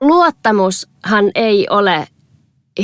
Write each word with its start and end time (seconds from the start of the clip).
Luottamushan 0.00 1.30
ei 1.34 1.66
ole 1.70 2.08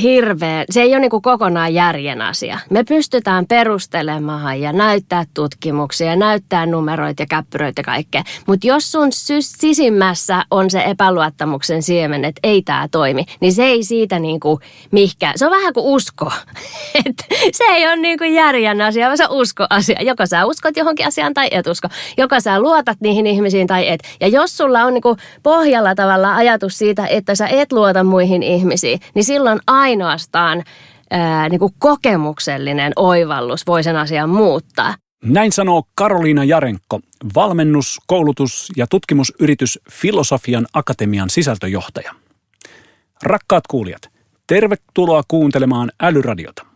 hirveän, 0.02 0.64
se 0.70 0.82
ei 0.82 0.92
ole 0.92 1.00
niin 1.00 1.10
kuin 1.10 1.22
kokonaan 1.22 1.74
järjen 1.74 2.22
asia. 2.22 2.58
Me 2.70 2.84
pystytään 2.84 3.46
perustelemaan 3.46 4.60
ja 4.60 4.72
näyttää 4.72 5.24
tutkimuksia 5.34 6.06
ja 6.06 6.16
näyttää 6.16 6.66
numeroita 6.66 7.22
ja 7.22 7.26
käppyröitä 7.26 7.80
ja 7.80 7.84
kaikkea. 7.84 8.22
Mutta 8.46 8.66
jos 8.66 8.92
sun 8.92 9.08
sisimmässä 9.40 10.44
on 10.50 10.70
se 10.70 10.82
epäluottamuksen 10.86 11.82
siemen, 11.82 12.24
että 12.24 12.40
ei 12.42 12.62
tämä 12.62 12.88
toimi, 12.90 13.24
niin 13.40 13.52
se 13.52 13.64
ei 13.64 13.84
siitä 13.84 14.18
niin 14.18 14.40
kuin 14.40 14.58
mihkään. 14.90 15.38
Se 15.38 15.46
on 15.46 15.52
vähän 15.52 15.72
kuin 15.72 15.86
usko. 15.86 16.32
Et 17.06 17.26
se 17.52 17.64
ei 17.64 17.86
ole 17.86 17.96
niin 17.96 18.18
kuin 18.18 18.34
järjen 18.34 18.80
asia, 18.80 19.06
vaan 19.06 19.16
se 19.16 19.26
usko 19.30 19.66
asia. 19.70 20.02
Joko 20.02 20.26
sä 20.26 20.46
uskot 20.46 20.76
johonkin 20.76 21.06
asiaan 21.06 21.34
tai 21.34 21.48
et 21.50 21.66
usko. 21.66 21.88
Joko 22.16 22.40
sä 22.40 22.60
luotat 22.60 23.00
niihin 23.00 23.26
ihmisiin 23.26 23.66
tai 23.66 23.88
et. 23.88 24.00
Ja 24.20 24.28
jos 24.28 24.56
sulla 24.56 24.84
on 24.84 24.94
niin 24.94 25.02
kuin 25.02 25.18
pohjalla 25.42 25.94
tavalla 25.94 26.36
ajatus 26.36 26.78
siitä, 26.78 27.06
että 27.06 27.34
sä 27.34 27.46
et 27.46 27.72
luota 27.72 28.04
muihin 28.04 28.42
ihmisiin, 28.42 29.00
niin 29.14 29.24
silloin 29.24 29.60
ainoastaan 29.80 30.62
ää, 31.10 31.48
niin 31.48 31.58
kuin 31.58 31.72
kokemuksellinen 31.78 32.92
oivallus 32.96 33.66
voi 33.66 33.82
sen 33.82 33.96
asian 33.96 34.30
muuttaa. 34.30 34.94
Näin 35.24 35.52
sanoo 35.52 35.82
Karoliina 35.94 36.44
Jarenko, 36.44 37.00
valmennus, 37.34 38.00
koulutus 38.06 38.72
ja 38.76 38.86
tutkimusyritys 38.86 39.78
Filosofian 39.90 40.66
Akatemian 40.74 41.30
sisältöjohtaja. 41.30 42.14
Rakkaat 43.22 43.66
kuulijat, 43.66 44.10
tervetuloa 44.46 45.22
kuuntelemaan 45.28 45.90
Älyradiota. 46.02 46.66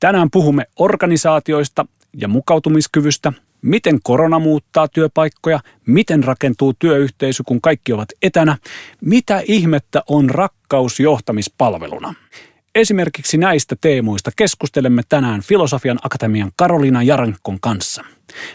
Tänään 0.00 0.28
puhumme 0.30 0.64
organisaatioista 0.78 1.86
ja 2.16 2.28
mukautumiskyvystä, 2.28 3.32
miten 3.62 3.98
korona 4.02 4.38
muuttaa 4.38 4.88
työpaikkoja, 4.88 5.60
miten 5.86 6.24
rakentuu 6.24 6.74
työyhteisö, 6.78 7.42
kun 7.46 7.60
kaikki 7.60 7.92
ovat 7.92 8.08
etänä, 8.22 8.56
mitä 9.00 9.42
ihmettä 9.46 10.02
on 10.08 10.30
rakkaus 10.30 11.00
johtamispalveluna. 11.00 12.14
Esimerkiksi 12.74 13.36
näistä 13.38 13.76
teemoista 13.80 14.30
keskustelemme 14.36 15.02
tänään 15.08 15.40
Filosofian 15.40 15.98
Akatemian 16.02 16.52
Karoliina 16.56 17.02
Jarankon 17.02 17.60
kanssa. 17.60 18.04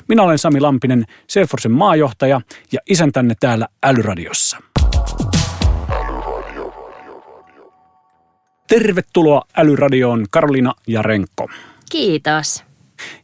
Minä 0.08 0.24
olen 0.24 0.38
Sami 0.38 0.60
Lampinen, 0.60 1.06
Selforsen 1.28 1.72
maajohtaja 1.72 2.42
ja 2.72 2.80
isäntänne 2.90 3.36
täällä 3.40 3.68
Älyradiossa. 3.84 4.58
Tervetuloa 8.68 9.42
Älyradioon 9.58 10.26
Karoliina 10.30 10.74
Jarenko. 10.88 11.50
Kiitos. 11.92 12.64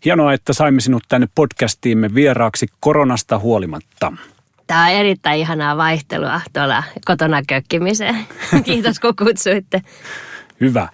Hienoa, 0.05 0.33
että 0.33 0.53
saimme 0.53 0.81
sinut 0.81 1.03
tänne 1.09 1.27
podcastiimme 1.36 2.16
vieraaksi 2.16 2.67
koronasta 2.80 3.39
huolimatta. 3.39 4.14
Tämä 4.67 4.86
on 4.86 4.91
erittäin 4.91 5.39
ihanaa 5.39 5.77
vaihtelua 5.77 6.41
tuolla 6.53 6.83
kotona 7.05 7.41
kökkimiseen. 7.47 8.16
Kiitos 8.66 8.99
kun 8.99 9.16
kutsuitte. 9.16 9.81
Hyvä. 10.61 10.89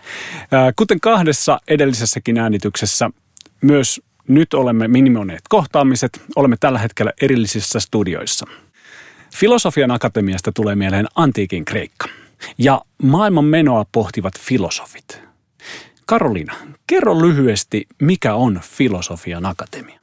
Kuten 0.76 1.00
kahdessa 1.00 1.60
edellisessäkin 1.68 2.38
äänityksessä, 2.38 3.10
myös 3.62 4.02
nyt 4.28 4.54
olemme 4.54 4.88
minimoineet 4.88 5.42
kohtaamiset. 5.50 6.22
Olemme 6.36 6.58
tällä 6.60 6.80
hetkellä 6.80 7.12
erillisissä 7.22 7.80
studioissa. 7.80 8.48
Filosofian 9.34 9.92
akatemiasta 9.92 10.52
tulee 10.52 10.76
mieleen 10.76 11.08
antiikin 11.16 11.66
Kreikka 11.66 12.08
ja 12.58 12.82
maailman 13.04 13.46
menoa 13.46 13.86
pohtivat 13.92 14.40
filosofit. 14.40 15.27
Karolina, 16.10 16.54
kerro 16.88 17.22
lyhyesti, 17.22 17.86
mikä 18.02 18.36
on 18.36 18.60
Filosofian 18.64 19.46
akatemia? 19.46 20.00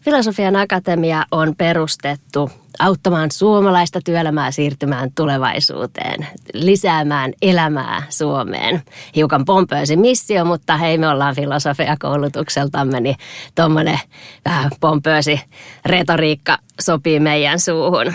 Filosofian 0.00 0.56
akatemia 0.56 1.24
on 1.30 1.56
perustettu 1.56 2.50
auttamaan 2.78 3.30
suomalaista 3.30 4.00
työelämää 4.04 4.50
siirtymään 4.50 5.10
tulevaisuuteen, 5.14 6.26
lisäämään 6.54 7.32
elämää 7.42 8.02
Suomeen. 8.08 8.82
Hiukan 9.16 9.44
pompöösi 9.44 9.96
missio, 9.96 10.44
mutta 10.44 10.76
hei 10.76 10.98
me 10.98 11.08
ollaan 11.08 11.34
filosofiakoulutukseltamme, 11.34 13.00
niin 13.00 13.16
tuommoinen 13.54 14.00
vähän 14.44 14.70
pompöösi 14.80 15.40
retoriikka 15.86 16.58
sopii 16.80 17.20
meidän 17.20 17.60
suuhun. 17.60 18.12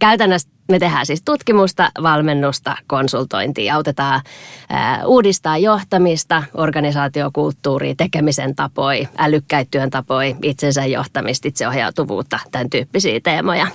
Käytännössä 0.00 0.55
me 0.68 0.78
tehdään 0.78 1.06
siis 1.06 1.22
tutkimusta, 1.22 1.90
valmennusta, 2.02 2.76
konsultointia. 2.86 3.74
Autetaan 3.74 4.20
ää, 4.68 5.06
uudistaa 5.06 5.58
johtamista, 5.58 6.42
organisaatiokulttuuria, 6.54 7.94
tekemisen 7.96 8.54
tapoja, 8.54 9.08
älykkäitä 9.18 9.68
työn 9.70 9.90
tapoja, 9.90 10.36
itsensä 10.42 10.86
johtamista, 10.86 11.48
itseohjautuvuutta, 11.48 12.38
tämän 12.50 12.70
tyyppisiä 12.70 13.20
teemoja. 13.22 13.66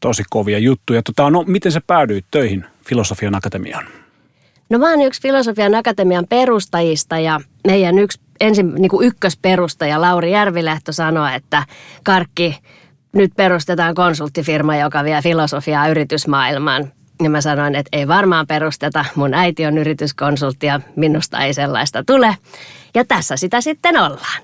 Tosi 0.00 0.22
kovia 0.30 0.58
juttuja. 0.58 1.02
Tota, 1.02 1.30
no, 1.30 1.44
miten 1.46 1.72
sä 1.72 1.80
päädyit 1.86 2.24
töihin 2.30 2.64
Filosofian 2.86 3.34
Akatemiaan? 3.34 3.86
No 4.70 4.78
mä 4.78 4.90
oon 4.90 5.02
yksi 5.02 5.22
Filosofian 5.22 5.74
Akatemian 5.74 6.26
perustajista 6.28 7.18
ja 7.18 7.40
meidän 7.66 7.98
yksi 7.98 8.20
ensin 8.40 8.74
niin 8.74 8.88
kuin 8.88 9.06
ykkösperustaja 9.06 10.00
Lauri 10.00 10.32
Järvilehto 10.32 10.92
sanoi, 10.92 11.34
että 11.34 11.62
Karkki, 12.04 12.58
nyt 13.14 13.32
perustetaan 13.36 13.94
konsulttifirma, 13.94 14.76
joka 14.76 15.04
vie 15.04 15.22
filosofiaa 15.22 15.88
yritysmaailmaan. 15.88 16.92
Ja 17.22 17.30
mä 17.30 17.40
sanoin, 17.40 17.74
että 17.74 17.88
ei 17.92 18.08
varmaan 18.08 18.46
perusteta. 18.46 19.04
Mun 19.14 19.34
äiti 19.34 19.66
on 19.66 19.78
yrityskonsultti 19.78 20.66
ja 20.66 20.80
minusta 20.96 21.38
ei 21.38 21.54
sellaista 21.54 22.04
tule. 22.06 22.36
Ja 22.94 23.04
tässä 23.04 23.36
sitä 23.36 23.60
sitten 23.60 23.96
ollaan. 23.96 24.42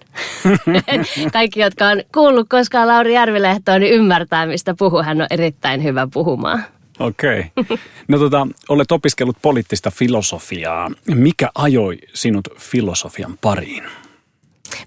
Kaikki, 1.33 1.61
jotka 1.61 1.87
on 1.87 2.03
kuullut 2.15 2.49
koskaan 2.49 2.89
Lauri 2.89 3.15
Järvilehtoa, 3.15 3.79
niin 3.79 3.93
ymmärtää, 3.93 4.47
mistä 4.47 4.75
puhuu. 4.79 5.03
Hän 5.03 5.21
on 5.21 5.27
erittäin 5.31 5.83
hyvä 5.83 6.09
puhumaan. 6.13 6.65
Okei. 6.99 7.45
Okay. 7.57 7.79
No 8.09 8.19
tota, 8.19 8.47
olet 8.69 8.93
opiskellut 8.93 9.37
poliittista 9.43 9.91
filosofiaa. 9.91 10.91
Mikä 11.15 11.51
ajoi 11.55 11.99
sinut 12.15 12.49
filosofian 12.59 13.39
pariin? 13.41 13.85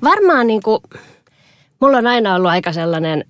Varmaan 0.04 0.48
niin 0.48 0.62
kuin, 0.64 0.80
mulla 1.82 1.98
on 1.98 2.08
aina 2.08 2.36
ollut 2.36 2.52
aika 2.52 2.74
sellainen 2.74 3.26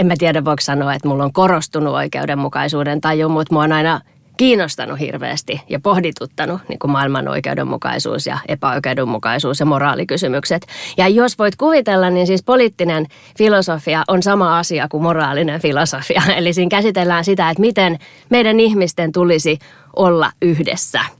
en 0.00 0.06
mä 0.06 0.14
tiedä 0.18 0.44
voiko 0.44 0.60
sanoa, 0.60 0.94
että 0.94 1.08
mulla 1.08 1.24
on 1.24 1.32
korostunut 1.32 1.94
oikeudenmukaisuuden 1.94 3.00
taju, 3.00 3.28
mutta 3.28 3.54
mua 3.54 3.62
on 3.62 3.72
aina 3.72 4.00
kiinnostanut 4.36 5.00
hirveästi 5.00 5.60
ja 5.68 5.80
pohdituttanut 5.80 6.60
niin 6.68 6.78
kuin 6.78 6.90
maailman 6.90 7.28
oikeudenmukaisuus 7.28 8.26
ja 8.26 8.38
epäoikeudenmukaisuus 8.48 9.60
ja 9.60 9.66
moraalikysymykset. 9.66 10.66
Ja 10.96 11.08
jos 11.08 11.38
voit 11.38 11.56
kuvitella, 11.56 12.10
niin 12.10 12.26
siis 12.26 12.42
poliittinen 12.42 13.06
filosofia 13.38 14.04
on 14.08 14.22
sama 14.22 14.58
asia 14.58 14.88
kuin 14.88 15.02
moraalinen 15.02 15.60
filosofia. 15.60 16.22
Eli 16.36 16.52
siinä 16.52 16.68
käsitellään 16.68 17.24
sitä, 17.24 17.50
että 17.50 17.60
miten 17.60 17.98
meidän 18.30 18.60
ihmisten 18.60 19.12
tulisi 19.12 19.58
olla 19.96 20.32
yhdessä– 20.42 21.00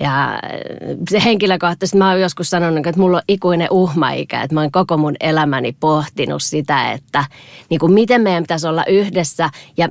ja 0.00 0.40
se 1.10 1.22
henkilökohtaisesti 1.24 1.98
mä 1.98 2.10
oon 2.10 2.20
joskus 2.20 2.50
sanonut, 2.50 2.86
että 2.86 3.00
mulla 3.00 3.16
on 3.16 3.22
ikuinen 3.28 3.68
uhmaikä, 3.70 4.42
että 4.42 4.54
mä 4.54 4.60
oon 4.60 4.70
koko 4.70 4.96
mun 4.96 5.14
elämäni 5.20 5.76
pohtinut 5.80 6.42
sitä, 6.42 6.92
että 6.92 7.24
niin 7.70 7.80
kuin 7.80 7.92
miten 7.92 8.20
meidän 8.20 8.42
pitäisi 8.42 8.66
olla 8.66 8.84
yhdessä 8.84 9.50
ja 9.76 9.88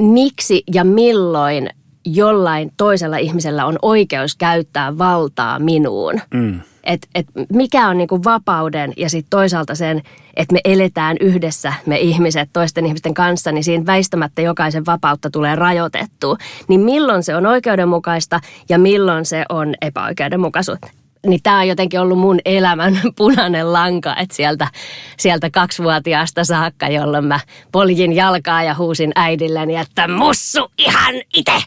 miksi 0.00 0.62
ja 0.74 0.84
milloin 0.84 1.70
jollain 2.06 2.70
toisella 2.76 3.16
ihmisellä 3.16 3.66
on 3.66 3.78
oikeus 3.82 4.36
käyttää 4.36 4.98
valtaa 4.98 5.58
minuun. 5.58 6.20
Mm. 6.34 6.60
Et, 6.86 7.06
et 7.14 7.26
mikä 7.52 7.88
on 7.88 7.98
niinku 7.98 8.24
vapauden 8.24 8.92
ja 8.96 9.10
sitten 9.10 9.30
toisaalta 9.30 9.74
sen, 9.74 10.02
että 10.36 10.52
me 10.52 10.60
eletään 10.64 11.16
yhdessä, 11.20 11.72
me 11.86 11.98
ihmiset 11.98 12.50
toisten 12.52 12.86
ihmisten 12.86 13.14
kanssa, 13.14 13.52
niin 13.52 13.64
siinä 13.64 13.86
väistämättä 13.86 14.42
jokaisen 14.42 14.86
vapautta 14.86 15.30
tulee 15.30 15.56
rajoitettua. 15.56 16.36
Niin 16.68 16.80
milloin 16.80 17.22
se 17.22 17.36
on 17.36 17.46
oikeudenmukaista 17.46 18.40
ja 18.68 18.78
milloin 18.78 19.24
se 19.24 19.44
on 19.48 19.74
epäoikeudenmukaisuutta? 19.80 20.88
niin 21.26 21.40
tämä 21.42 21.58
on 21.58 21.68
jotenkin 21.68 22.00
ollut 22.00 22.18
mun 22.18 22.40
elämän 22.44 23.00
punainen 23.16 23.72
lanka, 23.72 24.16
että 24.16 24.36
sieltä, 24.36 24.68
sieltä 25.16 25.50
kaksivuotiaasta 25.50 26.44
saakka, 26.44 26.88
jolloin 26.88 27.24
mä 27.24 27.40
poljin 27.72 28.12
jalkaa 28.12 28.62
ja 28.62 28.74
huusin 28.74 29.12
äidilleni, 29.14 29.76
että 29.76 30.08
mussu 30.08 30.70
ihan 30.78 31.14
itse. 31.34 31.62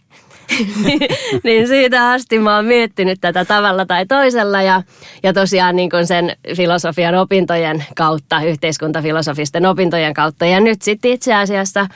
Niin 1.44 1.68
siitä 1.68 2.10
asti 2.12 2.40
mä 2.40 2.56
oon 2.56 2.66
miettinyt 2.66 3.22
tätä 3.22 3.46
tavalla 3.46 3.86
tai 3.86 4.06
toisella 4.06 4.62
ja, 4.62 4.82
ja 5.24 5.34
tosiaan 5.34 5.76
niin 5.76 5.90
kuin 5.90 6.08
sen 6.08 6.36
filosofian 6.56 7.16
opintojen 7.16 7.86
kautta, 7.96 8.42
yhteiskuntafilosofisten 8.42 9.66
opintojen 9.66 10.14
kautta. 10.14 10.46
Ja 10.46 10.60
nyt 10.60 10.82
sitten 10.82 11.12
itse 11.12 11.34
asiassa 11.34 11.88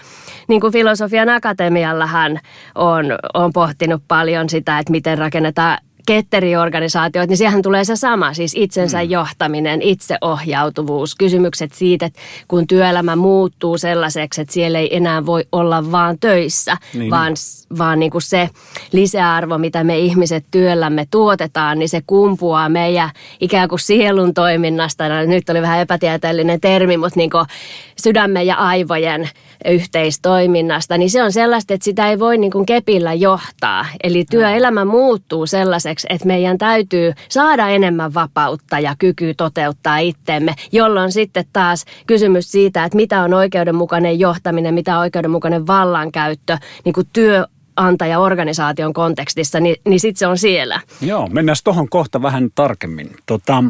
niin 0.48 0.62
kuin 0.62 0.74
filosofian 0.74 1.30
akatemiallahan 1.30 2.40
on, 2.76 3.06
on 3.34 3.54
pohtinut 3.54 4.04
paljon 4.08 4.50
sitä, 4.50 4.80
että 4.80 4.92
miten 4.92 5.18
rakennetaan 5.18 5.78
ketteriorganisaatioita, 6.06 7.30
niin 7.30 7.38
siihen 7.38 7.62
tulee 7.62 7.86
se 7.86 7.96
sama, 7.96 8.34
siis 8.34 8.54
itsensä 8.56 9.04
mm. 9.04 9.10
johtaminen, 9.10 9.82
itseohjautuvuus, 9.82 11.16
kysymykset 11.16 11.74
siitä, 11.74 12.06
että 12.06 12.20
kun 12.48 12.68
työelämä 12.68 13.16
muuttuu 13.16 13.78
sellaiseksi, 13.78 14.42
että 14.42 14.54
siellä 14.54 14.80
ei 14.80 14.96
enää 14.96 15.26
voi 15.26 15.46
olla 15.52 15.92
vaan 15.92 16.18
töissä, 16.20 16.78
niin. 16.94 17.12
vaan, 17.12 17.34
vaan 17.78 18.00
niin 18.00 18.12
kuin 18.12 18.22
se 18.22 18.50
lisäarvo, 18.92 19.58
mitä 19.58 19.84
me 19.84 20.00
ihmiset 20.00 20.46
työllämme 20.52 21.08
tuotetaan, 21.12 21.80
niin 21.80 21.90
se 21.90 22.02
kumpuaa 22.08 22.70
meidän 22.70 23.10
ikään 23.40 23.70
kuin 23.70 23.80
sielun 23.80 24.34
toiminnasta. 24.34 25.10
No, 25.10 25.26
nyt 25.26 25.50
oli 25.50 25.62
vähän 25.62 25.80
epätieteellinen 25.80 26.62
termi, 26.62 26.98
mutta 26.98 27.18
niin 27.20 27.30
kuin 27.30 27.46
sydämen 28.04 28.48
ja 28.48 28.56
aivojen 28.56 29.30
yhteistoiminnasta, 29.66 30.98
niin 30.98 31.10
se 31.10 31.24
on 31.24 31.32
sellaista, 31.32 31.74
että 31.74 31.84
sitä 31.84 32.10
ei 32.10 32.20
voi 32.20 32.38
niin 32.38 32.52
kuin 32.52 32.66
kepillä 32.66 33.14
johtaa. 33.14 33.86
Eli 34.04 34.26
työelämä 34.30 34.86
muuttuu 34.86 35.46
sellaiseksi, 35.46 35.91
että 36.10 36.28
meidän 36.28 36.58
täytyy 36.58 37.14
saada 37.30 37.70
enemmän 37.70 38.14
vapautta 38.14 38.80
ja 38.80 38.96
kyky 39.00 39.34
toteuttaa 39.34 39.98
itteemme, 39.98 40.56
jolloin 40.72 41.12
sitten 41.12 41.46
taas 41.54 41.86
kysymys 42.08 42.52
siitä, 42.52 42.84
että 42.84 42.96
mitä 42.96 43.22
on 43.22 43.34
oikeudenmukainen 43.34 44.20
johtaminen, 44.20 44.74
mitä 44.74 44.96
on 44.96 45.02
oikeudenmukainen 45.02 45.68
vallankäyttö, 45.68 46.58
niin 46.86 46.94
kuin 46.94 47.08
työ 47.14 47.46
antaja-organisaation 47.76 48.94
kontekstissa, 48.94 49.60
niin, 49.60 49.76
niin 49.86 50.00
sitten 50.00 50.20
se 50.20 50.28
on 50.28 50.38
siellä. 50.38 50.82
Joo, 51.02 51.28
mennään 51.28 51.56
tuohon 51.64 51.90
kohta 51.90 52.22
vähän 52.22 52.50
tarkemmin. 52.56 53.16
Tota, 53.26 53.64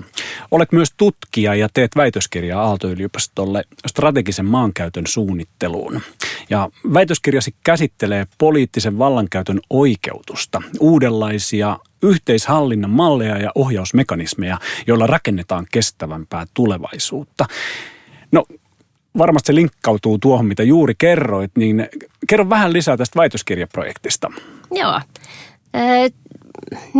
olet 0.51 0.71
myös 0.71 0.94
tutkija 0.97 1.56
ja 1.56 1.69
teet 1.74 1.91
väitöskirjaa 1.95 2.63
Aalto-yliopistolle 2.63 3.63
strategisen 3.88 4.45
maankäytön 4.45 5.07
suunnitteluun. 5.07 6.01
Ja 6.50 6.69
väitöskirjasi 6.94 7.56
käsittelee 7.63 8.27
poliittisen 8.38 8.97
vallankäytön 8.97 9.59
oikeutusta, 9.69 10.62
uudenlaisia 10.79 11.77
yhteishallinnan 12.03 12.89
malleja 12.92 13.38
ja 13.38 13.51
ohjausmekanismeja, 13.56 14.57
joilla 14.88 15.07
rakennetaan 15.07 15.68
kestävämpää 15.71 16.45
tulevaisuutta. 16.53 17.45
No 18.31 18.44
varmasti 19.18 19.48
se 19.48 19.56
linkkautuu 19.56 20.18
tuohon, 20.18 20.45
mitä 20.45 20.63
juuri 20.63 20.94
kerroit, 20.98 21.51
niin 21.57 21.88
kerro 22.27 22.50
vähän 22.50 22.74
lisää 22.74 22.98
tästä 22.98 23.19
väitöskirjaprojektista. 23.19 24.31
Joo. 24.71 25.01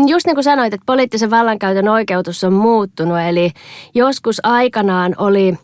Just 0.08 0.26
niin 0.26 0.36
kuin 0.36 0.44
sanoit, 0.44 0.74
että 0.74 0.86
poliittisen 0.86 1.32
vallankäytön 1.32 1.88
oikeutus 1.88 2.44
on 2.44 2.54
muuttunut, 2.54 3.20
eli 3.20 3.52
joskus 3.94 4.40
aikanaan 4.44 5.16
oli 5.18 5.58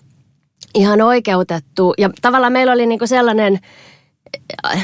ihan 0.75 1.01
oikeutettu, 1.01 1.93
ja 1.97 2.09
tavallaan 2.21 2.53
meillä 2.53 2.73
oli 2.73 2.85
niin 2.85 2.99
kuin 2.99 3.07
sellainen 3.07 3.59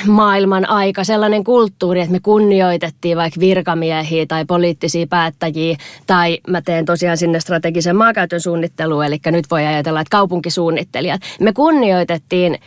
maailman 0.08 0.70
aika, 0.70 1.04
sellainen 1.04 1.44
kulttuuri, 1.44 2.00
että 2.00 2.12
me 2.12 2.20
kunnioitettiin 2.20 3.18
vaikka 3.18 3.40
virkamiehiä 3.40 4.26
tai 4.26 4.46
poliittisia 4.46 5.08
päättäjiä, 5.08 5.78
tai 6.08 6.40
mä 6.48 6.62
teen 6.62 6.86
tosiaan 6.86 7.18
sinne 7.18 7.40
strategisen 7.40 7.96
maakäytön 7.96 8.42
suunnitteluun, 8.42 9.06
eli 9.06 9.20
nyt 9.26 9.46
voi 9.52 9.66
ajatella, 9.66 10.02
että 10.02 10.12
kaupunkisuunnittelijat. 10.12 11.22
Me 11.40 11.54
kunnioitettiin 11.54 12.60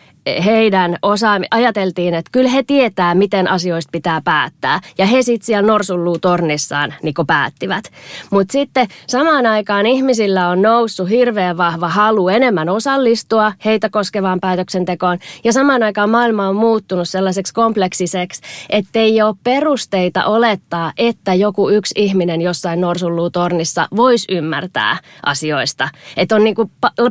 heidän 0.44 0.96
osaami, 1.02 1.46
ajateltiin, 1.50 2.14
että 2.14 2.31
kyllä 2.32 2.50
he 2.50 2.62
tietää, 2.62 3.14
miten 3.14 3.49
asioista 3.49 3.90
pitää 3.93 4.20
päättää. 4.25 4.81
Ja 4.99 5.06
he 5.06 5.23
sitten 5.23 5.46
siellä 5.46 5.67
norsulluu 5.67 6.19
tornissaan 6.19 6.94
niin 7.02 7.14
päättivät. 7.26 7.84
Mutta 8.31 8.52
sitten 8.52 8.87
samaan 9.06 9.46
aikaan 9.46 9.87
ihmisillä 9.87 10.49
on 10.49 10.62
noussut 10.62 11.08
hirveän 11.08 11.56
vahva 11.56 11.88
halu 11.88 12.28
enemmän 12.28 12.69
osallistua 12.69 13.52
heitä 13.64 13.88
koskevaan 13.88 14.40
päätöksentekoon. 14.40 15.19
Ja 15.44 15.52
samaan 15.52 15.82
aikaan 15.82 16.11
maailma 16.11 16.49
on 16.49 16.56
muuttunut 16.56 17.08
sellaiseksi 17.08 17.55
kompleksiseksi, 17.55 18.43
että 18.70 18.99
ei 18.99 19.23
ole 19.23 19.37
perusteita 19.44 20.25
olettaa, 20.25 20.93
että 20.99 21.34
joku 21.34 21.70
yksi 21.70 21.94
ihminen 21.96 22.40
jossain 22.40 22.81
norsulluu 22.81 23.31
tornissa 23.31 23.88
voisi 23.96 24.34
ymmärtää 24.34 24.99
asioista. 25.26 25.88
Että 26.17 26.37
on 26.37 26.44
niin 26.44 26.56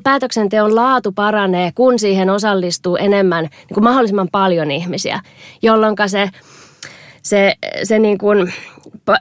päätöksenteon 0.03 0.75
laatu 0.75 1.11
paranee, 1.11 1.71
kun 1.75 1.99
siihen 1.99 2.29
osallistuu 2.29 2.97
enemmän, 3.05 3.43
niin 3.43 3.73
kuin 3.73 3.83
mahdollisimman 3.83 4.29
paljon 4.31 4.71
ihmisiä, 4.71 5.19
jolloin 5.61 5.95
se 6.07 6.29
se, 7.25 7.55
se, 7.83 7.99
niin 7.99 8.17
kuin, 8.17 8.53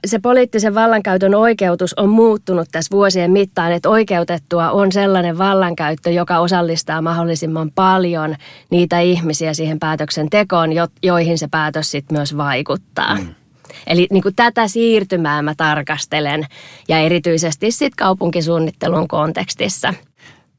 se 0.07 0.19
poliittisen 0.19 0.75
vallankäytön 0.75 1.35
oikeutus 1.35 1.95
on 1.95 2.09
muuttunut 2.09 2.69
tässä 2.73 2.97
vuosien 2.97 3.31
mittaan, 3.31 3.73
että 3.73 3.89
oikeutettua 3.89 4.71
on 4.71 4.93
sellainen 4.93 5.39
vallankäyttö, 5.39 6.11
joka 6.11 6.39
osallistaa 6.39 7.03
mahdollisimman 7.03 7.71
paljon 7.75 8.37
niitä 8.71 9.01
ihmisiä 9.01 9.55
siihen 9.55 9.79
päätöksentekoon, 9.79 10.71
joihin 11.03 11.39
se 11.39 11.49
päätös 11.51 11.91
sitten 11.91 12.19
myös 12.19 12.37
vaikuttaa. 12.37 13.17
Mm. 13.17 13.35
Eli 13.87 14.07
niin 14.11 14.23
kuin 14.23 14.35
tätä 14.35 14.69
siirtymää 14.69 15.43
mä 15.43 15.55
tarkastelen 15.57 16.47
ja 16.89 16.99
erityisesti 16.99 17.71
sitten 17.71 17.97
kaupunkisuunnittelun 17.97 19.09
kontekstissa. 19.09 19.95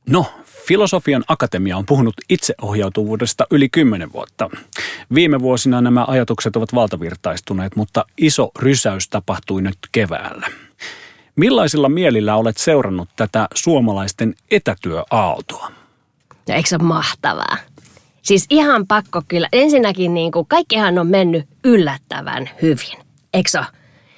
No, 0.09 0.25
Filosofian 0.67 1.23
akatemia 1.27 1.77
on 1.77 1.85
puhunut 1.85 2.13
itseohjautuvuudesta 2.29 3.47
yli 3.51 3.69
kymmenen 3.69 4.13
vuotta. 4.13 4.49
Viime 5.13 5.39
vuosina 5.39 5.81
nämä 5.81 6.05
ajatukset 6.07 6.55
ovat 6.55 6.75
valtavirtaistuneet, 6.75 7.75
mutta 7.75 8.05
iso 8.17 8.51
rysäys 8.59 9.09
tapahtui 9.09 9.61
nyt 9.61 9.77
keväällä. 9.91 10.47
Millaisilla 11.35 11.89
mielillä 11.89 12.35
olet 12.35 12.57
seurannut 12.57 13.09
tätä 13.15 13.47
suomalaisten 13.53 14.35
etätyöaaltoa? 14.51 15.71
No 16.47 16.55
eikö 16.55 16.69
se 16.69 16.75
ole 16.75 16.83
mahtavaa? 16.83 17.57
Siis 18.21 18.45
ihan 18.49 18.87
pakko 18.87 19.21
kyllä. 19.27 19.49
Ensinnäkin 19.53 20.13
niin 20.13 20.31
kuin 20.31 20.47
kaikkihan 20.47 20.99
on 20.99 21.07
mennyt 21.07 21.45
yllättävän 21.63 22.49
hyvin. 22.61 22.97
Eikö 23.33 23.49
se 23.49 23.59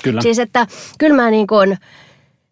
Kyllä. 0.03 0.21
Siis 0.21 0.39
että 0.39 0.67
kyllä 0.97 1.15
mä 1.15 1.31
niin 1.31 1.47
kuin, 1.47 1.77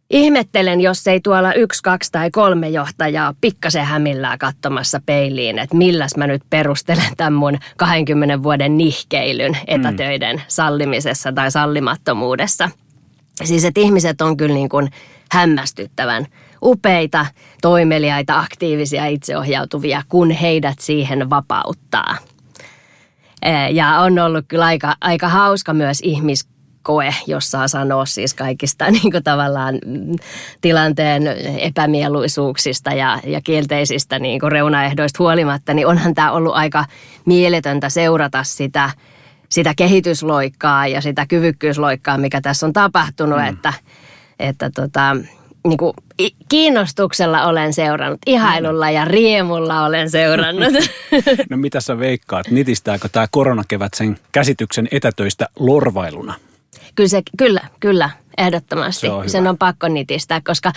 Ihmettelen, 0.09 0.81
jos 0.81 1.07
ei 1.07 1.21
tuolla 1.21 1.53
yksi, 1.53 1.83
kaksi 1.83 2.11
tai 2.11 2.31
kolme 2.31 2.69
johtajaa 2.69 3.33
pikkasen 3.41 3.85
hämillää 3.85 4.37
katsomassa 4.37 5.01
peiliin, 5.05 5.59
että 5.59 5.77
milläs 5.77 6.17
mä 6.17 6.27
nyt 6.27 6.41
perustelen 6.49 7.15
tämän 7.17 7.33
mun 7.33 7.57
20 7.77 8.43
vuoden 8.43 8.77
nihkeilyn 8.77 9.51
mm. 9.51 9.59
etätöiden 9.67 10.41
sallimisessa 10.47 11.31
tai 11.31 11.51
sallimattomuudessa. 11.51 12.69
Siis 13.43 13.65
että 13.65 13.79
ihmiset 13.79 14.21
on 14.21 14.37
kyllä 14.37 14.55
niin 14.55 14.69
kuin 14.69 14.89
hämmästyttävän 15.31 16.25
upeita, 16.63 17.25
toimeliaita, 17.61 18.39
aktiivisia, 18.39 19.05
itseohjautuvia, 19.05 20.03
kun 20.09 20.31
heidät 20.31 20.79
siihen 20.79 21.29
vapauttaa. 21.29 22.17
Ja 23.71 23.99
on 23.99 24.19
ollut 24.19 24.45
kyllä 24.47 24.65
aika, 24.65 24.95
aika 25.01 25.29
hauska 25.29 25.73
myös 25.73 25.99
ihmis, 26.03 26.47
koe, 26.85 27.13
jos 27.27 27.51
saa 27.51 27.67
sanoa 27.67 28.05
siis 28.05 28.33
kaikista 28.33 28.91
niin 28.91 29.11
kuin 29.11 29.23
tavallaan 29.23 29.75
mm, 29.85 30.15
tilanteen 30.61 31.27
epämieluisuuksista 31.59 32.93
ja, 32.93 33.19
ja 33.23 33.41
kielteisistä 33.41 34.19
niin 34.19 34.39
kuin 34.39 34.51
reunaehdoista 34.51 35.23
huolimatta, 35.23 35.73
niin 35.73 35.87
onhan 35.87 36.15
tämä 36.15 36.31
ollut 36.31 36.55
aika 36.55 36.85
mieletöntä 37.25 37.89
seurata 37.89 38.43
sitä, 38.43 38.89
sitä 39.49 39.73
kehitysloikkaa 39.77 40.87
ja 40.87 41.01
sitä 41.01 41.25
kyvykkyysloikkaa, 41.27 42.17
mikä 42.17 42.41
tässä 42.41 42.65
on 42.65 42.73
tapahtunut, 42.73 43.39
mm. 43.39 43.47
että, 43.47 43.73
että 44.39 44.69
tota, 44.75 45.17
niin 45.67 45.77
kuin 45.77 45.93
kiinnostuksella 46.49 47.45
olen 47.45 47.73
seurannut, 47.73 48.19
ihailulla 48.25 48.91
ja 48.91 49.05
riemulla 49.05 49.85
olen 49.85 50.09
seurannut. 50.09 50.73
No 51.49 51.57
mitä 51.57 51.81
sä 51.81 51.99
veikkaat, 51.99 52.47
nitistääkö 52.51 53.09
tämä 53.09 53.27
koronakevät 53.31 53.93
sen 53.93 54.17
käsityksen 54.31 54.87
etätöistä 54.91 55.47
lorvailuna? 55.59 56.33
Kyllä, 56.95 57.07
se, 57.09 57.21
kyllä, 57.37 57.61
kyllä 57.79 58.09
ehdottomasti. 58.37 59.07
Se 59.07 59.13
on 59.13 59.29
Sen 59.29 59.47
on 59.47 59.57
pakko 59.57 59.87
nitistää, 59.87 60.41
koska 60.41 60.71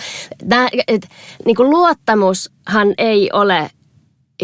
tämä, 0.49 0.67
et, 0.87 1.09
niin 1.45 1.55
kuin 1.55 1.69
luottamushan 1.69 2.93
ei 2.97 3.29
ole 3.33 3.71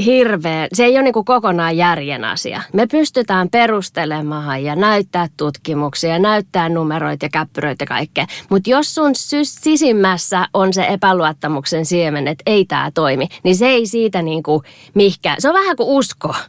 hirveän, 0.06 0.68
se 0.74 0.86
ei 0.86 0.96
ole 0.96 1.04
niin 1.04 1.14
kuin 1.14 1.26
kokonaan 1.26 1.78
järjen 1.78 2.26
asia. 2.26 2.62
Me 2.74 2.88
pystytään 2.88 3.50
perustelemaan 3.50 4.64
ja 4.64 4.76
näyttää 4.76 5.28
tutkimuksia, 5.38 6.20
näyttää 6.20 6.70
numeroita 6.70 7.26
ja 7.26 7.30
käppyröitä 7.30 7.84
ja 7.84 7.88
kaikkea. 7.88 8.26
Mutta 8.50 8.70
jos 8.70 8.96
sun 8.96 9.12
sisimmässä 9.44 10.48
on 10.54 10.74
se 10.74 10.86
epäluottamuksen 10.90 11.86
siemen, 11.86 12.28
että 12.28 12.44
ei 12.46 12.66
tämä 12.66 12.92
toimi, 12.94 13.28
niin 13.44 13.56
se 13.56 13.68
ei 13.68 13.88
siitä 13.88 14.22
niin 14.22 14.44
kuin 14.44 14.62
mihkään. 14.94 15.36
Se 15.40 15.48
on 15.48 15.54
vähän 15.54 15.76
kuin 15.76 15.90
usko. 15.90 16.36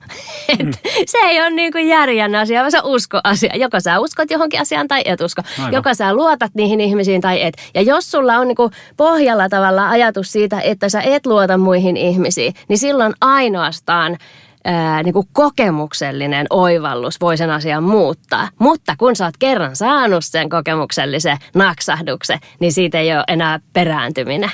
Mm. 0.63 0.73
se 1.07 1.19
ei 1.19 1.41
ole 1.41 1.51
niin 1.51 1.73
kuin 1.73 1.89
järjen 1.89 2.35
asia, 2.35 2.61
vaan 2.61 2.71
se 2.71 2.79
on 2.83 2.91
usko 2.91 3.21
asia. 3.25 3.57
Joko 3.57 3.81
sä 3.81 4.01
uskot 4.01 4.31
johonkin 4.31 4.61
asiaan 4.61 4.89
tai 4.89 5.03
et 5.05 5.21
usko. 5.21 5.43
Aivan. 5.59 5.73
Joko 5.73 5.95
sä 5.95 6.15
luotat 6.15 6.51
niihin 6.55 6.81
ihmisiin 6.81 7.21
tai 7.21 7.43
et. 7.43 7.55
Ja 7.75 7.83
jos 7.83 8.11
sulla 8.11 8.37
on 8.37 8.49
niin 8.49 8.57
kuin 8.57 8.73
pohjalla 8.97 9.49
tavalla 9.49 9.91
ajatus 9.91 10.33
siitä, 10.33 10.61
että 10.61 10.89
sä 10.89 11.01
et 11.01 11.27
luota 11.27 11.59
muihin 11.59 11.97
ihmisiin, 11.97 12.55
niin 12.69 12.79
silloin 12.79 13.15
ainoastaan 13.37 14.17
ää, 14.65 15.03
niin 15.03 15.13
kuin 15.13 15.27
kokemuksellinen 15.33 16.47
oivallus 16.51 17.21
voi 17.21 17.37
sen 17.37 17.51
asian 17.51 17.83
muuttaa. 17.83 18.49
Mutta 18.59 18.95
kun 18.99 19.17
sä 19.17 19.25
oot 19.25 19.37
kerran 19.39 19.77
saanut 19.77 20.25
sen 20.25 20.49
kokemuksellisen 20.49 21.37
naksahduksen, 21.55 22.39
niin 22.61 22.73
siitä 22.73 22.99
ei 22.99 23.13
ole 23.13 23.25
enää 23.29 23.61
perääntyminen. 23.73 24.51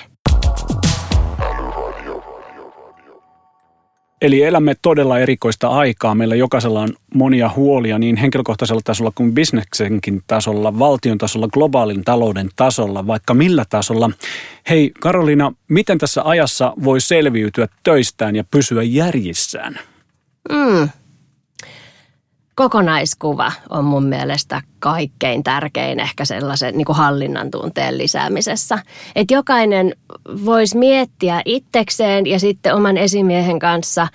Eli 4.23 4.43
elämme 4.43 4.75
todella 4.83 5.19
erikoista 5.19 5.69
aikaa. 5.69 6.15
Meillä 6.15 6.35
jokaisella 6.35 6.81
on 6.81 6.89
monia 7.15 7.51
huolia 7.57 7.99
niin 7.99 8.17
henkilökohtaisella 8.17 8.81
tasolla 8.85 9.13
kuin 9.15 9.35
bisneksenkin 9.35 10.23
tasolla, 10.27 10.79
valtion 10.79 11.19
tasolla, 11.19 11.49
globaalin 11.49 12.05
talouden 12.05 12.49
tasolla, 12.57 13.07
vaikka 13.07 13.35
millä 13.35 13.65
tasolla. 13.71 14.11
Hei 14.71 14.93
Karolina, 15.01 15.53
miten 15.69 15.99
tässä 15.99 16.23
ajassa 16.25 16.73
voi 16.85 17.01
selviytyä 17.01 17.69
töistään 17.83 18.37
ja 18.37 18.45
pysyä 18.51 18.83
järjissään? 18.83 19.79
Mm. 20.53 20.89
Kokonaiskuva 22.55 23.53
on 23.71 23.85
mun 23.85 24.05
mielestä 24.05 24.63
kaikkein 24.79 25.43
tärkein 25.43 26.01
ehkä 26.01 26.25
sellaisen 26.25 26.77
niin 26.77 26.85
kuin 26.85 26.97
hallinnan 26.97 27.51
tunteen 27.51 27.99
lisäämisessä. 27.99 28.79
Että 29.17 29.35
jokainen 29.35 29.95
voisi 30.45 30.79
miettiä 30.79 31.43
itsekseen 31.45 32.27
ja 32.27 32.39
sitten 32.39 32.75
oman 32.75 32.97
esimiehen 32.97 33.59
kanssa 33.59 34.09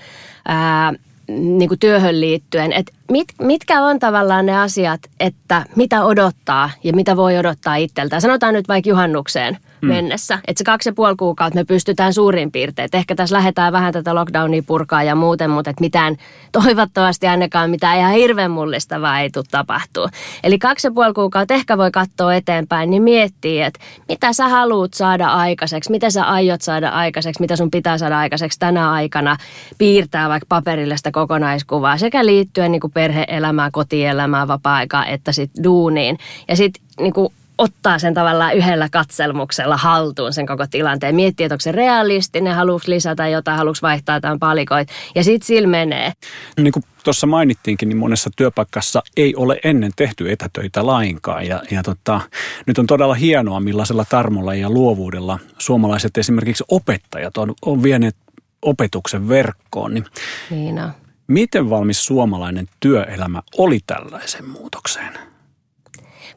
ää, 0.48 0.94
niin 1.28 1.68
kuin 1.70 1.80
työhön 1.80 2.22
liittyen, 2.22 2.74
että 2.74 2.94
mit, 3.12 3.28
mitkä 3.42 3.82
on 3.82 4.00
tavallaan 4.00 4.46
ne 4.46 4.58
asiat, 4.60 5.02
että 5.20 5.66
mitä 5.76 6.06
odottaa 6.06 6.70
ja 6.84 6.94
mitä 6.94 7.18
voi 7.18 7.38
odottaa 7.38 7.76
itseltään. 7.76 8.22
Sanotaan 8.22 8.54
nyt 8.54 8.68
vaikka 8.68 8.90
juhannukseen 8.90 9.58
mm. 9.88 9.94
mennessä, 9.94 10.40
että 10.48 10.60
se 10.60 10.64
kaksi 10.64 10.90
ja 10.90 10.94
puoli 10.94 11.16
kuukautta 11.16 11.60
me 11.60 11.64
pystytään 11.64 12.14
suurin 12.14 12.52
piirtein. 12.52 12.90
Ehkä 12.94 13.16
tässä 13.16 13.36
lähdetään 13.36 13.74
vähän 13.74 13.94
tätä 13.94 14.16
lockdownia 14.16 14.64
purkaa 14.68 15.04
ja 15.04 15.16
muuten, 15.16 15.50
mutta 15.50 15.70
että 15.70 15.82
mitään 15.82 16.16
toivottavasti 16.52 17.28
ainakaan 17.28 17.70
mitään 17.70 17.98
ihan 17.98 18.12
hirveän 18.12 18.52
mullistavaa 18.52 19.20
ei 19.20 19.30
tule 19.30 19.46
tapahtua. 19.52 20.10
Eli 20.44 20.60
kaksi 20.60 20.88
ja 20.88 20.92
puoli 20.92 21.14
kuukautta 21.14 21.54
ehkä 21.54 21.78
voi 21.78 21.92
katsoa 21.92 22.36
eteenpäin, 22.36 22.90
niin 22.90 23.04
miettii, 23.04 23.62
että 23.62 23.80
mitä 24.10 24.34
sä 24.34 24.48
haluat 24.48 24.94
saada 24.94 25.28
aikaiseksi, 25.28 25.92
mitä 25.92 26.10
sä 26.10 26.24
aiot 26.24 26.62
saada 26.62 26.90
aikaiseksi, 26.90 27.42
mitä 27.42 27.56
sun 27.56 27.72
pitää 27.72 27.98
saada 27.98 28.20
aikaiseksi 28.20 28.60
tänä 28.60 28.92
aikana, 28.92 29.38
piirtää 29.78 30.30
vaikka 30.30 30.46
paperille 30.50 30.98
sitä 30.98 31.12
kokonaiskuvaa 31.12 31.98
sekä 31.98 32.26
liittyen 32.26 32.72
niin 32.72 32.82
kuin 32.82 32.94
perhe-elämää, 32.94 33.70
kotielämää, 33.72 34.48
vapaa-aikaa, 34.48 35.06
että 35.06 35.32
sitten 35.32 35.64
duuniin. 35.64 36.18
Ja 36.48 36.56
sitten 36.56 36.84
niin 37.00 37.14
ottaa 37.58 38.00
sen 38.00 38.14
tavallaan 38.14 38.54
yhdellä 38.54 38.90
katselmuksella 38.92 39.78
haltuun 39.78 40.34
sen 40.34 40.46
koko 40.46 40.66
tilanteen. 40.72 41.16
Miettii, 41.16 41.46
että 41.46 41.54
onko 41.54 41.62
se 41.62 41.72
realistinen, 41.72 42.56
haluuks 42.56 42.88
lisätä 42.88 43.28
jotain, 43.28 43.58
haluuks 43.58 43.82
vaihtaa 43.82 44.16
jotain 44.16 44.40
palikoita. 44.40 44.94
Ja 45.16 45.24
sitten 45.24 45.48
sillä 45.48 45.68
menee. 45.68 46.12
Niin 46.58 46.72
kuin 46.72 46.84
tuossa 47.04 47.28
mainittiinkin, 47.28 47.90
niin 47.90 47.98
monessa 47.98 48.30
työpaikassa 48.36 49.04
ei 49.18 49.36
ole 49.36 49.60
ennen 49.64 49.92
tehty 49.96 50.32
etätöitä 50.32 50.86
lainkaan. 50.86 51.48
Ja, 51.48 51.62
ja 51.72 51.84
tota, 51.84 52.22
nyt 52.66 52.78
on 52.78 52.88
todella 52.88 53.14
hienoa, 53.14 53.60
millaisella 53.60 54.06
tarmolla 54.10 54.56
ja 54.56 54.70
luovuudella 54.70 55.40
suomalaiset 55.58 56.18
esimerkiksi 56.18 56.64
opettajat 56.70 57.38
on, 57.38 57.54
on 57.62 57.84
vieneet 57.84 58.16
opetuksen 58.62 59.30
verkkoon. 59.30 59.94
Niin, 59.94 60.06
niin 60.50 60.80
on. 60.80 60.92
Miten 61.28 61.70
valmis 61.70 62.06
suomalainen 62.06 62.68
työelämä 62.80 63.42
oli 63.58 63.80
tällaisen 63.88 64.50
muutokseen? 64.50 65.37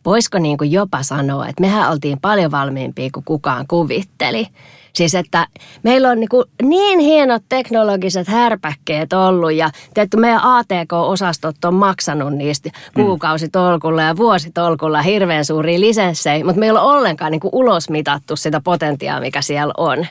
Voisiko 0.04 0.38
niin 0.38 0.58
kuin 0.58 0.72
jopa 0.72 1.02
sanoa, 1.02 1.48
että 1.48 1.60
mehän 1.60 1.90
oltiin 1.90 2.20
paljon 2.20 2.50
valmiimpia 2.50 3.10
kuin 3.14 3.24
kukaan 3.24 3.66
kuvitteli. 3.68 4.46
Siis 4.92 5.14
että 5.14 5.46
meillä 5.82 6.08
on 6.08 6.20
niin, 6.20 6.28
kuin 6.28 6.44
niin 6.62 6.98
hienot 6.98 7.42
teknologiset 7.48 8.28
härpäkkeet 8.28 9.12
ollut 9.12 9.52
ja 9.52 9.70
tietty 9.94 10.16
meidän 10.16 10.40
ATK-osastot 10.42 11.64
on 11.64 11.74
maksanut 11.74 12.32
niistä 12.32 12.70
kuukausitolkulla 12.94 14.02
ja 14.02 14.16
vuositolkulla 14.16 15.02
hirveän 15.02 15.44
suuria 15.44 15.80
lisenssejä, 15.80 16.44
mutta 16.44 16.60
meillä 16.60 16.82
on 16.82 16.96
ollenkaan 16.96 17.32
niin 17.32 17.40
kuin 17.40 17.54
ulosmitattu 17.54 18.36
sitä 18.36 18.60
potentiaa, 18.60 19.20
mikä 19.20 19.42
siellä 19.42 19.74
on. 19.76 20.06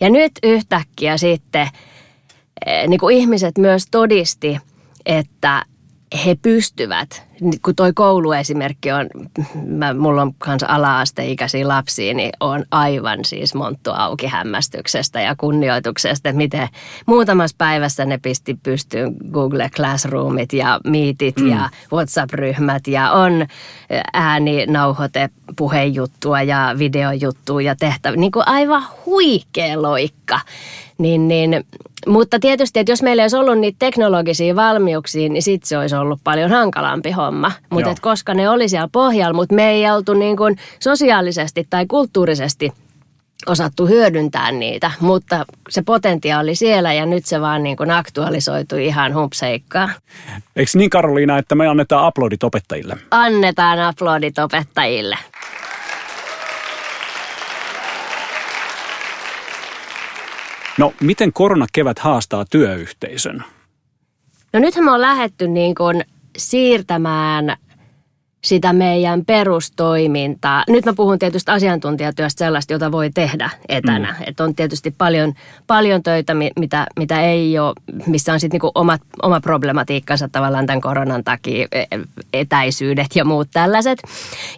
Ja 0.00 0.10
nyt 0.10 0.32
yhtäkkiä 0.42 1.16
sitten 1.16 1.68
Eh, 2.66 2.88
niin 2.88 3.00
kuin 3.00 3.16
ihmiset 3.16 3.58
myös 3.58 3.84
todisti, 3.90 4.58
että 5.06 5.64
he 6.24 6.36
pystyvät, 6.42 7.26
kun 7.62 7.74
toi 7.74 7.92
kouluesimerkki 7.92 8.92
on, 8.92 9.06
mä, 9.66 9.94
mulla 9.94 10.22
on 10.22 10.34
kanssa 10.38 10.66
ala-asteikäisiä 10.68 11.68
lapsia, 11.68 12.14
niin 12.14 12.30
on 12.40 12.64
aivan 12.70 13.24
siis 13.24 13.54
monttu 13.54 13.90
auki 13.94 14.26
hämmästyksestä 14.26 15.20
ja 15.20 15.34
kunnioituksesta, 15.36 16.28
että 16.28 16.36
miten 16.36 16.68
muutamassa 17.06 17.54
päivässä 17.58 18.04
ne 18.04 18.18
pisti 18.18 18.58
pystyyn 18.62 19.14
Google 19.32 19.70
Classroomit 19.76 20.52
ja 20.52 20.80
Meetit 20.86 21.36
mm. 21.36 21.50
ja 21.50 21.70
WhatsApp-ryhmät 21.92 22.86
ja 22.86 23.12
on 23.12 23.46
ääni, 24.12 24.66
nauhoite, 24.66 25.30
puhejuttua 25.56 26.42
ja 26.42 26.74
videojuttua 26.78 27.62
ja 27.62 27.76
tehtävä, 27.76 28.16
niin 28.16 28.32
kuin 28.32 28.48
aivan 28.48 28.84
huikea 29.06 29.82
loikka. 29.82 30.40
Niin, 30.98 31.28
niin 31.28 31.64
mutta 32.06 32.38
tietysti, 32.40 32.78
että 32.78 32.92
jos 32.92 33.02
meillä 33.02 33.22
ei 33.22 33.24
olisi 33.24 33.36
ollut 33.36 33.58
niitä 33.58 33.76
teknologisia 33.78 34.56
valmiuksia, 34.56 35.28
niin 35.28 35.42
sitten 35.42 35.68
se 35.68 35.78
olisi 35.78 35.96
ollut 35.96 36.20
paljon 36.24 36.50
hankalampi 36.50 37.10
homma. 37.10 37.29
Mutta 37.70 37.94
koska 38.00 38.34
ne 38.34 38.48
oli 38.48 38.68
siellä 38.68 38.88
pohjalla, 38.92 39.34
mutta 39.34 39.54
me 39.54 39.70
ei 39.70 39.90
oltu 39.90 40.14
niin 40.14 40.36
kuin 40.36 40.56
sosiaalisesti 40.80 41.66
tai 41.70 41.86
kulttuurisesti 41.86 42.72
osattu 43.46 43.86
hyödyntää 43.86 44.52
niitä, 44.52 44.90
mutta 45.00 45.44
se 45.68 45.82
potentiaali 45.82 46.54
siellä 46.54 46.92
ja 46.92 47.06
nyt 47.06 47.26
se 47.26 47.40
vaan 47.40 47.62
niin 47.62 47.76
kuin 47.76 47.90
aktualisoitu 47.90 48.76
ihan 48.76 49.14
humpseikkaa. 49.14 49.88
Eikö 50.56 50.70
niin 50.74 50.90
Karoliina, 50.90 51.38
että 51.38 51.54
me 51.54 51.68
annetaan 51.68 52.04
aplodit 52.04 52.44
opettajille? 52.44 52.96
Annetaan 53.10 53.78
aplodit 53.78 54.38
opettajille. 54.38 55.18
No, 60.78 60.92
miten 61.00 61.32
koronakevät 61.32 61.98
haastaa 61.98 62.44
työyhteisön? 62.50 63.44
No 64.52 64.60
nythän 64.60 64.84
me 64.84 64.90
on 64.90 65.00
lähetty 65.00 65.48
niin 65.48 65.74
kuin 65.74 66.04
siirtämään 66.40 67.56
sitä 68.44 68.72
meidän 68.72 69.24
perustoimintaa. 69.24 70.64
Nyt 70.68 70.84
mä 70.84 70.92
puhun 70.92 71.18
tietysti 71.18 71.50
asiantuntijatyöstä 71.50 72.38
sellaista, 72.38 72.72
jota 72.72 72.92
voi 72.92 73.10
tehdä 73.10 73.50
etänä. 73.68 74.14
Mm. 74.18 74.24
Että 74.26 74.44
on 74.44 74.54
tietysti 74.54 74.94
paljon, 74.98 75.34
paljon 75.66 76.02
töitä, 76.02 76.34
mitä, 76.34 76.86
mitä 76.98 77.20
ei 77.20 77.58
ole, 77.58 77.74
missä 78.06 78.32
on 78.32 78.40
sitten 78.40 78.54
niinku 78.54 78.70
omat, 78.74 79.00
oma 79.22 79.40
problematiikkansa 79.40 80.28
tavallaan 80.28 80.66
tämän 80.66 80.80
koronan 80.80 81.24
takia, 81.24 81.68
e, 81.72 81.84
etäisyydet 82.32 83.16
ja 83.16 83.24
muut 83.24 83.48
tällaiset. 83.52 84.02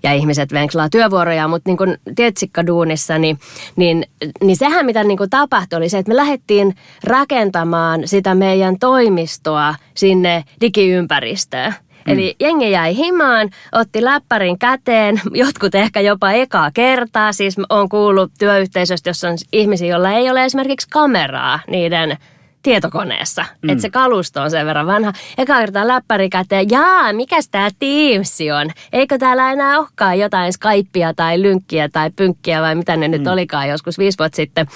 Ja 0.03 0.13
ihmiset 0.13 0.53
venkslaa 0.53 0.89
työvuoroja, 0.89 1.49
mutta 1.49 1.71
niin 1.71 1.77
kuin 1.77 1.99
tietsikkaduunissa, 2.17 3.19
niin, 3.19 3.39
niin, 3.77 4.07
niin 4.41 4.57
sehän 4.57 4.87
mitä 4.87 5.05
niin 5.05 5.19
kuin 5.19 5.31
tapahtui 5.31 5.77
oli 5.77 5.89
se, 5.89 5.99
että 5.99 6.11
me 6.11 6.17
lähdettiin 6.17 6.75
rakentamaan 7.05 8.03
sitä 8.05 8.35
meidän 8.35 8.79
toimistoa 8.79 9.75
sinne 9.95 10.45
digiympäristöön. 10.61 11.75
Mm. 12.07 12.13
Eli 12.13 12.37
jengi 12.41 12.71
jäi 12.71 12.97
himaan, 12.97 13.51
otti 13.73 14.05
läppärin 14.05 14.59
käteen, 14.59 15.21
jotkut 15.35 15.75
ehkä 15.75 16.01
jopa 16.01 16.33
ekaa 16.33 16.71
kertaa. 16.75 17.33
Siis 17.33 17.57
on 17.69 17.89
kuullut 17.89 18.33
työyhteisöstä, 18.39 19.11
jossa 19.11 19.29
on 19.29 19.37
ihmisiä, 19.53 19.89
joilla 19.89 20.11
ei 20.11 20.31
ole 20.31 20.45
esimerkiksi 20.45 20.89
kameraa 20.91 21.61
niiden 21.67 22.19
tietokoneessa. 22.63 23.45
Mm. 23.63 23.71
Että 23.71 23.83
se 23.83 23.91
kalusto 23.91 24.43
on 24.43 24.51
sen 24.51 24.67
verran 24.67 24.87
vanha. 24.87 25.13
Eka 25.39 25.59
kertaa 25.59 25.89
läppäri 25.89 26.29
käteen, 26.29 26.71
jaa, 26.71 27.13
mikäs 27.13 27.49
tämä 27.49 27.69
Teams 27.79 28.39
on? 28.61 28.71
Eikö 28.93 29.19
täällä 29.19 29.53
enää 29.53 29.79
olekaan 29.79 30.19
jotain 30.19 30.53
Skypea 30.53 31.15
tai 31.15 31.43
lynkkiä 31.43 31.89
tai 31.89 32.11
pynkkiä 32.11 32.63
vai 32.63 32.75
mitä 32.75 32.97
ne 32.97 33.09
mm. 33.09 33.13
nyt 33.13 33.27
olikaan 33.27 33.69
joskus 33.69 33.99
viisi 33.99 34.19
vuotta 34.19 34.37
sitten. 34.37 34.67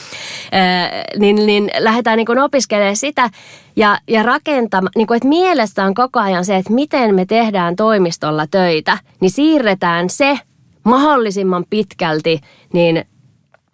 Äh, 0.54 0.90
niin, 1.18 1.36
niin 1.36 1.70
lähdetään 1.78 2.16
niin 2.16 2.38
opiskelemaan 2.38 2.96
sitä 2.96 3.30
ja, 3.76 3.98
ja 4.08 4.22
rakentamaan, 4.22 4.92
niin 4.96 5.06
kuin, 5.06 5.16
että 5.16 5.28
mielessä 5.28 5.84
on 5.84 5.94
koko 5.94 6.20
ajan 6.20 6.44
se, 6.44 6.56
että 6.56 6.72
miten 6.72 7.14
me 7.14 7.26
tehdään 7.26 7.76
toimistolla 7.76 8.46
töitä, 8.46 8.98
niin 9.20 9.30
siirretään 9.30 10.10
se 10.10 10.38
mahdollisimman 10.84 11.64
pitkälti 11.70 12.40
niin 12.72 13.04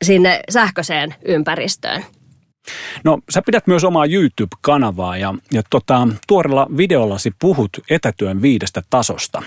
sinne 0.03 0.41
sähköiseen 0.51 1.15
ympäristöön. 1.25 2.05
No 3.05 3.19
sä 3.31 3.43
pidät 3.47 3.67
myös 3.67 3.85
omaa 3.85 4.07
YouTube-kanavaa 4.07 5.17
ja, 5.17 5.35
ja 5.53 5.63
tota, 5.71 6.09
tuorella 6.27 6.67
videollasi 6.77 7.35
puhut 7.39 7.71
etätyön 7.91 8.43
viidestä 8.43 8.83
tasosta. 8.91 9.43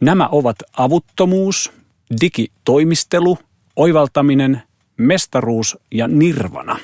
Nämä 0.00 0.28
ovat 0.32 0.56
avuttomuus, 0.76 1.72
digitoimistelu, 2.20 3.38
oivaltaminen, 3.76 4.62
mestaruus 4.96 5.78
ja 5.90 6.08
nirvana. 6.08 6.78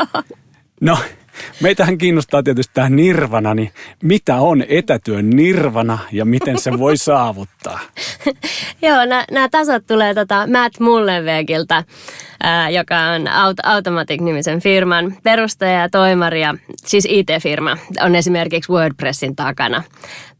no 0.80 0.98
Meitähän 1.60 1.98
kiinnostaa 1.98 2.42
tietysti 2.42 2.74
tämä 2.74 2.88
nirvana, 2.90 3.54
niin 3.54 3.70
mitä 4.02 4.36
on 4.36 4.64
etätyön 4.68 5.30
nirvana 5.30 5.98
ja 6.12 6.24
miten 6.24 6.58
se 6.58 6.78
voi 6.78 6.96
saavuttaa? 7.10 7.80
Joo, 8.82 8.98
nämä 9.30 9.48
tasot 9.48 9.86
tulee 9.86 10.14
tota 10.14 10.46
Matt 10.46 10.80
Mullenwegiltä, 10.80 11.84
ää, 12.42 12.70
joka 12.70 12.98
on 12.98 13.26
Aut- 13.26 13.70
Automatic-nimisen 13.70 14.60
firman 14.60 15.16
perustaja 15.22 15.80
ja 15.80 15.88
toimari, 15.88 16.42
ja, 16.42 16.54
siis 16.76 17.06
IT-firma, 17.10 17.76
on 18.00 18.14
esimerkiksi 18.14 18.72
WordPressin 18.72 19.36
takana. 19.36 19.82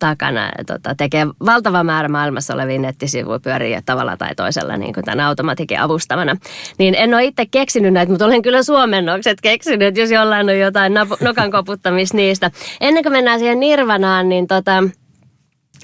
Takana 0.00 0.50
tota, 0.66 0.95
tekee 0.95 1.26
valtava 1.47 1.85
määrä 1.85 2.09
maailmassa 2.09 2.54
olevia 2.54 2.78
nettisivuja 2.78 3.40
pyörii 3.40 3.78
tavalla 3.87 4.16
tai 4.16 4.35
toisella 4.35 4.76
niin 4.76 4.95
kuin 4.95 5.04
tämän 5.04 5.26
Automatikin 5.26 5.80
avustavana. 5.80 6.37
Niin 6.78 6.95
en 6.95 7.14
ole 7.14 7.25
itse 7.25 7.47
keksinyt 7.47 7.92
näitä, 7.92 8.12
mutta 8.12 8.25
olen 8.26 8.42
kyllä 8.42 8.62
suomennokset 8.62 9.40
keksinyt, 9.40 9.97
jos 9.97 10.11
jollain 10.11 10.49
on 10.49 10.59
jotain 10.59 10.95
nokan 11.21 11.50
koputtamista 11.50 12.16
niistä. 12.16 12.50
Ennen 12.80 13.02
kuin 13.02 13.12
mennään 13.12 13.38
siihen 13.38 13.61
Nirvanaan, 13.61 14.28
niin 14.28 14.47
tota, 14.47 14.85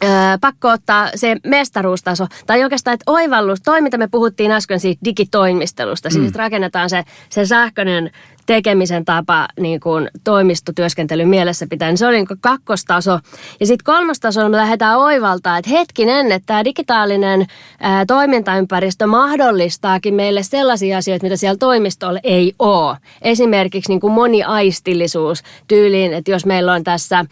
Öö, 0.04 0.10
pakko 0.40 0.68
ottaa 0.68 1.10
se 1.14 1.36
mestaruustaso, 1.46 2.26
tai 2.46 2.62
oikeastaan, 2.62 2.94
että 2.94 3.12
oivallus, 3.12 3.62
toi 3.64 3.80
mitä 3.80 3.98
me 3.98 4.08
puhuttiin 4.08 4.50
äsken 4.50 4.80
siitä 4.80 5.00
digitoimistelusta, 5.04 6.10
siis 6.10 6.20
mm. 6.20 6.26
siis 6.26 6.36
rakennetaan 6.36 6.90
se, 6.90 7.04
se 7.28 7.46
sähköinen 7.46 8.10
tekemisen 8.46 9.04
tapa 9.04 9.48
niin 9.60 9.80
kuin 9.80 10.10
toimistotyöskentelyn 10.24 11.28
mielessä 11.28 11.66
pitää, 11.70 11.88
niin 11.88 11.98
se 11.98 12.06
oli 12.06 12.16
niin 12.16 12.26
kuin 12.26 12.40
kakkostaso. 12.40 13.18
Ja 13.60 13.66
sitten 13.66 13.84
kolmostaso 13.84 14.48
me 14.48 14.56
lähdetään 14.56 14.98
oivaltaa, 14.98 15.58
että 15.58 15.70
hetkinen, 15.70 16.32
että 16.32 16.46
tämä 16.46 16.64
digitaalinen 16.64 17.46
ää, 17.80 18.06
toimintaympäristö 18.06 19.06
mahdollistaakin 19.06 20.14
meille 20.14 20.42
sellaisia 20.42 20.98
asioita, 20.98 21.24
mitä 21.24 21.36
siellä 21.36 21.58
toimistolla 21.58 22.20
ei 22.22 22.52
ole. 22.58 22.96
Esimerkiksi 23.22 23.92
niin 23.92 24.00
kuin 24.00 24.12
moniaistillisuus 24.12 25.42
tyyliin, 25.68 26.12
että 26.12 26.30
jos 26.30 26.46
meillä 26.46 26.72
on 26.72 26.84
tässä 26.84 27.24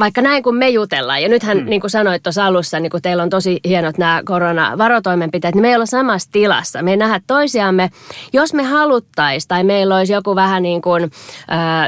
vaikka 0.00 0.22
näin 0.22 0.42
kuin 0.42 0.56
me 0.56 0.68
jutellaan, 0.68 1.22
ja 1.22 1.28
nythän 1.28 1.58
mm. 1.58 1.64
niin 1.64 1.80
kuin 1.80 1.90
sanoit 1.90 2.22
tuossa 2.22 2.46
alussa, 2.46 2.80
niin 2.80 2.90
kuin 2.90 3.02
teillä 3.02 3.22
on 3.22 3.30
tosi 3.30 3.60
hienot 3.64 3.98
nämä 3.98 4.22
koronavarotoimenpiteet, 4.24 5.54
niin 5.54 5.62
me 5.62 5.68
ei 5.68 5.74
olla 5.74 5.86
samassa 5.86 6.28
tilassa. 6.32 6.82
Me 6.82 6.90
ei 6.90 6.96
nähdä 6.96 7.20
toisiamme. 7.26 7.90
Jos 8.32 8.54
me 8.54 8.62
haluttaisiin 8.62 9.48
tai 9.48 9.64
meillä 9.64 9.96
olisi 9.96 10.12
joku 10.12 10.34
vähän 10.34 10.62
niin 10.62 10.82
kuin 10.82 11.10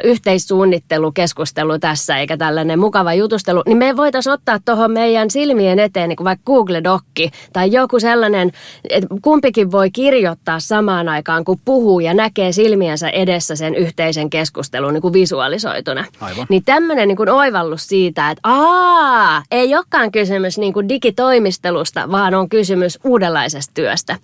yhteissuunnittelukeskustelu 0.04 1.78
tässä, 1.78 2.18
eikä 2.18 2.36
tällainen 2.36 2.78
mukava 2.78 3.14
jutustelu, 3.14 3.62
niin 3.66 3.78
me 3.78 3.96
voitaisiin 3.96 4.32
ottaa 4.32 4.58
tuohon 4.64 4.90
meidän 4.90 5.30
silmien 5.30 5.78
eteen 5.78 6.08
niin 6.08 6.16
kuin 6.16 6.24
vaikka 6.24 6.42
Google-dokki 6.46 7.30
tai 7.52 7.72
joku 7.72 8.00
sellainen, 8.00 8.52
että 8.90 9.08
kumpikin 9.22 9.72
voi 9.72 9.90
kirjoittaa 9.90 10.60
samaan 10.60 11.08
aikaan, 11.08 11.44
kun 11.44 11.60
puhuu 11.64 12.00
ja 12.00 12.14
näkee 12.14 12.52
silmiensä 12.52 13.08
edessä 13.08 13.56
sen 13.56 13.74
yhteisen 13.74 14.30
keskustelun 14.30 14.92
niin 14.94 15.02
kuin 15.02 15.12
visualisoituna. 15.12 16.04
Aivan. 16.20 16.46
Niin 16.48 16.64
tämmöinen 16.64 17.08
niin 17.08 17.16
kuin 17.16 17.28
oivallus 17.46 17.86
siitä, 17.86 18.30
että 18.30 18.40
aa, 18.44 19.42
ei 19.50 19.74
olekaan 19.74 20.12
kysymys 20.12 20.58
niin 20.58 20.72
kuin 20.72 20.88
digitoimistelusta, 20.88 22.10
vaan 22.10 22.34
on 22.34 22.48
kysymys 22.48 22.98
uudenlaisesta 23.04 23.74
työstä. 23.74 24.16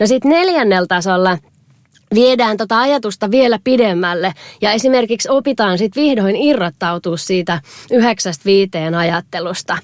No 0.00 0.06
sitten 0.06 0.30
neljännellä 0.30 0.86
tasolla 0.86 1.38
viedään 2.14 2.56
tota 2.56 2.80
ajatusta 2.80 3.30
vielä 3.30 3.58
pidemmälle 3.64 4.32
ja 4.60 4.72
esimerkiksi 4.72 5.28
opitaan 5.30 5.78
sitten 5.78 6.02
vihdoin 6.02 6.36
irrottautua 6.36 7.16
siitä 7.16 7.60
yhdeksästä 7.90 8.44
viiteen 8.44 8.94
ajattelusta. 8.94 9.78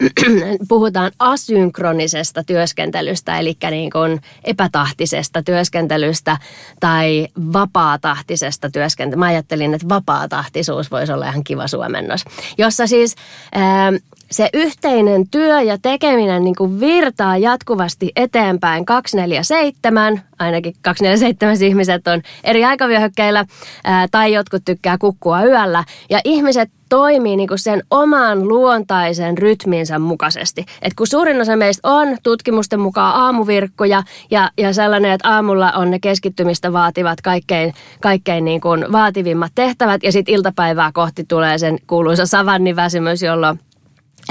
puhutaan 0.68 1.12
asynkronisesta 1.18 2.44
työskentelystä, 2.44 3.38
eli 3.38 3.56
niin 3.70 3.90
kuin 3.90 4.20
epätahtisesta 4.44 5.42
työskentelystä 5.42 6.36
tai 6.80 7.28
vapaatahtisesta 7.52 8.70
työskentelystä. 8.70 9.18
Mä 9.18 9.26
ajattelin, 9.26 9.74
että 9.74 9.88
vapaatahtisuus 9.88 10.90
voisi 10.90 11.12
olla 11.12 11.28
ihan 11.28 11.44
kiva 11.44 11.66
suomennos, 11.66 12.24
jossa 12.58 12.86
siis 12.86 13.16
ää, 13.54 13.92
se 14.30 14.50
yhteinen 14.54 15.28
työ 15.30 15.60
ja 15.60 15.78
tekeminen 15.82 16.44
niin 16.44 16.54
kuin 16.54 16.80
virtaa 16.80 17.36
jatkuvasti 17.36 18.12
eteenpäin 18.16 18.86
247, 18.86 20.20
ainakin 20.38 20.74
247 20.82 21.62
ihmiset 21.62 22.08
on 22.08 22.22
eri 22.44 22.64
aikavyöhykkeillä, 22.64 23.44
ää, 23.84 24.06
tai 24.10 24.32
jotkut 24.32 24.62
tykkää 24.64 24.98
kukkua 24.98 25.44
yöllä, 25.44 25.84
ja 26.10 26.20
ihmiset 26.24 26.70
toimii 26.88 27.36
niin 27.36 27.48
kuin 27.48 27.58
sen 27.58 27.82
oman 27.90 28.48
luontaisen 28.48 29.38
rytminsä 29.38 29.98
mukaisesti. 29.98 30.64
Et 30.82 30.94
kun 30.94 31.06
suurin 31.06 31.40
osa 31.40 31.56
meistä 31.56 31.88
on 31.88 32.16
tutkimusten 32.22 32.80
mukaan 32.80 33.14
aamuvirkkoja 33.14 34.02
ja, 34.30 34.50
ja 34.58 34.72
sellainen, 34.72 35.12
että 35.12 35.28
aamulla 35.28 35.72
on 35.72 35.90
ne 35.90 35.98
keskittymistä 35.98 36.72
vaativat 36.72 37.20
kaikkein, 37.20 37.74
kaikkein 38.00 38.44
niin 38.44 38.60
kuin 38.60 38.92
vaativimmat 38.92 39.52
tehtävät 39.54 40.02
ja 40.02 40.12
sitten 40.12 40.34
iltapäivää 40.34 40.90
kohti 40.94 41.24
tulee 41.24 41.58
sen 41.58 41.78
kuuluisa 41.86 42.26
savanniväsymys, 42.26 43.22
jolloin 43.22 43.60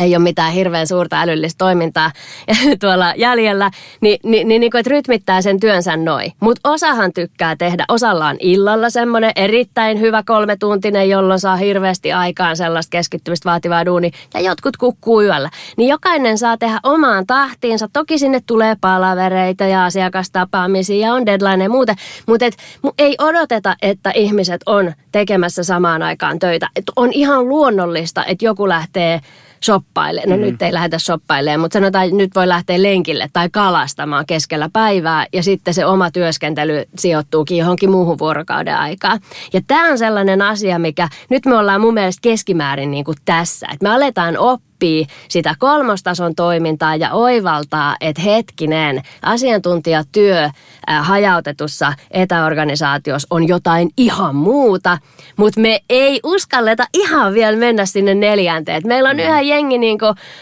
ei 0.02 0.16
ole 0.16 0.24
mitään 0.24 0.54
hirveän 0.54 0.88
suurta 0.88 1.22
älyllistä 1.22 1.58
toimintaa 1.58 2.12
tuolla 2.82 3.14
jäljellä, 3.18 3.72
niin, 4.02 4.20
niin, 4.24 4.48
niin, 4.48 4.60
niin 4.60 4.72
kuin, 4.72 4.80
että 4.80 4.90
rytmittää 4.90 5.42
sen 5.42 5.60
työnsä 5.60 5.98
noin. 5.98 6.32
Mutta 6.40 6.70
osahan 6.70 7.14
tykkää 7.14 7.56
tehdä, 7.56 7.86
osalla 7.88 8.28
on 8.28 8.36
illalla 8.40 8.90
semmoinen 8.90 9.32
erittäin 9.36 10.00
hyvä 10.00 10.24
kolmetuntinen, 10.26 11.10
jolloin 11.10 11.40
saa 11.40 11.56
hirveästi 11.56 12.14
aikaan 12.14 12.58
sellaista 12.58 12.92
keskittymistä 12.92 13.50
vaativaa 13.50 13.86
duuni, 13.86 14.12
ja 14.34 14.40
jotkut 14.40 14.78
kukkuu 14.78 15.22
yöllä. 15.22 15.50
Niin 15.78 15.90
jokainen 15.90 16.38
saa 16.38 16.58
tehdä 16.58 16.80
omaan 16.84 17.28
tahtiinsa. 17.28 17.88
Toki 17.94 18.18
sinne 18.18 18.40
tulee 18.48 18.76
palavereita 18.82 19.64
ja 19.64 19.86
asiakastapaamisia 19.86 21.08
ja 21.08 21.14
on 21.14 21.26
deadline 21.26 21.64
ja 21.64 21.70
muuta, 21.70 21.96
mutta 22.28 22.46
et, 22.46 22.58
ei 22.98 23.16
odoteta, 23.20 23.76
että 23.82 24.12
ihmiset 24.16 24.62
on 24.66 24.94
tekemässä 25.12 25.64
samaan 25.64 26.04
aikaan 26.04 26.40
töitä. 26.40 26.70
Et 26.76 26.84
on 26.96 27.14
ihan 27.14 27.48
luonnollista, 27.48 28.26
että 28.26 28.46
joku 28.46 28.70
lähtee 28.70 29.22
shoppailemaan. 29.64 30.30
No 30.30 30.38
mm. 30.38 30.42
nyt 30.42 30.62
ei 30.62 30.74
lähdetä 30.74 31.00
shoppailemaan, 31.00 31.60
mutta 31.60 31.80
sanotaan, 31.80 32.06
että 32.06 32.18
nyt 32.18 32.36
voi 32.36 32.48
lähteä 32.48 32.84
lenkille 32.84 33.30
tai 33.34 33.50
kalastamaan 33.50 34.26
keskellä 34.26 34.70
päivää 34.74 35.26
ja 35.34 35.44
sitten 35.44 35.74
se 35.74 35.86
oma 35.86 36.12
työskentely 36.12 36.84
sijoittuukin 36.98 37.58
johonkin 37.58 37.92
muuhun 37.92 38.20
vuorokauden 38.20 38.78
aikaan. 38.78 39.20
Ja 39.54 39.62
tämä 39.68 39.90
on 39.90 39.98
sellainen 39.98 40.42
asia, 40.42 40.80
mikä 40.80 41.10
nyt 41.30 41.46
me 41.46 41.58
ollaan 41.58 41.82
mun 41.82 41.94
mielestä 41.94 42.22
keskimäärin 42.22 42.92
niin 42.92 43.06
kuin 43.06 43.18
tässä, 43.26 43.68
että 43.74 43.84
me 43.84 43.90
aletaan 43.90 44.38
oppia 44.38 44.75
oppii 44.76 45.08
sitä 45.28 45.56
kolmostason 45.60 46.36
toimintaa 46.36 46.96
ja 46.96 47.12
oivaltaa, 47.12 47.96
että 48.02 48.22
hetkinen, 48.22 49.02
asiantuntijatyö 49.22 50.44
äh, 50.44 51.08
hajautetussa 51.08 51.94
etäorganisaatiossa 52.12 53.28
on 53.30 53.48
jotain 53.48 53.90
ihan 53.98 54.36
muuta, 54.36 54.98
mutta 55.38 55.62
me 55.62 55.80
ei 55.90 56.20
uskalleta 56.24 56.86
ihan 56.94 57.34
vielä 57.34 57.58
mennä 57.58 57.86
sinne 57.86 58.14
neljänteen. 58.14 58.82
Meillä 58.86 59.10
on 59.10 59.16
mm. 59.16 59.24
yhä 59.24 59.42
jengi 59.42 59.78
niin 59.78 59.98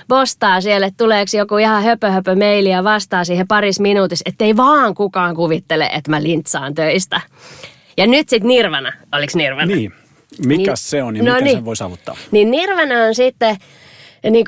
postaa 0.07 0.61
siellä, 0.61 0.87
että 0.87 0.97
tuleeko 0.97 1.37
joku 1.37 1.57
ihan 1.57 1.83
höpö, 1.83 2.09
höpö 2.11 2.35
meili 2.35 2.69
ja 2.69 2.83
vastaa 2.83 3.23
siihen 3.23 3.47
paris 3.47 3.79
minuutissa, 3.79 4.23
ettei 4.25 4.57
vaan 4.57 4.93
kukaan 4.93 5.35
kuvittele, 5.35 5.89
että 5.93 6.11
mä 6.11 6.23
lintsaan 6.23 6.75
töistä. 6.75 7.21
Ja 7.97 8.07
nyt 8.07 8.29
sitten 8.29 8.47
Nirvana, 8.47 8.93
oliko 9.11 9.33
Nirvana? 9.35 9.75
Niin. 9.75 9.93
Mikä 10.45 10.71
niin, 10.71 10.77
se 10.77 11.03
on 11.03 11.15
ja 11.15 11.23
no 11.23 11.31
miten 11.31 11.43
niin, 11.43 11.57
se 11.57 11.65
voi 11.65 11.75
saavuttaa? 11.75 12.17
Niin 12.31 12.51
Nirvana 12.51 12.95
on 13.07 13.15
sitten 13.15 13.57
ja 14.23 14.31
niin 14.31 14.45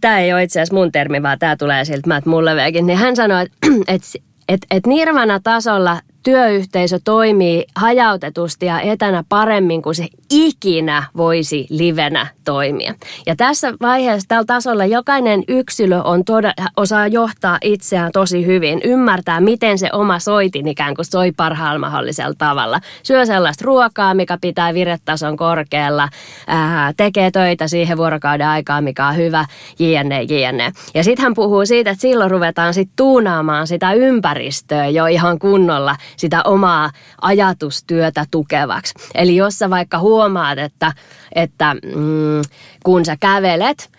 tämä 0.00 0.18
ei 0.18 0.32
ole 0.32 0.42
itse 0.42 0.60
asiassa 0.60 0.74
mun 0.74 0.92
termi, 0.92 1.22
vaan 1.22 1.38
tämä 1.38 1.56
tulee 1.56 1.84
siltä. 1.84 2.08
Matt 2.08 2.26
Mulleveekin, 2.26 2.86
niin 2.86 2.98
hän 2.98 3.16
sanoi, 3.16 3.42
että 3.42 3.56
et, 3.88 4.02
et, 4.48 4.60
et 4.70 4.86
Nirvana-tasolla 4.86 6.00
työyhteisö 6.24 6.98
toimii 7.04 7.64
hajautetusti 7.76 8.66
ja 8.66 8.80
etänä 8.80 9.24
paremmin 9.28 9.82
kuin 9.82 9.94
se 9.94 10.08
ikinä 10.30 11.02
voisi 11.16 11.66
livenä 11.70 12.26
toimia. 12.44 12.94
Ja 13.26 13.36
tässä 13.36 13.72
vaiheessa 13.82 14.28
tällä 14.28 14.44
tasolla 14.44 14.84
jokainen 14.84 15.42
yksilö 15.48 16.02
on 16.02 16.24
toda, 16.24 16.52
osaa 16.76 17.06
johtaa 17.06 17.58
itseään 17.62 18.12
tosi 18.12 18.46
hyvin, 18.46 18.80
ymmärtää 18.84 19.40
miten 19.40 19.78
se 19.78 19.88
oma 19.92 20.18
soitin 20.18 20.68
ikään 20.68 20.94
kuin 20.94 21.06
soi 21.06 21.32
parhaalla 21.32 21.78
mahdollisella 21.78 22.34
tavalla. 22.38 22.80
Syö 23.02 23.26
sellaista 23.26 23.64
ruokaa, 23.64 24.14
mikä 24.14 24.38
pitää 24.40 24.74
viretason 24.74 25.36
korkealla, 25.36 26.08
ää, 26.46 26.92
tekee 26.96 27.30
töitä 27.30 27.68
siihen 27.68 27.96
vuorokauden 27.96 28.48
aikaan, 28.48 28.84
mikä 28.84 29.06
on 29.06 29.16
hyvä, 29.16 29.46
jne, 29.78 30.22
jne. 30.22 30.72
Ja 30.94 31.04
sitten 31.04 31.22
hän 31.22 31.34
puhuu 31.34 31.66
siitä, 31.66 31.90
että 31.90 32.02
silloin 32.02 32.30
ruvetaan 32.30 32.74
sitten 32.74 32.96
tuunaamaan 32.96 33.66
sitä 33.66 33.92
ympäristöä 33.92 34.88
jo 34.88 35.06
ihan 35.06 35.38
kunnolla 35.38 35.96
sitä 36.16 36.42
omaa 36.42 36.90
ajatustyötä 37.22 38.24
tukevaksi. 38.30 38.94
Eli 39.14 39.36
jos 39.36 39.58
sä 39.58 39.70
vaikka 39.70 39.98
huomaat, 39.98 40.58
että, 40.58 40.92
että 41.34 41.74
mm, 41.74 42.42
kun 42.84 43.04
sä 43.04 43.16
kävelet, 43.20 43.90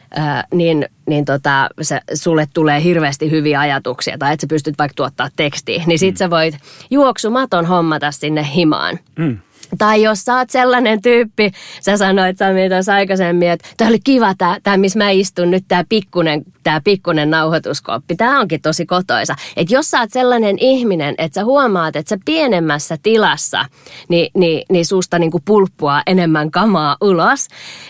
niin, 0.54 0.86
niin 1.08 1.26
tota, 1.26 1.70
se, 1.82 2.02
sulle 2.14 2.48
tulee 2.54 2.84
hirveästi 2.84 3.32
hyviä 3.32 3.60
ajatuksia 3.60 4.18
tai 4.18 4.34
että 4.34 4.42
sä 4.44 4.48
pystyt 4.48 4.76
vaikka 4.80 4.96
tuottaa 4.96 5.30
tekstiä, 5.36 5.84
niin 5.86 6.00
sit 6.00 6.16
mm. 6.16 6.18
sä 6.18 6.30
voit 6.30 6.58
juoksumaton 6.92 7.66
hommata 7.66 8.12
sinne 8.12 8.48
himaan. 8.56 9.00
Mm. 9.16 9.38
Tai 9.78 10.02
jos 10.02 10.26
sä 10.26 10.38
oot 10.38 10.50
sellainen 10.50 11.02
tyyppi, 11.02 11.52
sä 11.82 11.98
sanoit 11.98 12.38
Sami 12.38 12.70
tuossa 12.70 12.94
aikaisemmin, 12.94 13.50
että 13.50 13.68
tämä 13.78 13.90
oli 13.90 14.00
kiva 14.04 14.34
tämä, 14.64 14.78
missä 14.78 15.00
mä 15.00 15.10
istun 15.10 15.52
nyt, 15.52 15.66
tämä 15.68 15.84
pikkunen, 15.90 16.44
tää 16.64 16.82
pikkunen 16.82 17.30
nauhoituskoppi. 17.30 18.16
Tämä 18.16 18.40
onkin 18.40 18.62
tosi 18.62 18.86
kotoisa. 18.86 19.36
Että 19.58 19.74
jos 19.74 19.92
sä 19.92 20.00
oot 20.00 20.12
sellainen 20.12 20.56
ihminen, 20.60 21.16
että 21.18 21.36
sä 21.36 21.46
huomaat, 21.46 21.96
että 21.96 22.10
sä 22.10 22.18
pienemmässä 22.26 22.98
tilassa, 23.04 23.66
niin, 24.10 24.32
niin, 24.34 24.66
niin 24.70 24.86
susta 24.86 25.20
niinku 25.20 25.42
pulppua 25.46 26.02
enemmän 26.08 26.52
kamaa 26.52 26.98
ulos, 27.02 27.48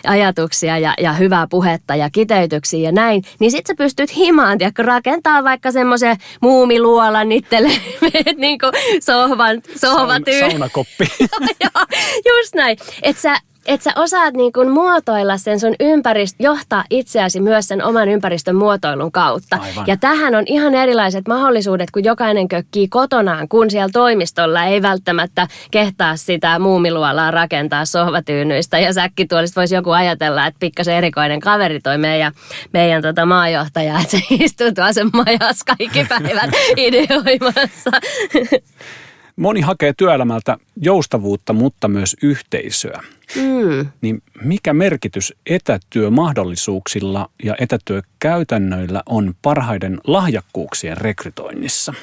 ajatuksia 0.08 0.78
ja, 0.78 0.93
ja 1.00 1.13
hyvää 1.13 1.48
puhetta 1.50 1.95
ja 1.95 2.10
kiteytyksiä 2.10 2.80
ja 2.80 2.91
näin, 2.91 3.24
niin 3.39 3.52
sit 3.52 3.67
sä 3.67 3.74
pystyt 3.78 4.15
himaan, 4.15 4.58
tiedätkö, 4.58 4.84
rakentaa 4.84 5.43
vaikka 5.43 5.71
semmoisen 5.71 6.17
muumiluolan 6.41 7.32
itselle, 7.32 7.71
niinku 8.38 8.65
sohvan, 9.00 9.62
sohvan 9.76 10.24
Saun, 10.39 10.52
Saunakoppi. 10.52 11.08
Just 12.30 12.56
näin. 12.56 12.78
Että 13.02 13.22
sä 13.22 13.38
että 13.66 13.84
sä 13.84 14.02
osaat 14.02 14.34
niin 14.34 14.54
kuin 14.54 14.72
muotoilla 14.72 15.38
sen 15.38 15.60
sun 15.60 15.76
ympäristö, 15.80 16.44
johtaa 16.44 16.84
itseäsi 16.90 17.40
myös 17.40 17.68
sen 17.68 17.84
oman 17.84 18.10
ympäristön 18.10 18.56
muotoilun 18.56 19.12
kautta. 19.12 19.58
Aivan. 19.62 19.84
Ja 19.88 19.98
tähän 19.98 20.36
on 20.36 20.44
ihan 20.46 20.76
erilaiset 20.76 21.28
mahdollisuudet, 21.28 21.92
kun 21.92 22.04
jokainen 22.04 22.48
kökkii 22.48 22.88
kotonaan, 22.88 23.48
kun 23.48 23.72
siellä 23.72 23.90
toimistolla 23.94 24.64
ei 24.64 24.82
välttämättä 24.82 25.48
kehtaa 25.72 26.16
sitä 26.16 26.60
muumiluolaa 26.60 27.32
rakentaa 27.32 27.86
sohvatyynyistä. 27.86 28.80
Ja 28.80 28.94
säkkituolista 28.94 29.62
voisi 29.62 29.76
joku 29.76 29.92
ajatella, 29.92 30.48
että 30.48 30.60
pikkasen 30.60 30.96
erikoinen 30.96 31.40
kaveri 31.40 31.80
toi 31.80 31.98
meidän, 31.98 32.34
meidän 32.74 33.02
tota 33.02 33.26
maajohtaja, 33.26 34.00
että 34.00 34.12
se 34.12 34.24
istuu 34.30 34.72
tuossa 34.76 35.02
majassa 35.14 35.66
kaikki 35.78 36.06
päivät 36.10 36.52
ideoimassa. 36.78 37.92
Moni 39.36 39.62
hakee 39.62 39.93
työelämältä 39.98 40.58
joustavuutta, 40.82 41.54
mutta 41.54 41.88
myös 41.88 42.15
yhteisöä. 42.24 43.04
Mm. 43.36 43.88
Niin 44.02 44.24
mikä 44.43 44.74
merkitys 44.74 45.34
etätyömahdollisuuksilla 45.45 47.30
ja 47.43 47.56
etätyökäytännöillä 47.60 49.04
on 49.06 49.34
parhaiden 49.41 50.02
lahjakkuuksien 50.08 50.98
rekrytoinnissa? 50.98 51.93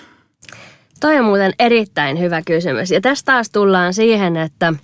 Toi 1.01 1.18
on 1.18 1.25
muuten 1.25 1.53
erittäin 1.59 2.18
hyvä 2.18 2.42
kysymys. 2.47 2.90
Ja 2.90 3.01
tästä 3.01 3.33
taas 3.33 3.51
tullaan 3.51 3.95
siihen, 3.95 4.37
että 4.37 4.75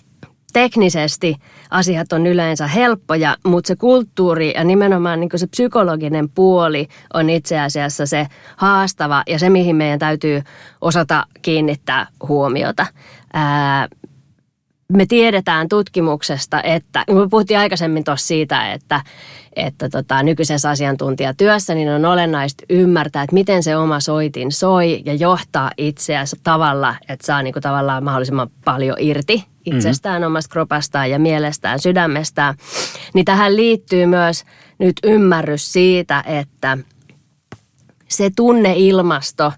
teknisesti 0.52 1.36
asiat 1.70 2.12
on 2.12 2.26
yleensä 2.26 2.66
helppoja, 2.66 3.36
mutta 3.46 3.68
se 3.68 3.76
kulttuuri 3.76 4.52
ja 4.56 4.64
nimenomaan 4.64 5.20
niin 5.20 5.30
se 5.36 5.46
psykologinen 5.46 6.28
puoli 6.28 6.88
on 7.14 7.30
itse 7.30 7.60
asiassa 7.60 8.06
se 8.06 8.26
haastava 8.56 9.22
ja 9.26 9.38
se, 9.38 9.50
mihin 9.50 9.76
meidän 9.76 9.98
täytyy 9.98 10.42
osata 10.80 11.26
kiinnittää 11.42 12.06
huomiota. 12.28 12.86
Ää, 13.32 13.88
me 14.92 15.06
tiedetään 15.06 15.68
tutkimuksesta, 15.68 16.62
että, 16.62 17.04
me 17.10 17.28
puhuttiin 17.30 17.58
aikaisemmin 17.58 18.04
tuossa 18.04 18.26
siitä, 18.26 18.72
että, 18.72 19.00
että 19.56 19.88
tota, 19.88 20.22
nykyisessä 20.22 20.70
asiantuntijatyössä 20.70 21.74
niin 21.74 21.88
on 21.88 22.04
olennaista 22.04 22.64
ymmärtää, 22.70 23.22
että 23.22 23.34
miten 23.34 23.62
se 23.62 23.76
oma 23.76 24.00
soitin 24.00 24.52
soi 24.52 25.02
ja 25.04 25.14
johtaa 25.14 25.70
itseänsä 25.78 26.36
tavalla, 26.42 26.94
että 27.08 27.26
saa 27.26 27.42
niin 27.42 27.52
kuin 27.52 27.62
tavallaan 27.62 28.04
mahdollisimman 28.04 28.50
paljon 28.64 28.96
irti 29.00 29.44
itsestään, 29.76 30.22
mm-hmm. 30.22 30.32
omasta 30.32 30.52
kropastaan 30.52 31.10
ja 31.10 31.18
mielestään, 31.18 31.78
sydämestään. 31.78 32.54
Niin 33.14 33.24
tähän 33.24 33.56
liittyy 33.56 34.06
myös 34.06 34.44
nyt 34.78 34.96
ymmärrys 35.04 35.72
siitä, 35.72 36.24
että 36.26 36.78
se 38.08 38.30
tunneilmasto 38.36 39.52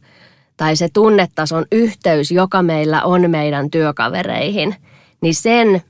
tai 0.57 0.77
se 0.77 0.88
tunnetason 0.92 1.64
yhteys, 1.73 2.31
joka 2.31 2.62
meillä 2.62 3.03
on 3.03 3.31
meidän 3.31 3.70
työkavereihin– 3.70 4.75
niin 5.20 5.35
sen 5.35 5.83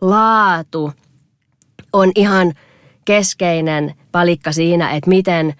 laatu 0.00 0.92
on 1.92 2.12
ihan 2.14 2.52
keskeinen 3.04 3.94
palikka 4.12 4.52
siinä, 4.52 4.90
että 4.90 5.10
miten, 5.10 5.54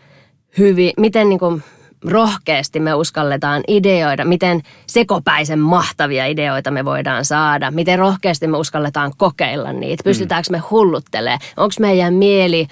hyvin, 0.58 0.92
miten 0.96 1.28
niin 1.28 1.38
kuin 1.38 1.62
rohkeasti 2.04 2.80
me 2.80 2.94
uskalletaan 2.94 3.62
ideoida, 3.68 4.24
miten 4.24 4.62
sekopäisen 4.86 5.58
mahtavia 5.58 6.26
ideoita 6.26 6.70
me 6.70 6.84
voidaan 6.84 7.24
saada, 7.24 7.70
miten 7.70 7.98
rohkeasti 7.98 8.46
me 8.46 8.56
uskalletaan 8.56 9.12
kokeilla 9.16 9.72
niitä, 9.72 10.04
pystytäänkö 10.04 10.50
me 10.50 10.58
hulluttelemaan, 10.58 11.40
onko 11.56 11.74
meidän 11.80 12.14
mieli 12.14 12.66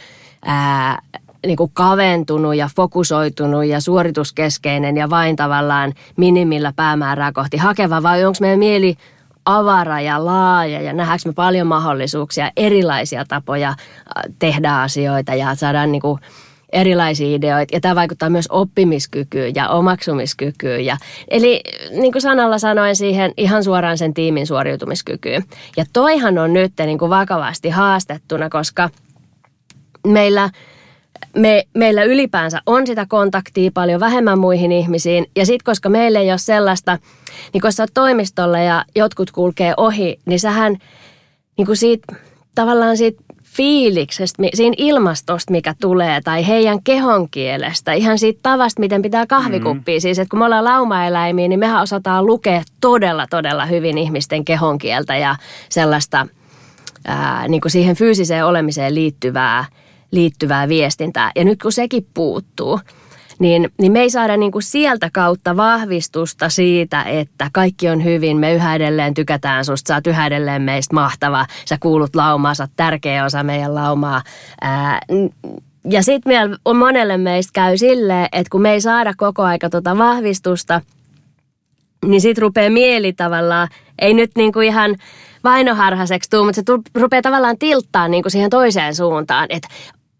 ää, 0.45 1.03
niin 1.47 1.57
kuin 1.57 1.71
kaventunut 1.75 2.55
ja 2.55 2.71
fokusoitunut 2.77 3.65
ja 3.65 3.81
suorituskeskeinen 3.81 4.97
ja 4.97 5.11
vain 5.11 5.37
tavallaan 5.37 5.93
minimillä 6.17 6.73
päämäärää 6.77 7.33
kohti 7.33 7.57
hakeva 7.57 8.03
vai 8.03 8.25
onko 8.25 8.37
meidän 8.41 8.59
mieli 8.59 8.97
avara 9.45 10.01
ja 10.01 10.25
laaja 10.25 10.81
ja 10.81 10.93
nähdäänkö 10.93 11.29
me 11.29 11.33
paljon 11.33 11.67
mahdollisuuksia, 11.67 12.51
erilaisia 12.57 13.25
tapoja 13.25 13.75
tehdä 14.39 14.81
asioita 14.81 15.35
ja 15.35 15.55
saadaan 15.55 15.93
niin 15.93 16.03
kuin 16.03 16.21
erilaisia 16.73 17.37
ideoita. 17.37 17.77
Ja 17.77 17.81
tämä 17.81 17.95
vaikuttaa 17.95 18.31
myös 18.31 18.49
oppimiskykyyn 18.51 19.55
ja 19.55 19.69
omaksumiskykyyn. 19.69 20.85
Ja, 20.85 20.97
eli 21.29 21.61
niin 21.91 22.13
kuin 22.13 22.23
sanalla 22.23 22.59
sanoen 22.59 22.97
siihen 22.97 23.33
ihan 23.37 23.65
suoraan 23.65 23.99
sen 23.99 24.15
tiimin 24.15 24.47
suoriutumiskykyyn. 24.47 25.45
Ja 25.77 25.85
toihan 25.93 26.39
on 26.39 26.53
nyt 26.53 26.73
niin 26.79 26.99
kuin 26.99 27.11
vakavasti 27.11 27.71
haastettuna, 27.71 28.49
koska 28.49 28.91
meillä– 30.07 30.51
me, 31.37 31.65
meillä 31.75 32.03
ylipäänsä 32.03 32.61
on 32.67 32.87
sitä 32.87 33.07
kontaktia 33.09 33.71
paljon 33.75 34.01
vähemmän 34.01 34.39
muihin 34.39 34.73
ihmisiin. 34.73 35.27
Ja 35.37 35.47
sitten 35.47 35.65
koska 35.65 35.89
meillä 35.89 36.21
ei 36.21 36.31
ole 36.31 36.39
sellaista, 36.39 36.99
niin 37.53 37.61
kun 37.61 37.73
sä 37.73 37.83
oot 37.83 37.91
toimistolla 37.95 38.59
ja 38.59 38.85
jotkut 38.95 39.31
kulkee 39.31 39.75
ohi, 39.77 40.19
niin 40.27 40.41
sähän 40.41 40.77
niin 41.57 41.67
kuin 41.67 41.77
siitä, 41.77 42.17
tavallaan 42.55 42.97
siitä 42.97 43.23
fiiliksestä, 43.59 44.43
siinä 44.55 44.75
ilmastosta, 44.79 45.51
mikä 45.51 45.75
tulee, 45.81 46.21
tai 46.21 46.47
heidän 46.47 46.83
kehon 46.83 47.31
kielestä, 47.31 47.93
ihan 47.93 48.19
siitä 48.19 48.41
tavasta, 48.43 48.81
miten 48.81 49.03
pitää 49.03 49.27
kahvikuppia. 49.27 49.95
Mm-hmm. 49.95 50.01
Siis, 50.01 50.19
että 50.19 50.31
kun 50.31 50.39
me 50.39 50.45
ollaan 50.45 50.65
laumaeläimiä, 50.65 51.49
niin 51.49 51.61
mehän 51.61 51.83
osataan 51.83 52.27
lukea 52.27 52.63
todella, 52.81 53.27
todella 53.31 53.67
hyvin 53.67 53.99
ihmisten 53.99 54.45
kehon 54.45 54.79
kieltä 54.79 55.17
ja 55.17 55.37
sellaista 55.69 56.27
ää, 57.05 57.49
niin 57.49 57.61
kuin 57.61 57.73
siihen 57.73 57.97
fyysiseen 57.97 58.47
olemiseen 58.47 58.95
liittyvää– 58.95 59.65
liittyvää 60.11 60.69
viestintää. 60.69 61.33
Ja 61.37 61.45
nyt 61.45 61.63
kun 61.63 61.73
sekin 61.73 62.07
puuttuu, 62.15 62.81
niin, 63.39 63.69
niin 63.79 63.93
me 63.93 64.01
ei 64.01 64.11
saada 64.11 64.37
niin 64.37 64.53
kuin 64.53 64.63
sieltä 64.63 65.11
kautta 65.13 65.57
vahvistusta 65.57 66.49
siitä, 66.49 67.03
että 67.03 67.51
kaikki 67.53 67.89
on 67.89 68.05
hyvin, 68.05 68.37
me 68.37 68.55
yhä 68.55 68.75
edelleen 68.75 69.15
tykätään 69.15 69.65
susta, 69.65 69.89
sä 69.89 69.95
oot 69.95 70.07
yhä 70.07 70.27
edelleen 70.27 70.63
meistä 70.63 70.95
mahtava, 70.95 71.47
sä 71.65 71.77
kuulut 71.81 72.17
laumaa, 72.17 72.55
sä 72.55 72.63
oot 72.63 72.71
tärkeä 72.77 73.25
osa 73.25 73.43
meidän 73.43 73.75
laumaa. 73.75 74.23
Ää, 74.61 75.01
ja 75.91 76.03
sitten 76.03 76.59
on 76.65 76.77
monelle 76.77 77.17
meistä 77.17 77.51
käy 77.53 77.79
silleen, 77.79 78.29
että 78.33 78.51
kun 78.51 78.63
me 78.63 78.73
ei 78.73 78.81
saada 78.81 79.15
koko 79.17 79.43
aika 79.43 79.71
tota 79.71 79.99
vahvistusta, 79.99 80.81
niin 82.05 82.21
sitten 82.21 82.43
rupeaa 82.43 82.71
mieli 82.71 83.13
tavallaan, 83.13 83.69
ei 83.99 84.15
nyt 84.15 84.31
niinku 84.37 84.61
ihan 84.61 84.97
vainoharhaiseksi 85.45 86.31
tuu, 86.31 86.45
mutta 86.45 86.63
se 86.67 87.01
rupeaa 87.01 87.23
tavallaan 87.23 87.59
tilttaa 87.59 88.09
niinku 88.09 88.31
siihen 88.31 88.51
toiseen 88.51 88.95
suuntaan, 88.95 89.47
että 89.51 89.69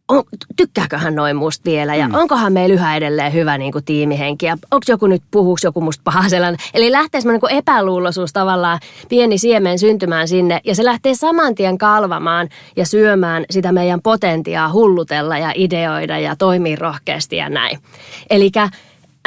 on, 0.09 0.23
tykkääköhän 0.57 1.15
noin 1.15 1.37
musta 1.37 1.65
vielä 1.65 1.95
ja 1.95 2.09
mm. 2.09 2.15
onkohan 2.15 2.53
meillä 2.53 2.75
yhä 2.75 2.97
edelleen 2.97 3.33
hyvä 3.33 3.59
niin 3.59 3.73
kuin 3.73 3.85
tiimihenki 3.85 4.47
ja 4.47 4.53
onko 4.71 4.85
joku 4.89 5.07
nyt 5.07 5.23
puhuuko 5.31 5.59
joku 5.65 5.81
musta 5.81 6.03
paha 6.05 6.29
sellainen. 6.29 6.61
Eli 6.75 6.93
lähtee 6.93 7.21
semmoinen 7.21 7.41
niin 7.51 7.59
epäluuloisuus 7.59 8.33
tavallaan 8.33 8.81
pieni 9.09 9.39
siemen 9.39 9.79
syntymään 9.79 10.29
sinne 10.29 10.61
ja 10.65 10.75
se 10.75 10.85
lähtee 10.85 11.15
saman 11.15 11.55
tien 11.55 11.79
kalvamaan 11.79 12.49
ja 12.77 12.87
syömään 12.87 13.45
sitä 13.51 13.73
meidän 13.73 14.03
potentiaa 14.03 14.73
hullutella 14.73 15.39
ja 15.39 15.53
ideoida 15.55 16.19
ja 16.19 16.37
toimia 16.37 16.77
rohkeasti 16.81 17.37
ja 17.37 17.49
näin. 17.49 17.79
Eli 18.31 18.51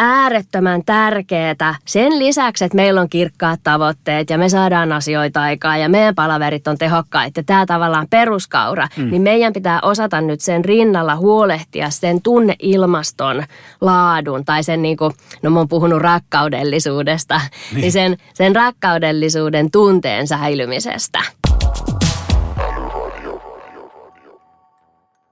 äärettömän 0.04 0.82
tärkeää. 0.86 1.76
Sen 1.86 2.20
lisäksi, 2.20 2.66
että 2.66 2.76
meillä 2.76 3.02
on 3.02 3.10
kirkkaat 3.10 3.60
tavoitteet 3.64 4.30
ja 4.30 4.38
me 4.38 4.50
saadaan 4.50 4.92
asioita 4.92 5.42
aikaa 5.42 5.78
ja 5.78 5.90
meidän 5.90 6.16
palaverit 6.16 6.68
on 6.68 6.78
tehokkaita 6.78 7.40
ja 7.40 7.44
tämä 7.44 7.66
tavallaan 7.66 8.08
peruskaura, 8.10 8.88
mm. 8.98 9.12
niin 9.12 9.22
meidän 9.22 9.54
pitää 9.54 9.80
osata 9.82 10.22
nyt 10.22 10.42
sen 10.42 10.66
rinnalla 10.66 11.16
huolehtia 11.16 11.90
sen 11.90 12.22
tunneilmaston 12.22 13.44
laadun 13.82 14.46
tai 14.46 14.64
sen 14.64 14.82
niin 14.82 14.98
kuin, 14.98 15.14
no 15.42 15.50
mä 15.50 15.60
oon 15.60 15.68
puhunut 15.68 16.02
rakkaudellisuudesta, 16.02 17.42
niin, 17.72 17.82
niin 17.82 17.92
sen, 17.92 18.18
sen 18.34 18.56
rakkaudellisuuden 18.56 19.72
tunteen 19.72 20.28
säilymisestä. 20.28 21.20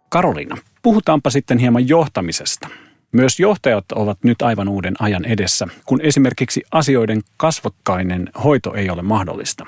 Karolina, 0.09 0.57
puhutaanpa 0.81 1.29
sitten 1.29 1.57
hieman 1.57 1.87
johtamisesta. 1.87 2.67
Myös 3.11 3.39
johtajat 3.39 3.91
ovat 3.91 4.17
nyt 4.23 4.41
aivan 4.41 4.67
uuden 4.67 4.93
ajan 4.99 5.25
edessä, 5.25 5.67
kun 5.85 6.01
esimerkiksi 6.01 6.63
asioiden 6.71 7.21
kasvokkainen 7.37 8.29
hoito 8.43 8.73
ei 8.73 8.89
ole 8.89 9.01
mahdollista. 9.01 9.65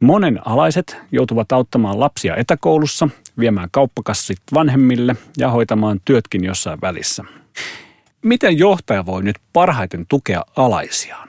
Monen 0.00 0.46
alaiset 0.46 0.96
joutuvat 1.12 1.52
auttamaan 1.52 2.00
lapsia 2.00 2.36
etäkoulussa, 2.36 3.08
viemään 3.38 3.68
kauppakassit 3.70 4.38
vanhemmille 4.54 5.16
ja 5.36 5.50
hoitamaan 5.50 6.00
työtkin 6.04 6.44
jossain 6.44 6.80
välissä. 6.80 7.24
Miten 8.22 8.58
johtaja 8.58 9.06
voi 9.06 9.22
nyt 9.22 9.36
parhaiten 9.52 10.06
tukea 10.08 10.44
alaisiaan? 10.56 11.28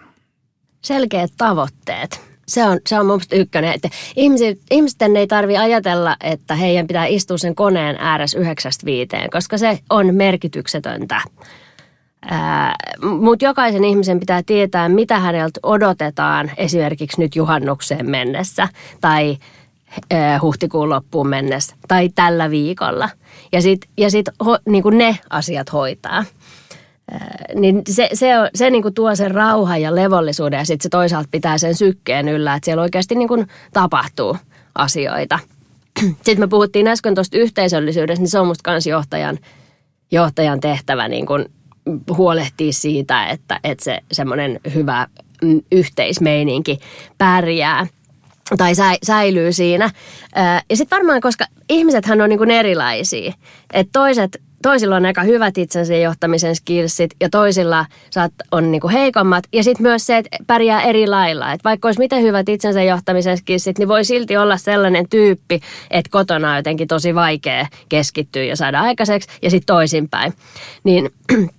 Selkeät 0.82 1.32
tavoitteet 1.38 2.29
se 2.50 2.66
on, 2.66 2.80
se 2.88 3.00
on 3.00 3.06
mun 3.06 3.22
ykkönen. 3.32 3.74
Että 3.74 3.90
ihmiset, 4.16 4.60
ihmisten 4.72 5.16
ei 5.16 5.28
tarvi 5.28 5.58
ajatella, 5.58 6.16
että 6.24 6.56
heidän 6.56 6.88
pitää 6.88 7.06
istua 7.06 7.38
sen 7.38 7.56
koneen 7.56 7.98
ääressä 8.00 8.40
yhdeksästä 8.40 8.86
viiteen, 8.86 9.30
koska 9.30 9.58
se 9.58 9.80
on 9.90 10.16
merkityksetöntä. 10.16 11.22
Mutta 13.20 13.46
jokaisen 13.46 13.84
ihmisen 13.84 14.20
pitää 14.20 14.42
tietää, 14.46 14.90
mitä 14.90 15.20
häneltä 15.20 15.60
odotetaan 15.64 16.52
esimerkiksi 16.58 17.22
nyt 17.22 17.36
juhannukseen 17.36 18.10
mennessä 18.10 18.68
tai 19.02 19.38
ää, 20.12 20.40
huhtikuun 20.42 20.90
loppuun 20.90 21.28
mennessä 21.28 21.76
tai 21.88 22.10
tällä 22.16 22.50
viikolla. 22.50 23.10
Ja 23.52 23.62
sitten 23.62 23.92
ja 23.98 24.10
sit, 24.10 24.26
ho, 24.46 24.58
niin 24.66 24.84
ne 24.92 25.18
asiat 25.30 25.74
hoitaa 25.74 26.26
niin 27.56 27.82
se, 27.90 28.10
se, 28.14 28.32
se 28.56 28.70
niin 28.70 28.82
kuin 28.82 28.94
tuo 28.94 29.16
sen 29.16 29.32
rauhan 29.32 29.82
ja 29.82 29.96
levollisuuden 29.96 30.58
ja 30.58 30.66
sitten 30.66 30.84
se 30.84 30.90
toisaalta 30.90 31.30
pitää 31.32 31.58
sen 31.58 31.76
sykkeen 31.76 32.30
yllä, 32.30 32.56
että 32.56 32.66
siellä 32.66 32.84
oikeasti 32.84 33.16
niin 33.16 33.28
kuin 33.28 33.48
tapahtuu 33.74 34.38
asioita. 34.76 35.40
sitten 36.00 36.40
me 36.40 36.48
puhuttiin 36.48 36.88
äsken 36.88 37.16
tuosta 37.16 37.38
yhteisöllisyydestä, 37.38 38.22
niin 38.22 38.30
se 38.30 38.40
on 38.40 38.48
musta 38.48 38.72
myös 38.72 38.88
johtajan, 38.88 39.38
johtajan 40.12 40.60
tehtävä 40.60 41.08
niin 41.08 41.26
kun 41.26 41.46
huolehtia 42.18 42.74
siitä, 42.74 43.28
että, 43.28 43.60
että 43.64 43.84
se 43.84 44.00
semmoinen 44.12 44.60
hyvä 44.74 45.08
mm, 45.42 45.62
yhteismeininki 45.72 46.80
pärjää 47.18 47.88
tai 48.58 48.74
säilyy 49.04 49.54
siinä. 49.54 49.90
Ja 50.70 50.78
sitten 50.78 50.98
varmaan, 50.98 51.22
koska 51.22 51.46
ihmisethän 51.70 52.22
on 52.22 52.30
niin 52.30 52.38
kuin 52.38 52.52
erilaisia, 52.52 53.34
että 53.74 54.00
toiset 54.00 54.42
toisilla 54.62 54.96
on 54.96 55.06
aika 55.06 55.24
hyvät 55.24 55.58
itsensä 55.58 55.96
johtamisen 55.96 56.56
skillsit 56.56 57.12
ja 57.22 57.30
toisilla 57.30 57.86
saat, 58.10 58.32
on 58.52 58.72
niinku 58.72 58.88
heikommat. 58.88 59.44
Ja 59.54 59.64
sitten 59.64 59.84
myös 59.84 60.06
se, 60.06 60.18
että 60.18 60.38
pärjää 60.48 60.82
eri 60.82 61.08
lailla. 61.08 61.54
Et 61.54 61.64
vaikka 61.64 61.88
olisi 61.88 62.00
miten 62.00 62.22
hyvät 62.22 62.50
itsensä 62.50 62.84
johtamisen 62.84 63.38
skillsit, 63.38 63.78
niin 63.78 63.88
voi 63.88 64.06
silti 64.06 64.38
olla 64.38 64.58
sellainen 64.58 65.10
tyyppi, 65.10 65.60
että 65.92 66.12
kotona 66.12 66.50
on 66.50 66.56
jotenkin 66.56 66.88
tosi 66.88 67.16
vaikea 67.16 67.68
keskittyä 67.90 68.44
ja 68.44 68.56
saada 68.56 68.82
aikaiseksi 68.82 69.30
ja 69.42 69.50
sitten 69.50 69.76
toisinpäin. 69.76 70.34
Niin 70.84 71.10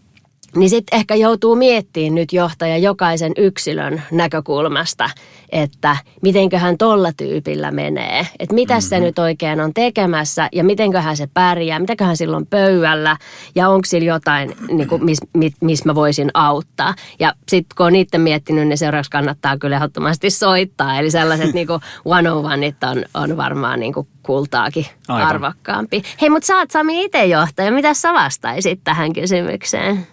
niin 0.57 0.71
sitten 0.71 0.99
ehkä 0.99 1.15
joutuu 1.15 1.57
miettimään 1.57 2.15
nyt 2.15 2.33
johtaja 2.33 2.79
jokaisen 2.79 3.33
yksilön 3.37 4.03
näkökulmasta, 4.11 5.11
että 5.53 5.97
mitenköhän 6.23 6.79
tolla 6.79 7.13
tyypillä 7.17 7.71
menee. 7.71 8.27
Että 8.39 8.55
mitä 8.55 8.75
mm-hmm. 8.75 8.89
se 8.89 9.01
nyt 9.01 9.19
oikein 9.19 9.61
on 9.61 9.75
tekemässä 9.75 10.49
ja 10.53 10.65
mitenköhän 10.65 11.17
se 11.17 11.29
pärjää, 11.35 11.79
mitäköhän 11.79 12.17
silloin 12.17 12.47
pöyällä 12.47 13.17
ja 13.55 13.69
onko 13.69 13.87
sillä 13.87 14.09
jotain, 14.09 14.55
niin 14.69 14.89
missä 15.05 15.27
mis, 15.35 15.53
mis 15.61 15.85
mä 15.85 15.95
voisin 15.95 16.31
auttaa. 16.35 16.95
Ja 17.19 17.35
sitten 17.49 17.77
kun 17.77 17.87
on 17.87 17.97
itse 17.97 18.19
miettinyt, 18.19 18.69
niin 18.69 18.79
seuraavaksi 18.79 19.11
kannattaa 19.11 19.59
kyllä 19.59 19.77
ehdottomasti 19.77 20.31
soittaa. 20.31 20.99
Eli 20.99 21.11
sellaiset 21.11 21.55
niin 21.55 21.69
one 22.05 22.31
on 22.31 22.45
on, 22.91 23.05
on 23.15 23.37
varmaan 23.37 23.81
niin 23.81 23.93
kultaakin 24.23 24.87
Aivan. 25.09 25.29
arvokkaampi. 25.29 26.03
Hei, 26.21 26.31
mutta 26.31 26.47
sä 26.47 26.57
oot 26.57 26.71
Sami 26.71 27.05
itse 27.05 27.25
johtaja. 27.25 27.73
Mitä 27.73 27.95
sä 27.95 28.13
vastaisit 28.13 28.81
tähän 28.85 29.13
kysymykseen? 29.13 30.07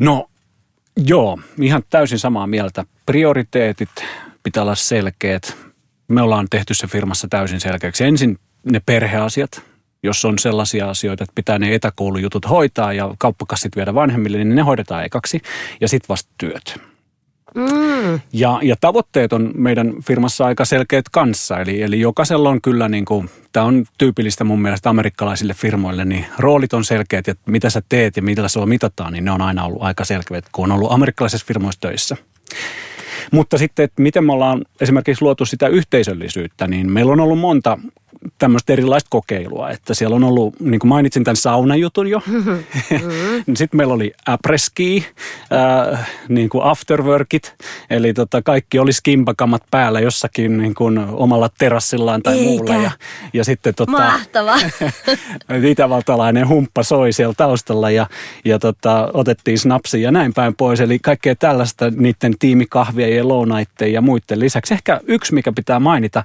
No 0.00 0.30
joo, 0.96 1.38
ihan 1.60 1.82
täysin 1.90 2.18
samaa 2.18 2.46
mieltä. 2.46 2.84
Prioriteetit 3.06 3.90
pitää 4.42 4.62
olla 4.62 4.74
selkeät. 4.74 5.56
Me 6.08 6.22
ollaan 6.22 6.46
tehty 6.50 6.74
se 6.74 6.86
firmassa 6.86 7.28
täysin 7.30 7.60
selkeäksi. 7.60 8.04
Ensin 8.04 8.38
ne 8.64 8.80
perheasiat, 8.86 9.62
jos 10.02 10.24
on 10.24 10.38
sellaisia 10.38 10.90
asioita, 10.90 11.24
että 11.24 11.34
pitää 11.34 11.58
ne 11.58 11.74
etäkoulujutut 11.74 12.48
hoitaa 12.48 12.92
ja 12.92 13.14
kauppakassit 13.18 13.76
viedä 13.76 13.94
vanhemmille, 13.94 14.38
niin 14.38 14.54
ne 14.54 14.62
hoidetaan 14.62 15.04
ekaksi 15.04 15.40
ja 15.80 15.88
sitten 15.88 16.08
vasta 16.08 16.30
työt. 16.38 16.87
Mm. 17.54 18.20
Ja, 18.32 18.58
ja 18.62 18.76
tavoitteet 18.80 19.32
on 19.32 19.50
meidän 19.54 19.94
firmassa 20.06 20.46
aika 20.46 20.64
selkeät 20.64 21.04
kanssa. 21.12 21.58
Eli, 21.58 21.82
eli 21.82 22.00
jokaisella 22.00 22.50
on 22.50 22.62
kyllä, 22.62 22.88
niin 22.88 23.04
kuin, 23.04 23.30
tämä 23.52 23.66
on 23.66 23.84
tyypillistä 23.98 24.44
mun 24.44 24.62
mielestä 24.62 24.90
amerikkalaisille 24.90 25.54
firmoille, 25.54 26.04
niin 26.04 26.26
roolit 26.38 26.72
on 26.72 26.84
selkeät 26.84 27.26
ja 27.26 27.34
mitä 27.46 27.70
sä 27.70 27.82
teet 27.88 28.16
ja 28.16 28.22
millä 28.22 28.48
se 28.48 28.66
mitataan, 28.66 29.12
niin 29.12 29.24
ne 29.24 29.30
on 29.30 29.42
aina 29.42 29.64
ollut 29.64 29.82
aika 29.82 30.04
selkeät, 30.04 30.44
kun 30.52 30.64
on 30.64 30.76
ollut 30.76 30.92
amerikkalaisissa 30.92 31.46
firmoissa 31.46 31.80
töissä. 31.80 32.16
Mutta 33.32 33.58
sitten, 33.58 33.84
että 33.84 34.02
miten 34.02 34.24
me 34.24 34.32
ollaan 34.32 34.64
esimerkiksi 34.80 35.24
luotu 35.24 35.44
sitä 35.44 35.68
yhteisöllisyyttä, 35.68 36.66
niin 36.66 36.92
meillä 36.92 37.12
on 37.12 37.20
ollut 37.20 37.38
monta 37.38 37.78
tämmöistä 38.38 38.72
erilaista 38.72 39.08
kokeilua, 39.10 39.70
että 39.70 39.94
siellä 39.94 40.16
on 40.16 40.24
ollut, 40.24 40.60
niin 40.60 40.80
kuin 40.80 40.88
mainitsin 40.88 41.24
tämän 41.24 41.36
saunajutun 41.36 42.06
jo, 42.08 42.22
mm-hmm. 42.26 42.58
sitten 43.56 43.76
meillä 43.76 43.94
oli 43.94 44.12
apreski, 44.26 45.06
äh, 45.92 46.10
niin 46.28 46.48
kuin 46.48 46.64
afterworkit, 46.64 47.54
eli 47.90 48.14
tota, 48.14 48.42
kaikki 48.42 48.78
oli 48.78 48.92
skimpakamat 48.92 49.62
päällä 49.70 50.00
jossakin 50.00 50.58
niin 50.58 50.74
kuin 50.74 50.98
omalla 50.98 51.50
terassillaan 51.58 52.22
tai 52.22 52.38
Eikä. 52.38 52.44
muulla. 52.44 52.74
Ja, 52.74 52.90
ja 53.32 53.44
sitten 53.44 53.74
tota, 53.74 53.92
Mahtava. 53.92 54.56
itävaltalainen 55.70 56.48
humppa 56.48 56.82
soi 56.82 57.12
siellä 57.12 57.34
taustalla 57.36 57.90
ja, 57.90 58.06
ja 58.44 58.58
tota, 58.58 59.10
otettiin 59.14 59.58
snapsia 59.58 60.00
ja 60.00 60.10
näin 60.10 60.34
päin 60.34 60.54
pois. 60.56 60.80
Eli 60.80 60.98
kaikkea 60.98 61.34
tällaista 61.34 61.90
niiden 61.90 62.38
tiimikahvien 62.38 63.16
ja 63.16 63.28
lounaitteen 63.28 63.92
ja 63.92 64.00
muiden 64.00 64.40
lisäksi. 64.40 64.74
Ehkä 64.74 65.00
yksi, 65.06 65.34
mikä 65.34 65.52
pitää 65.52 65.80
mainita, 65.80 66.24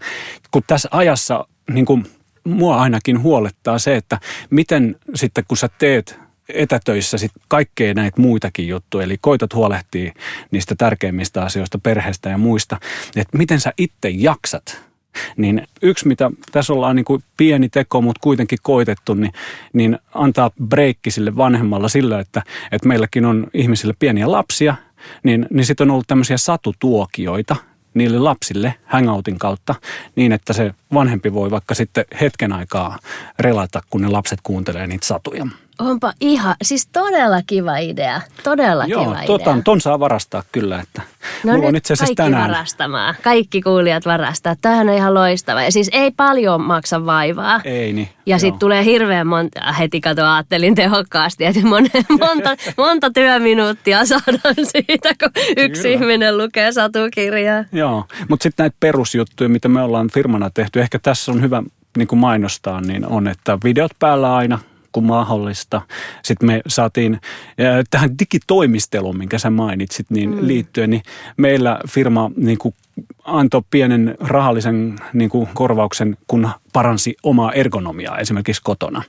kun 0.51 0.63
tässä 0.67 0.89
ajassa 0.91 1.45
niin 1.71 1.85
kuin 1.85 2.05
mua 2.43 2.81
ainakin 2.81 3.21
huolettaa 3.21 3.79
se, 3.79 3.95
että 3.95 4.19
miten 4.49 4.95
sitten 5.15 5.43
kun 5.47 5.57
sä 5.57 5.69
teet 5.77 6.19
etätöissä 6.49 7.17
sit 7.17 7.31
kaikkea 7.47 7.93
näitä 7.93 8.21
muitakin 8.21 8.67
juttuja, 8.67 9.03
eli 9.03 9.17
koitat 9.21 9.53
huolehtia 9.53 10.13
niistä 10.51 10.75
tärkeimmistä 10.75 11.43
asioista, 11.43 11.79
perheestä 11.79 12.29
ja 12.29 12.37
muista, 12.37 12.77
että 13.15 13.37
miten 13.37 13.59
sä 13.59 13.73
itse 13.77 14.09
jaksat 14.09 14.81
niin 15.37 15.67
yksi, 15.81 16.07
mitä 16.07 16.31
tässä 16.51 16.73
ollaan 16.73 16.95
niin 16.95 17.05
kuin 17.05 17.23
pieni 17.37 17.69
teko, 17.69 18.01
mutta 18.01 18.19
kuitenkin 18.23 18.59
koitettu, 18.61 19.13
niin, 19.13 19.31
niin 19.73 19.99
antaa 20.13 20.51
breikki 20.67 21.11
sille 21.11 21.35
vanhemmalla 21.35 21.87
sillä, 21.87 22.19
että, 22.19 22.43
että 22.71 22.87
meilläkin 22.87 23.25
on 23.25 23.47
ihmisille 23.53 23.93
pieniä 23.99 24.31
lapsia, 24.31 24.75
niin, 25.23 25.45
niin 25.49 25.65
sitten 25.65 25.87
on 25.87 25.91
ollut 25.91 26.07
tämmöisiä 26.07 26.37
satutuokioita– 26.37 27.55
niille 27.93 28.19
lapsille 28.19 28.75
hangoutin 28.85 29.39
kautta 29.39 29.75
niin, 30.15 30.31
että 30.31 30.53
se 30.53 30.73
vanhempi 30.93 31.33
voi 31.33 31.51
vaikka 31.51 31.75
sitten 31.75 32.05
hetken 32.21 32.53
aikaa 32.53 32.99
relata, 33.39 33.81
kun 33.89 34.01
ne 34.01 34.07
lapset 34.07 34.39
kuuntelee 34.43 34.87
niitä 34.87 35.07
satuja. 35.07 35.47
Onpa 35.79 36.13
ihan, 36.21 36.55
siis 36.61 36.87
todella 36.87 37.41
kiva 37.47 37.77
idea. 37.77 38.21
Todella 38.43 38.85
Joo, 38.85 39.03
kiva 39.03 39.23
tota, 39.25 39.51
idea. 39.51 39.63
ton 39.63 39.81
saa 39.81 39.99
varastaa 39.99 40.43
kyllä, 40.51 40.79
että 40.79 41.01
no 41.43 41.53
mulla 41.53 41.67
on 41.67 41.75
itse 41.75 41.93
asiassa 41.93 42.15
tänään. 42.15 42.51
varastamaan. 42.51 43.15
Kaikki 43.23 43.61
kuulijat 43.61 44.05
varastaa. 44.05 44.55
Tämähän 44.61 44.89
on 44.89 44.95
ihan 44.95 45.13
loistava. 45.13 45.61
Ja 45.61 45.71
siis 45.71 45.89
ei 45.93 46.11
paljon 46.11 46.61
maksa 46.61 47.05
vaivaa. 47.05 47.61
Ei 47.63 47.93
niin. 47.93 48.09
Ja 48.25 48.39
sitten 48.39 48.59
tulee 48.59 48.85
hirveän 48.85 49.27
monta, 49.27 49.71
heti 49.71 50.01
kato 50.01 50.25
ajattelin 50.25 50.75
tehokkaasti, 50.75 51.45
että 51.45 51.61
monta, 51.61 51.97
monta, 52.27 52.55
monta 52.77 53.11
työminuuttia 53.11 54.05
saadaan 54.05 54.55
siitä, 54.63 55.09
kun 55.19 55.29
yksi 55.57 55.81
kyllä. 55.81 55.95
ihminen 55.95 56.37
lukee 56.37 56.71
satukirjaa. 56.71 57.63
Joo, 57.71 58.05
mutta 58.29 58.43
sitten 58.43 58.63
näitä 58.63 58.77
perusjuttuja, 58.79 59.49
mitä 59.49 59.67
me 59.67 59.81
ollaan 59.81 60.09
firmana 60.13 60.49
tehty, 60.49 60.81
ehkä 60.81 60.99
tässä 60.99 61.31
on 61.31 61.41
hyvä 61.41 61.63
niin 61.97 62.07
kuin 62.07 62.19
mainostaa, 62.19 62.81
niin 62.81 63.05
on, 63.05 63.27
että 63.27 63.57
videot 63.63 63.91
päällä 63.99 64.35
aina– 64.35 64.59
kuin 64.93 65.05
mahdollista. 65.05 65.81
Sitten 66.23 66.47
me 66.47 66.61
saatiin 66.67 67.19
tähän 67.89 68.19
digitoimisteluun, 68.19 69.17
minkä 69.17 69.37
sä 69.37 69.49
mainitsit, 69.49 70.05
niin 70.09 70.29
mm. 70.29 70.47
liittyen, 70.47 70.89
niin 70.89 71.03
meillä 71.37 71.79
firma 71.87 72.31
niin 72.35 72.57
kuin 72.57 72.75
antoi 73.23 73.61
pienen 73.71 74.15
rahallisen 74.19 74.95
niin 75.13 75.29
kuin 75.29 75.49
korvauksen, 75.53 76.17
kun 76.27 76.49
paransi 76.73 77.15
omaa 77.23 77.51
ergonomiaa 77.51 78.17
esimerkiksi 78.17 78.61
kotona. 78.61 79.03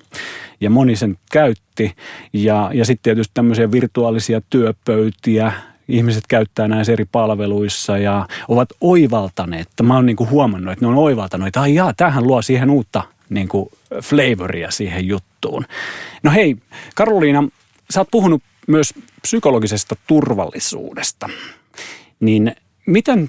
Ja 0.61 0.71
moni 0.71 0.97
sen 0.97 1.19
käytti. 1.33 1.95
Ja, 2.33 2.71
ja 2.75 2.85
sitten 2.85 3.03
tietysti 3.03 3.31
tämmöisiä 3.35 3.73
virtuaalisia 3.73 4.41
työpöytiä, 4.51 5.53
ihmiset 5.89 6.25
käyttää 6.29 6.69
näissä 6.69 6.93
eri 6.93 7.05
palveluissa 7.05 7.99
ja 7.99 8.27
ovat 8.49 8.69
oivaltaneet. 8.81 9.69
Mä 9.83 9.95
oon 9.95 10.07
niin 10.07 10.17
kuin 10.17 10.31
huomannut, 10.31 10.73
että 10.73 10.85
ne 10.85 10.89
on 10.89 10.99
oivaltanut, 10.99 11.49
että 11.49 11.61
ai 11.61 11.75
jaa, 11.75 11.93
tämähän 11.97 12.27
luo 12.27 12.43
siihen 12.43 12.71
uutta 12.71 13.03
niin 13.29 13.49
kuin 13.49 13.69
flavoria 14.03 14.71
siihen 14.71 15.09
juttuun. 15.09 15.67
No 16.23 16.31
hei, 16.31 16.57
Karoliina, 16.95 17.49
sä 17.91 18.01
oot 18.01 18.09
puhunut 18.11 18.43
myös 18.69 18.95
psykologisesta 19.23 19.97
turvallisuudesta. 20.07 21.29
Niin 22.21 22.57
miten 22.87 23.27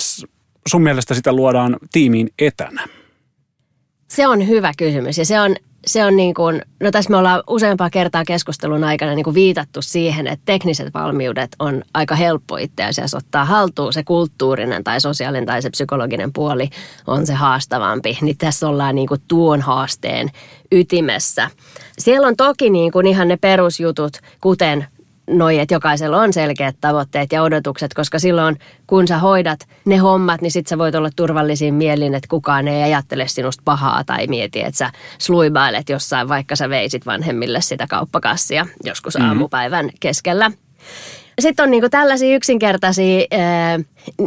sun 0.68 0.82
mielestä 0.84 1.14
sitä 1.14 1.34
luodaan 1.34 1.78
tiimiin 1.92 2.30
etänä? 2.40 2.88
Se 4.08 4.28
on 4.28 4.48
hyvä 4.48 4.72
kysymys 4.78 5.18
ja 5.18 5.26
se 5.26 5.40
on 5.40 5.56
se 5.86 6.06
on 6.06 6.16
niin 6.16 6.34
kuin, 6.34 6.62
no 6.84 6.92
tässä 6.92 7.10
me 7.10 7.18
ollaan 7.18 7.44
useampaa 7.50 7.90
kertaa 7.90 8.26
keskustelun 8.26 8.84
aikana 8.84 9.16
niin 9.16 9.24
kuin 9.24 9.34
viitattu 9.34 9.82
siihen, 9.82 10.28
että 10.28 10.46
tekniset 10.46 10.94
valmiudet 10.94 11.56
on 11.60 11.84
aika 11.94 12.16
helppo 12.16 12.58
itse 12.58 12.84
asiassa 12.84 13.18
ottaa 13.18 13.46
haltuun. 13.46 13.94
Se 13.94 14.04
kulttuurinen 14.04 14.84
tai 14.84 15.02
sosiaalinen 15.02 15.46
tai 15.46 15.62
se 15.62 15.70
psykologinen 15.70 16.34
puoli 16.34 16.70
on 17.08 17.26
se 17.26 17.34
haastavampi. 17.34 18.18
Niin 18.22 18.38
tässä 18.38 18.70
ollaan 18.70 18.96
niin 18.96 19.08
kuin 19.08 19.22
tuon 19.28 19.62
haasteen 19.62 20.32
ytimessä. 20.72 21.50
Siellä 21.98 22.28
on 22.28 22.36
toki 22.36 22.70
niin 22.70 22.92
kuin 22.92 23.08
ihan 23.08 23.28
ne 23.28 23.38
perusjutut, 23.38 24.18
kuten 24.42 24.88
noi, 25.28 25.60
että 25.60 25.74
jokaisella 25.74 26.18
on 26.18 26.34
selkeät 26.34 26.76
tavoitteet 26.82 27.32
ja 27.32 27.44
odotukset, 27.44 27.94
koska 27.94 28.20
silloin 28.20 28.60
kun 28.88 29.08
sä 29.08 29.18
hoidat 29.18 29.60
ne 29.86 29.98
hommat, 29.98 30.42
niin 30.42 30.52
sit 30.52 30.68
sä 30.68 30.78
voit 30.78 30.96
olla 30.96 31.10
turvallisin 31.16 31.74
mielin, 31.74 32.16
että 32.16 32.28
kukaan 32.28 32.68
ei 32.68 32.84
ajattele 32.84 33.28
sinusta 33.28 33.62
pahaa 33.66 34.04
tai 34.04 34.28
mieti, 34.28 34.62
että 34.62 34.78
sä 34.78 34.92
sluibailet 35.18 35.90
jossain, 35.90 36.30
vaikka 36.30 36.56
sä 36.56 36.70
veisit 36.70 37.06
vanhemmille 37.06 37.62
sitä 37.62 37.88
kauppakassia 37.90 38.66
joskus 38.84 39.16
mm-hmm. 39.16 39.30
aamupäivän 39.30 39.90
keskellä. 40.00 40.52
Sitten 41.40 41.64
on 41.64 41.72
niinku 41.72 41.90
tällaisia 41.90 42.36
yksinkertaisia, 42.36 43.26
ää, 43.32 43.80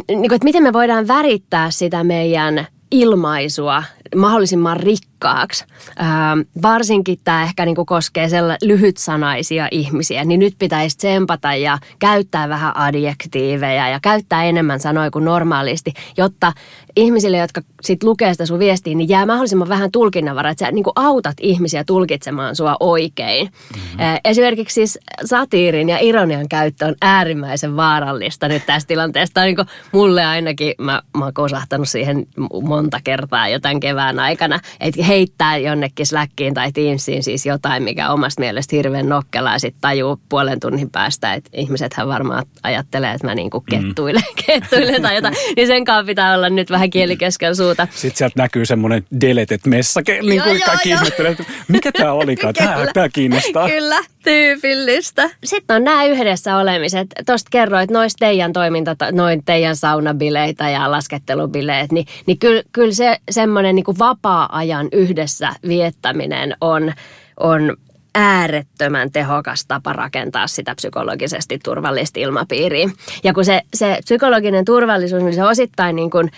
niinku, 0.07 0.35
että 0.35 0.45
miten 0.45 0.63
me 0.63 0.73
voidaan 0.73 1.07
värittää 1.07 1.71
sitä 1.71 2.03
meidän 2.03 2.67
ilmaisua 2.91 3.83
mahdollisimman 4.15 4.77
rikkaaksi. 4.77 5.65
Ää, 5.97 6.37
varsinkin 6.61 7.19
tämä 7.23 7.43
ehkä 7.43 7.65
niinku 7.65 7.85
koskee 7.85 8.29
sella 8.29 8.57
lyhytsanaisia 8.63 9.67
ihmisiä, 9.71 10.25
niin 10.25 10.39
nyt 10.39 10.55
pitäisi 10.59 10.97
tsempata 10.97 11.55
ja 11.55 11.77
käyttää 11.99 12.49
vähän 12.49 12.77
adjektiiveja 12.77 13.89
ja 13.89 13.99
käyttää 14.01 14.43
enemmän 14.43 14.79
sanoja 14.79 15.11
kuin 15.11 15.25
normaalisti, 15.25 15.93
jotta 16.17 16.53
ihmisille, 16.95 17.37
jotka 17.37 17.61
sit 17.81 18.03
lukee 18.03 18.33
sitä 18.33 18.45
sun 18.45 18.59
viestiä, 18.59 18.95
niin 18.95 19.09
jää 19.09 19.25
mahdollisimman 19.25 19.69
vähän 19.69 19.91
tulkinnanvaraa, 19.91 20.51
että 20.51 20.65
sä 20.65 20.71
niinku 20.71 20.91
autat 20.95 21.37
ihmisiä 21.41 21.83
tulkitsemaan 21.83 22.55
sua 22.55 22.75
oikein. 22.79 23.45
Mm-hmm. 23.75 23.99
Esimerkiksi 24.25 24.73
siis 24.73 24.99
satiirin 25.25 25.89
ja 25.89 25.97
ironian 26.01 26.49
käyttö 26.49 26.85
on 26.85 26.95
äärimmäisen 27.01 27.75
vaarallista 27.75 28.47
nyt 28.47 28.65
tässä 28.65 28.87
tilanteessa. 28.87 29.33
Tämä 29.33 29.43
on 29.43 29.47
niinku 29.47 29.65
mulle 29.91 30.25
ainakin, 30.25 30.73
mä, 30.77 31.01
mä 31.17 31.23
oon 31.23 31.33
kosahtanut 31.33 31.89
siihen 31.89 32.27
monta 32.63 32.99
kertaa 33.03 33.47
jo 33.47 33.59
tämän 33.59 33.79
kevään 33.79 33.98
aikana, 33.99 34.59
että 34.79 35.03
heittää 35.03 35.57
jonnekin 35.57 36.05
Slackiin 36.05 36.53
tai 36.53 36.71
Teamsiin 36.71 37.23
siis 37.23 37.45
jotain, 37.45 37.83
mikä 37.83 38.09
omasta 38.09 38.39
mielestä 38.39 38.75
hirveän 38.75 39.09
nokkelaa 39.09 39.53
ja 39.53 39.59
sitten 39.59 39.81
tajuu 39.81 40.19
puolen 40.29 40.59
tunnin 40.59 40.89
päästä, 40.89 41.33
että 41.33 41.49
ihmisethän 41.53 42.07
varmaan 42.07 42.45
ajattelee, 42.63 43.11
että 43.11 43.27
mä 43.27 43.35
niinku 43.35 43.61
kettuilen, 43.61 44.23
mm. 44.29 44.43
kettuilen 44.45 45.01
tai 45.01 45.15
jotain. 45.15 45.35
Niin 45.55 45.67
sen 45.67 45.85
kanssa 45.85 46.05
pitää 46.05 46.35
olla 46.35 46.49
nyt 46.49 46.69
vähän 46.69 46.89
kieli 46.89 47.17
keskellä 47.17 47.55
suuta. 47.55 47.87
Sitten 47.91 48.17
sieltä 48.17 48.33
näkyy 48.37 48.65
semmoinen 48.65 49.05
deleted 49.21 49.59
message, 49.67 50.21
niin 50.21 50.41
kuin 50.41 50.61
kaikki 50.65 50.89
ihmettelee, 50.89 51.37
mikä 51.67 51.91
tämä 51.91 52.13
olikaan, 52.13 52.53
tämä, 52.63 52.85
tämä 52.93 53.09
kiinnostaa. 53.09 53.69
Kyllä, 53.69 53.99
tyypillistä. 54.29 55.29
Sitten 55.43 55.75
on 55.75 55.83
nämä 55.83 56.05
yhdessä 56.05 56.57
olemiset. 56.57 57.07
Tuosta 57.25 57.47
kerroit 57.51 57.91
noista 57.91 58.17
teidän 58.19 58.53
toiminta, 58.53 58.95
noin 59.11 59.43
teidän 59.45 59.75
saunabileitä 59.75 60.69
ja 60.69 60.91
laskettelubileet, 60.91 61.91
niin, 61.91 62.05
niin 62.25 62.39
kyllä, 62.39 62.63
kyllä 62.71 62.93
se 62.93 63.17
semmoinen 63.31 63.75
niin 63.75 63.99
vapaa-ajan 63.99 64.87
yhdessä 64.91 65.49
viettäminen 65.67 66.55
on, 66.61 66.93
on 67.39 67.77
äärettömän 68.15 69.11
tehokas 69.11 69.65
tapa 69.65 69.93
rakentaa 69.93 70.47
sitä 70.47 70.75
psykologisesti 70.75 71.59
turvallista 71.63 72.19
ilmapiiriä. 72.19 72.89
Ja 73.23 73.33
kun 73.33 73.45
se, 73.45 73.61
se 73.73 73.99
psykologinen 74.03 74.65
turvallisuus, 74.65 75.23
niin 75.23 75.35
se 75.35 75.43
osittain 75.43 75.95
niin 75.95 76.09
kuin, 76.09 76.31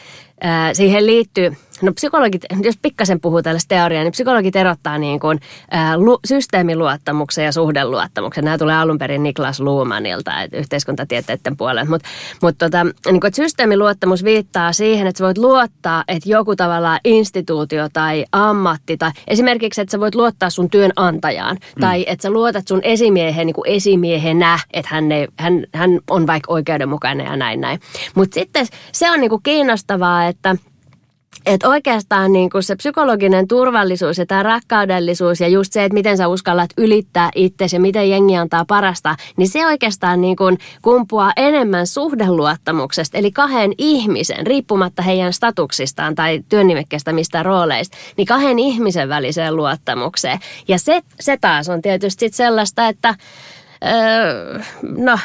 äh, 0.46 0.70
siihen 0.74 1.06
liittyy– 1.06 1.54
No 1.82 1.94
psykologit, 1.94 2.46
jos 2.68 2.78
pikkasen 2.82 3.22
puhuu 3.22 3.42
tällaista 3.42 3.76
teoriaa, 3.76 4.04
niin 4.04 4.12
psykologit 4.12 4.56
erottaa 4.56 4.98
niin 4.98 5.20
kuin, 5.20 5.40
ää, 5.72 5.98
lu, 5.98 6.20
systeemiluottamuksen 6.26 7.46
ja 7.46 7.52
suhdeluottamuksen. 7.52 8.44
Nämä 8.44 8.58
tulee 8.58 8.76
alun 8.76 8.98
perin 8.98 9.24
Niklas 9.24 9.60
Luumanilta, 9.60 10.32
yhteiskuntatieteiden 10.54 11.58
puolelta. 11.58 11.92
Mutta 11.92 12.10
mut 12.42 12.56
tota, 12.58 12.84
niin 12.84 13.22
kuin, 13.22 13.34
systeemiluottamus 13.34 14.24
viittaa 14.24 14.74
siihen, 14.74 15.08
että 15.08 15.18
sä 15.18 15.26
voit 15.26 15.38
luottaa, 15.38 16.04
että 16.08 16.30
joku 16.30 16.56
tavallaan 16.56 17.00
instituutio 17.04 17.90
tai 17.94 18.26
ammatti, 18.32 18.98
tai 18.98 19.12
esimerkiksi, 19.28 19.82
että 19.82 19.92
sä 19.92 20.00
voit 20.00 20.16
luottaa 20.16 20.50
sun 20.50 20.70
työnantajaan, 20.70 21.56
mm. 21.56 21.80
tai 21.80 22.06
että 22.08 22.24
sä 22.24 22.30
luotat 22.30 22.68
sun 22.68 22.80
esimiehen 22.84 23.48
niin 23.48 23.56
kuin 23.56 23.68
esimiehenä, 23.68 24.60
että 24.74 24.90
hän, 24.92 25.12
ei, 25.12 25.28
hän, 25.38 25.66
hän 25.74 26.00
on 26.10 26.28
vaikka 26.28 26.54
oikeudenmukainen 26.54 27.26
ja 27.26 27.36
näin 27.36 27.62
näin. 27.62 27.80
Mutta 28.16 28.34
sitten 28.34 28.68
se 28.92 29.12
on 29.12 29.20
niin 29.20 29.30
kuin 29.30 29.44
kiinnostavaa, 29.44 30.26
että– 30.26 30.56
että 31.46 31.70
oikeastaan 31.70 32.32
niin 32.32 32.50
kuin 32.50 32.64
se 32.64 32.76
psykologinen 32.76 33.48
turvallisuus 33.48 34.18
ja 34.18 34.26
tämä 34.26 34.44
rakkaudellisuus 34.44 35.40
ja 35.40 35.48
just 35.48 35.74
se, 35.74 35.86
että 35.86 35.94
miten 35.94 36.18
sä 36.18 36.28
uskallat 36.28 36.70
ylittää 36.78 37.30
itsesi 37.36 37.76
ja 37.76 37.80
miten 37.80 38.10
jengi 38.10 38.38
antaa 38.38 38.66
parasta, 38.66 39.16
niin 39.38 39.50
se 39.50 39.66
oikeastaan 39.66 40.22
niin 40.22 40.36
kuin 40.36 40.58
kumpuaa 40.82 41.34
enemmän 41.38 41.88
suhdeluottamuksesta, 41.88 43.18
eli 43.18 43.32
kahden 43.32 43.74
ihmisen, 43.78 44.48
riippumatta 44.48 45.02
heidän 45.02 45.34
statuksistaan 45.34 46.16
tai 46.16 46.44
työnnimekkeestä 46.50 47.14
mistä 47.14 47.44
rooleista, 47.44 47.98
niin 48.18 48.28
kahden 48.28 48.60
ihmisen 48.60 49.10
väliseen 49.10 49.56
luottamukseen. 49.56 50.40
Ja 50.68 50.80
se, 50.80 51.02
se 51.20 51.38
taas 51.38 51.70
on 51.70 51.82
tietysti 51.82 52.30
sellaista, 52.30 52.88
että 52.88 53.16
Öö, 53.86 54.60
no, 54.98 55.20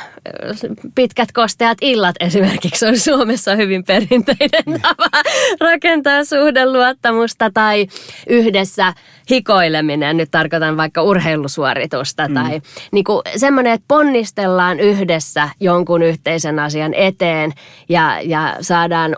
pitkät 0.94 1.32
kosteat 1.32 1.78
illat 1.80 2.16
esimerkiksi 2.20 2.86
on 2.86 2.98
Suomessa 2.98 3.56
hyvin 3.56 3.84
perinteinen 3.84 4.80
tapa 4.82 5.22
rakentaa 5.60 6.24
suhdeluottamusta 6.24 7.50
tai 7.54 7.86
yhdessä 8.28 8.94
hikoileminen, 9.30 10.16
nyt 10.16 10.30
tarkoitan 10.30 10.76
vaikka 10.76 11.02
urheilusuoritusta 11.02 12.28
mm. 12.28 12.34
tai 12.34 12.60
niin 12.92 13.04
kuin 13.04 13.22
semmoinen, 13.36 13.72
että 13.72 13.84
ponnistellaan 13.88 14.80
yhdessä 14.80 15.48
jonkun 15.60 16.02
yhteisen 16.02 16.58
asian 16.58 16.94
eteen 16.94 17.52
ja, 17.88 18.20
ja 18.24 18.56
saadaan 18.60 19.16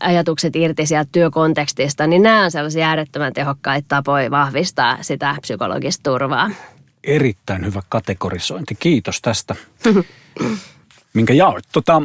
ajatukset 0.00 0.56
irti 0.56 0.86
sieltä 0.86 1.08
työkontekstista, 1.12 2.06
niin 2.06 2.22
nämä 2.22 2.44
on 2.44 2.50
sellaisia 2.50 2.88
äärettömän 2.88 3.32
tehokkaita 3.32 3.86
tapoja 3.88 4.30
vahvistaa 4.30 4.98
sitä 5.00 5.36
psykologista 5.40 6.10
turvaa 6.10 6.50
erittäin 7.04 7.66
hyvä 7.66 7.82
kategorisointi. 7.88 8.74
Kiitos 8.74 9.20
tästä, 9.22 9.54
minkä 11.14 11.34
jaoit. 11.34 11.64
Tota, 11.72 12.02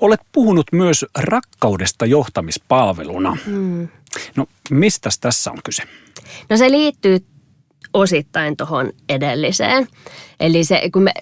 olet 0.00 0.20
puhunut 0.32 0.66
myös 0.72 1.06
rakkaudesta 1.18 2.06
johtamispalveluna. 2.06 3.36
Mm. 3.46 3.88
No, 4.36 4.46
mistä 4.70 5.10
tässä 5.20 5.50
on 5.50 5.58
kyse? 5.64 5.82
No 6.48 6.56
se 6.56 6.70
liittyy 6.70 7.26
osittain 7.92 8.56
tuohon 8.56 8.92
edelliseen. 9.08 9.88
Eli 10.40 10.64
se, 10.64 10.90
kun 10.92 11.02
me 11.02 11.12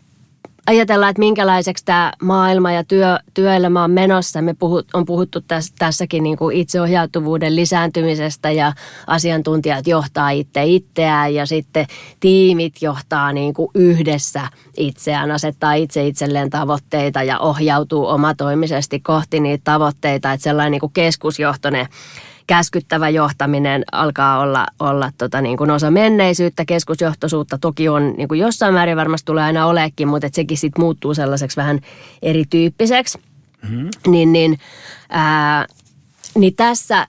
ajatellaan, 0.67 1.11
että 1.11 1.21
minkälaiseksi 1.21 1.85
tämä 1.85 2.13
maailma 2.23 2.73
ja 2.73 2.85
työ, 2.85 3.19
työelämä 3.35 3.85
on 3.85 3.91
menossa. 3.91 4.43
Me 4.43 4.55
puhut, 4.55 4.89
on 4.93 5.05
puhuttu 5.05 5.41
täs, 5.41 5.73
tässäkin 5.79 6.23
niin 6.23 6.37
kuin 6.37 6.57
itseohjautuvuuden 6.57 7.57
lisääntymisestä 7.57 8.51
ja 8.51 8.73
asiantuntijat 9.07 9.87
johtaa 9.87 10.31
itse 10.31 10.65
itseään 10.65 11.35
ja 11.35 11.47
sitten 11.47 11.87
tiimit 12.21 12.83
johtaa 12.83 13.33
niin 13.33 13.55
kuin 13.55 13.71
yhdessä 13.75 14.49
itseään, 14.77 15.31
asettaa 15.31 15.75
itse 15.75 16.07
itselleen 16.07 16.51
tavoitteita 16.51 17.23
ja 17.23 17.39
ohjautuu 17.39 18.07
omatoimisesti 18.07 19.01
kohti 19.01 19.41
niitä 19.41 19.63
tavoitteita. 19.65 20.33
Että 20.33 20.45
sellainen 20.45 20.73
niin 20.73 20.81
kuin 20.81 20.93
keskusjohtoinen 20.93 21.87
käskyttävä 22.47 23.09
johtaminen 23.09 23.85
alkaa 23.93 24.39
olla, 24.39 24.67
olla 24.81 25.11
tota 25.19 25.41
niin 25.41 25.57
kuin 25.57 25.71
osa 25.71 25.91
menneisyyttä, 25.91 26.65
keskusjohtoisuutta 26.65 27.59
toki 27.59 27.89
on 27.89 28.15
niin 28.17 28.29
kuin 28.29 28.41
jossain 28.41 28.75
määrin 28.75 28.97
varmasti 28.97 29.27
tulee 29.27 29.45
aina 29.45 29.67
olekin, 29.67 30.09
mutta 30.09 30.27
et 30.27 30.35
sekin 30.35 30.59
sitten 30.59 30.83
muuttuu 30.83 31.15
sellaiseksi 31.15 31.57
vähän 31.57 31.81
erityyppiseksi. 32.23 33.19
Mm-hmm. 33.63 33.91
Niin, 34.07 34.33
niin, 34.33 34.59
ää, 35.09 35.67
niin 36.35 36.55
tässä 36.55 37.07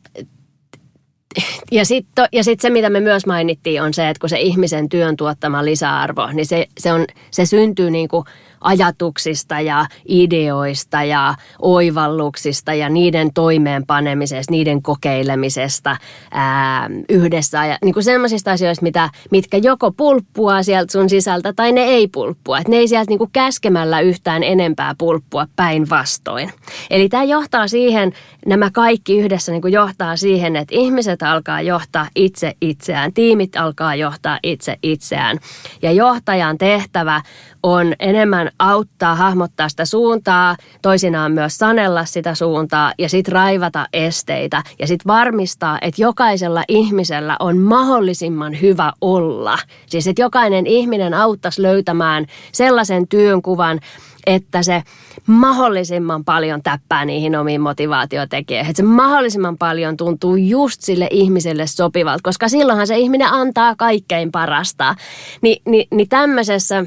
ja 1.71 1.85
sitten 1.85 2.27
ja 2.31 2.43
sit 2.43 2.59
se, 2.59 2.69
mitä 2.69 2.89
me 2.89 2.99
myös 2.99 3.25
mainittiin, 3.25 3.81
on 3.81 3.93
se, 3.93 4.09
että 4.09 4.19
kun 4.19 4.29
se 4.29 4.39
ihmisen 4.39 4.89
työn 4.89 5.17
tuottama 5.17 5.65
lisäarvo, 5.65 6.27
niin 6.33 6.45
se, 6.45 6.67
se, 6.77 6.93
on, 6.93 7.05
se 7.31 7.45
syntyy 7.45 7.91
niin 7.91 8.07
kuin 8.07 8.25
ajatuksista 8.61 9.59
ja 9.59 9.85
ideoista 10.07 11.03
ja 11.03 11.35
oivalluksista 11.61 12.73
ja 12.73 12.89
niiden 12.89 13.33
toimeenpanemisesta, 13.33 14.51
niiden 14.51 14.81
kokeilemisesta 14.81 15.97
ää, 16.31 16.89
yhdessä. 17.09 17.65
Ja 17.65 17.77
niin 17.83 17.93
kuin 17.93 18.03
sellaisista 18.03 18.51
asioista, 18.51 18.83
mitä, 18.83 19.09
mitkä 19.31 19.57
joko 19.57 19.91
pulppua 19.91 20.63
sieltä 20.63 20.91
sun 20.91 21.09
sisältä 21.09 21.53
tai 21.53 21.71
ne 21.71 21.81
ei 21.81 22.07
pulppua. 22.07 22.59
Et 22.59 22.67
ne 22.67 22.77
ei 22.77 22.87
sieltä 22.87 23.09
niin 23.09 23.19
kuin 23.19 23.29
käskemällä 23.33 23.99
yhtään 23.99 24.43
enempää 24.43 24.95
pulppua 24.97 25.47
päinvastoin. 25.55 26.51
Eli 26.89 27.09
tämä 27.09 27.23
johtaa 27.23 27.67
siihen, 27.67 28.13
nämä 28.45 28.69
kaikki 28.71 29.17
yhdessä 29.17 29.51
niin 29.51 29.61
kuin 29.61 29.73
johtaa 29.73 30.17
siihen, 30.17 30.55
että 30.55 30.75
ihmiset 30.75 31.23
alkaa 31.23 31.61
johtaa 31.61 32.07
itse 32.15 32.53
itseään, 32.61 33.13
tiimit 33.13 33.55
alkaa 33.55 33.95
johtaa 33.95 34.39
itse 34.43 34.77
itseään. 34.83 35.37
Ja 35.81 35.91
johtajan 35.91 36.57
tehtävä 36.57 37.21
on 37.63 37.93
enemmän 37.99 38.44
auttaa 38.59 39.15
hahmottaa 39.15 39.69
sitä 39.69 39.85
suuntaa, 39.85 40.55
toisinaan 40.81 41.31
myös 41.31 41.57
sanella 41.57 42.05
sitä 42.05 42.35
suuntaa 42.35 42.93
ja 42.97 43.09
sitten 43.09 43.31
raivata 43.31 43.87
esteitä 43.93 44.63
ja 44.79 44.87
sitten 44.87 45.07
varmistaa, 45.07 45.77
että 45.81 46.01
jokaisella 46.01 46.63
ihmisellä 46.67 47.37
on 47.39 47.57
mahdollisimman 47.57 48.61
hyvä 48.61 48.93
olla. 49.01 49.57
Siis 49.85 50.07
että 50.07 50.21
jokainen 50.21 50.67
ihminen 50.67 51.13
auttaisi 51.13 51.61
löytämään 51.61 52.25
sellaisen 52.51 53.07
työnkuvan, 53.07 53.79
että 54.25 54.63
se 54.63 54.83
mahdollisimman 55.27 56.25
paljon 56.25 56.63
täppää 56.63 57.05
niihin 57.05 57.35
omiin 57.35 57.61
motivaatiotekijöihin. 57.61 58.69
Että 58.69 58.81
se 58.81 58.87
mahdollisimman 58.87 59.57
paljon 59.57 59.97
tuntuu 59.97 60.35
just 60.35 60.81
sille 60.81 61.07
ihmiselle 61.11 61.67
sopivalta, 61.67 62.23
koska 62.23 62.47
silloinhan 62.47 62.87
se 62.87 62.97
ihminen 62.97 63.27
antaa 63.27 63.75
kaikkein 63.75 64.31
parasta. 64.31 64.95
Ni, 65.41 65.61
ni, 65.65 65.87
niin 65.91 66.09
tämmöisessä 66.09 66.85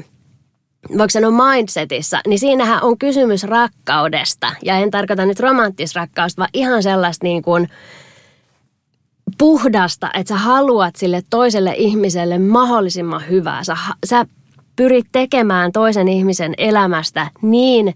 voiko 0.89 1.09
sanoa 1.09 1.53
mindsetissä, 1.53 2.21
niin 2.27 2.39
siinähän 2.39 2.83
on 2.83 2.97
kysymys 2.97 3.43
rakkaudesta. 3.43 4.51
Ja 4.63 4.75
en 4.75 4.91
tarkoita 4.91 5.25
nyt 5.25 5.39
romanttista 5.39 5.99
rakkausta, 5.99 6.39
vaan 6.39 6.49
ihan 6.53 6.83
sellaista 6.83 7.25
niin 7.25 7.41
kuin 7.41 7.69
puhdasta, 9.37 10.09
että 10.13 10.33
sä 10.33 10.39
haluat 10.39 10.95
sille 10.95 11.21
toiselle 11.29 11.73
ihmiselle 11.77 12.37
mahdollisimman 12.37 13.27
hyvää. 13.29 13.63
Sä, 13.63 13.77
sä 14.05 14.25
pyrit 14.75 15.07
tekemään 15.11 15.71
toisen 15.71 16.07
ihmisen 16.07 16.53
elämästä 16.57 17.27
niin 17.41 17.95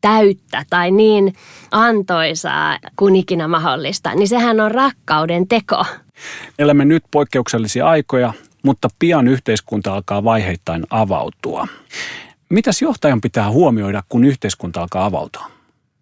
täyttä 0.00 0.64
tai 0.70 0.90
niin 0.90 1.34
antoisaa 1.70 2.78
kuin 2.96 3.16
ikinä 3.16 3.48
mahdollista, 3.48 4.14
niin 4.14 4.28
sehän 4.28 4.60
on 4.60 4.70
rakkauden 4.70 5.48
teko. 5.48 5.84
Elämme 6.58 6.84
nyt 6.84 7.04
poikkeuksellisia 7.10 7.88
aikoja, 7.88 8.32
mutta 8.66 8.88
pian 8.98 9.28
yhteiskunta 9.28 9.94
alkaa 9.94 10.24
vaiheittain 10.24 10.86
avautua. 10.90 11.68
Mitäs 12.48 12.82
johtajan 12.82 13.20
pitää 13.20 13.50
huomioida, 13.50 14.02
kun 14.08 14.24
yhteiskunta 14.24 14.80
alkaa 14.80 15.04
avautua? 15.04 15.50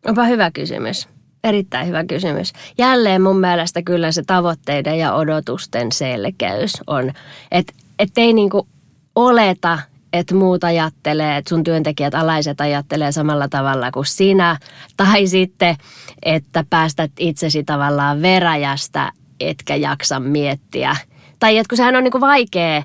Onpa 0.07 0.25
hyvä 0.25 0.51
kysymys. 0.51 1.09
Erittäin 1.45 1.87
hyvä 1.87 2.05
kysymys. 2.05 2.53
Jälleen 2.79 3.23
mun 3.23 3.41
mielestä 3.41 3.83
kyllä 3.83 4.13
se 4.13 4.23
tavoitteiden 4.23 4.99
ja 4.99 5.15
odotusten 5.15 5.93
selkeys 5.93 6.73
on, 6.87 7.13
että 7.53 7.73
et 7.99 8.11
ei 8.17 8.33
niinku 8.33 8.69
oleta, 9.15 9.79
että 10.13 10.35
muut 10.35 10.65
ajattelee, 10.65 11.37
että 11.37 11.49
sun 11.49 11.65
työntekijät 11.65 12.15
alaiset 12.15 12.61
ajattelee 12.61 13.13
samalla 13.13 13.49
tavalla 13.49 13.91
kuin 13.91 14.07
sinä. 14.07 14.59
Tai 14.97 15.27
sitten, 15.27 15.77
että 16.23 16.65
päästät 16.71 17.13
itsesi 17.19 17.65
tavallaan 17.65 18.23
veräjästä, 18.23 19.13
etkä 19.41 19.77
jaksa 19.77 20.21
miettiä. 20.21 20.97
Tai 21.39 21.59
että 21.59 21.69
kun 21.69 21.77
sehän 21.77 21.97
on 21.97 22.05
niinku 22.05 22.21
vaikea 22.21 22.83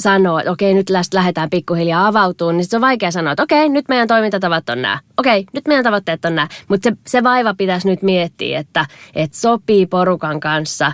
sanoa, 0.00 0.40
että 0.40 0.50
okei, 0.50 0.74
nyt 0.74 0.90
lähdetään 1.12 1.50
pikkuhiljaa 1.50 2.06
avautumaan, 2.06 2.56
niin 2.56 2.66
se 2.66 2.76
on 2.76 2.80
vaikea 2.80 3.10
sanoa, 3.10 3.32
että 3.32 3.42
okei, 3.42 3.68
nyt 3.68 3.88
meidän 3.88 4.08
toimintatavat 4.08 4.68
on 4.68 4.82
nämä. 4.82 4.98
Okei, 5.16 5.46
nyt 5.52 5.68
meidän 5.68 5.84
tavoitteet 5.84 6.24
on 6.24 6.34
nämä. 6.34 6.48
Mutta 6.68 6.90
se, 6.90 6.96
se 7.06 7.22
vaiva 7.22 7.54
pitäisi 7.54 7.88
nyt 7.88 8.02
miettiä, 8.02 8.58
että, 8.58 8.86
että 9.14 9.36
sopii 9.36 9.86
porukan 9.86 10.40
kanssa 10.40 10.92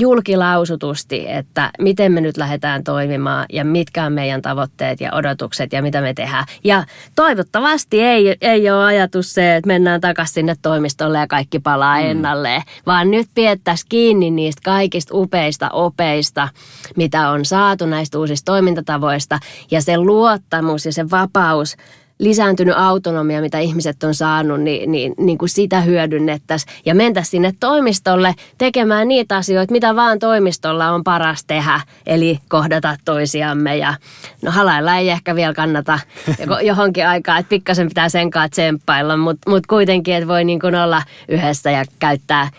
julkilausutusti, 0.00 1.24
että 1.28 1.70
miten 1.78 2.12
me 2.12 2.20
nyt 2.20 2.36
lähdetään 2.36 2.84
toimimaan 2.84 3.46
ja 3.52 3.64
mitkä 3.64 4.04
on 4.04 4.12
meidän 4.12 4.42
tavoitteet 4.42 5.00
ja 5.00 5.14
odotukset 5.14 5.72
ja 5.72 5.82
mitä 5.82 6.00
me 6.00 6.14
tehdään. 6.14 6.44
Ja 6.64 6.84
toivottavasti 7.16 8.02
ei, 8.02 8.36
ei 8.40 8.70
ole 8.70 8.84
ajatus 8.84 9.34
se, 9.34 9.56
että 9.56 9.66
mennään 9.66 10.00
takaisin 10.00 10.34
sinne 10.34 10.54
toimistolle 10.62 11.18
ja 11.18 11.26
kaikki 11.26 11.58
palaa 11.58 12.00
mm. 12.00 12.06
ennalleen, 12.06 12.62
vaan 12.86 13.10
nyt 13.10 13.28
piettäisiin 13.34 13.88
kiinni 13.88 14.30
niistä 14.30 14.60
kaikista 14.64 15.16
upeista 15.16 15.70
opeista, 15.70 16.48
mitä 16.96 17.28
on 17.28 17.44
saatu 17.44 17.86
näistä 17.86 18.18
uusista 18.18 18.52
toimintatavoista 18.52 19.38
ja 19.70 19.82
se 19.82 19.98
luottamus 19.98 20.86
ja 20.86 20.92
se 20.92 21.10
vapaus– 21.10 21.76
lisääntynyt 22.20 22.74
autonomia, 22.78 23.40
mitä 23.40 23.58
ihmiset 23.58 24.04
on 24.04 24.14
saanut, 24.14 24.60
niin, 24.60 24.92
niin, 24.92 25.14
niin 25.18 25.38
kuin 25.38 25.48
sitä 25.48 25.80
hyödynnettäisiin. 25.80 26.72
Ja 26.86 26.94
mentäisiin 26.94 27.30
sinne 27.30 27.54
toimistolle 27.60 28.34
tekemään 28.58 29.08
niitä 29.08 29.36
asioita, 29.36 29.72
mitä 29.72 29.96
vaan 29.96 30.18
toimistolla 30.18 30.90
on 30.90 31.04
paras 31.04 31.44
tehdä. 31.44 31.80
Eli 32.06 32.38
kohdata 32.48 32.96
toisiamme 33.04 33.76
ja 33.76 33.94
no 34.42 34.50
halailla 34.50 34.96
ei 34.96 35.10
ehkä 35.10 35.34
vielä 35.34 35.54
kannata 35.54 35.98
johonkin 36.62 37.06
aikaan, 37.06 37.40
että 37.40 37.50
pikkasen 37.50 37.88
pitää 37.88 38.08
sen 38.08 38.30
kanssa 38.30 38.50
tsemppailla, 38.50 39.16
mutta 39.16 39.50
mut 39.50 39.66
kuitenkin, 39.66 40.14
että 40.14 40.28
voi 40.28 40.44
niin 40.44 40.60
kuin 40.60 40.74
olla 40.74 41.02
yhdessä 41.28 41.70
ja 41.70 41.84
käyttää 41.98 42.50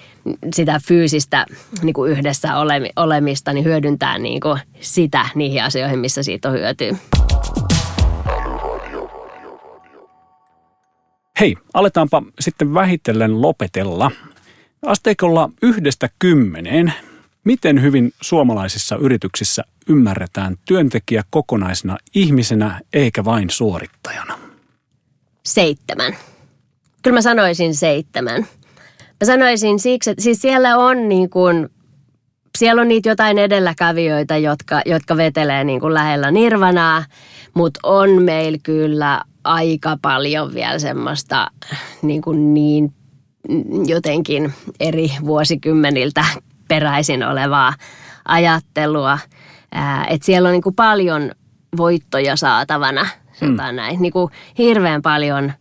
sitä 0.54 0.80
fyysistä 0.88 1.46
niin 1.82 1.94
kuin 1.94 2.12
yhdessä 2.12 2.50
olemista, 2.96 3.54
niin 3.54 3.66
hyödyntää 3.66 4.18
niin 4.18 4.40
kuin 4.40 4.60
sitä 4.80 5.30
niihin 5.36 5.64
asioihin, 5.64 6.00
missä 6.00 6.24
siitä 6.24 6.50
on 6.50 6.56
hyötyä. 6.56 6.96
Hei, 11.42 11.58
aletaanpa 11.74 12.24
sitten 12.40 12.74
vähitellen 12.74 13.42
lopetella. 13.42 14.12
Asteikolla 14.86 15.50
yhdestä 15.62 16.10
kymmeneen, 16.20 16.94
miten 17.44 17.82
hyvin 17.82 18.14
suomalaisissa 18.22 18.96
yrityksissä 18.96 19.64
ymmärretään 19.90 20.56
työntekijä 20.66 21.24
kokonaisena 21.30 21.98
ihmisenä 22.16 22.82
eikä 22.94 23.26
vain 23.26 23.50
suorittajana? 23.50 24.40
Seitsemän. 25.46 26.16
Kyllä 27.02 27.16
mä 27.16 27.22
sanoisin 27.22 27.76
seitsemän. 27.76 28.48
Mä 28.98 29.26
sanoisin 29.26 29.80
siksi, 29.80 30.10
että 30.10 30.24
siis 30.24 30.42
siellä 30.42 30.78
on 30.78 31.10
niin 31.10 31.30
kuin 31.30 31.70
siellä 32.58 32.82
on 32.82 32.88
niitä 32.88 33.10
jotain 33.10 33.38
edelläkävijöitä, 33.38 34.38
jotka, 34.38 34.82
jotka 34.86 35.18
vetelee 35.18 35.64
niin 35.64 35.80
kuin 35.80 35.94
lähellä 35.94 36.32
nirvanaa, 36.32 37.06
mutta 37.54 37.80
on 37.84 38.22
meillä 38.22 38.58
kyllä 38.64 39.22
aika 39.44 39.98
paljon 40.02 40.54
vielä 40.54 40.80
semmoista 40.80 41.48
niin, 42.02 42.22
kuin 42.22 42.54
niin 42.54 42.94
jotenkin 43.86 44.54
eri 44.80 45.12
vuosikymmeniltä 45.26 46.26
peräisin 46.68 47.24
olevaa 47.24 47.74
ajattelua. 48.26 49.20
Että 50.08 50.26
siellä 50.26 50.48
on 50.48 50.54
niin 50.54 50.62
kuin 50.62 50.76
paljon 50.76 51.32
voittoja 51.78 52.36
saatavana, 52.36 53.08
sanotaan 53.34 53.76
mm. 53.76 53.76
näin. 53.76 54.02
Niin 54.02 54.14
kuin 54.14 54.32
hirveän 54.58 55.02
paljon 55.02 55.54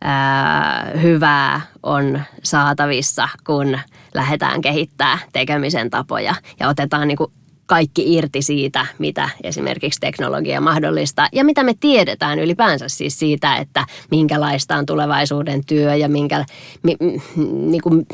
ää, 0.00 0.90
hyvää 1.02 1.60
on 1.82 2.20
saatavissa, 2.42 3.28
kun 3.46 3.78
lähdetään 4.14 4.60
kehittää 4.60 5.18
tekemisen 5.32 5.90
tapoja 5.90 6.34
ja 6.60 6.68
otetaan 6.68 7.08
niin 7.08 7.18
kuin 7.18 7.32
kaikki 7.66 8.14
irti 8.14 8.42
siitä, 8.42 8.86
mitä 8.98 9.28
esimerkiksi 9.42 10.00
teknologia 10.00 10.60
mahdollistaa 10.60 11.28
ja 11.32 11.44
mitä 11.44 11.62
me 11.62 11.74
tiedetään 11.80 12.38
ylipäänsä 12.38 12.88
siis 12.88 13.18
siitä, 13.18 13.56
että 13.56 13.86
minkälaista 14.10 14.76
on 14.76 14.86
tulevaisuuden 14.86 15.64
työ 15.64 15.94
ja 15.94 16.08
minkä, 16.08 16.44
mi, 16.82 16.96
niin 17.36 17.82
kuin, 17.82 18.06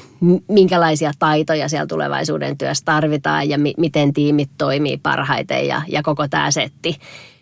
minkälaisia 0.49 1.13
taitoja 1.19 1.69
siellä 1.69 1.87
tulevaisuuden 1.87 2.59
työssä 2.59 2.85
tarvitaan 2.85 3.49
ja 3.49 3.59
mi, 3.59 3.75
miten 3.77 4.13
tiimit 4.13 4.51
toimii 4.59 4.97
parhaiten 4.97 5.67
ja, 5.67 5.83
ja 5.89 6.03
koko 6.03 6.29
tämä 6.29 6.51
setti. 6.51 6.99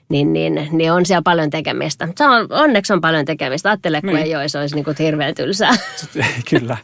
Niin, 0.08 0.32
niin, 0.32 0.68
niin 0.72 0.92
on 0.92 1.06
siellä 1.06 1.22
paljon 1.22 1.50
tekemistä. 1.50 2.08
Se 2.16 2.26
on, 2.26 2.46
onneksi 2.50 2.92
on 2.92 3.00
paljon 3.00 3.24
tekemistä. 3.24 3.68
Ajattele, 3.68 4.00
kun 4.00 4.10
niin. 4.10 4.22
ei 4.26 4.36
olisi, 4.36 4.58
olisi 4.58 4.74
niin 4.74 4.84
kuin 4.84 4.96
hirveän 4.98 5.34
tylsää. 5.34 5.74
Kyllä. 6.50 6.76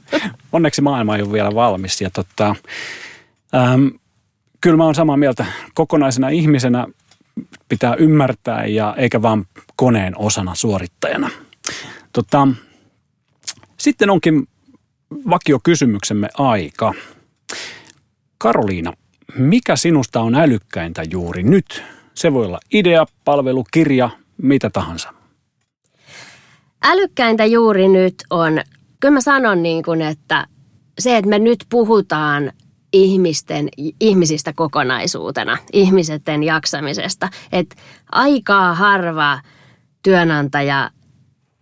Onneksi 0.52 0.82
maailma 0.82 1.16
ei 1.16 1.22
ole 1.22 1.32
vielä 1.32 1.54
valmis. 1.54 2.00
Ja 2.00 2.10
totta, 2.10 2.56
ähm, 3.54 3.86
kyllä 4.62 4.76
mä 4.76 4.84
oon 4.84 4.94
samaa 4.94 5.16
mieltä. 5.16 5.46
Kokonaisena 5.74 6.28
ihmisenä 6.28 6.86
pitää 7.68 7.94
ymmärtää 7.94 8.66
ja 8.66 8.94
eikä 8.98 9.22
vaan 9.22 9.44
koneen 9.76 10.18
osana 10.18 10.54
suorittajana. 10.54 11.30
Tota, 12.12 12.48
sitten 13.78 14.10
onkin 14.10 14.48
vakiokysymyksemme 15.30 16.28
aika. 16.38 16.94
Karoliina, 18.38 18.92
mikä 19.38 19.76
sinusta 19.76 20.20
on 20.20 20.34
älykkäintä 20.34 21.02
juuri 21.02 21.42
nyt? 21.42 21.82
Se 22.14 22.32
voi 22.32 22.46
olla 22.46 22.60
idea, 22.72 23.06
palvelu, 23.24 23.64
kirja, 23.70 24.10
mitä 24.42 24.70
tahansa. 24.70 25.14
Älykkäintä 26.84 27.44
juuri 27.44 27.88
nyt 27.88 28.14
on, 28.30 28.60
kyllä 29.00 29.12
mä 29.12 29.20
sanon 29.20 29.62
niin 29.62 29.82
kuin, 29.82 30.02
että 30.02 30.46
se, 30.98 31.16
että 31.16 31.28
me 31.28 31.38
nyt 31.38 31.66
puhutaan 31.70 32.52
ihmisten, 32.92 33.68
ihmisistä 34.00 34.52
kokonaisuutena, 34.52 35.58
ihmisten 35.72 36.42
jaksamisesta. 36.42 37.28
Että 37.52 37.76
aikaa 38.12 38.74
harva 38.74 39.40
työnantaja 40.02 40.90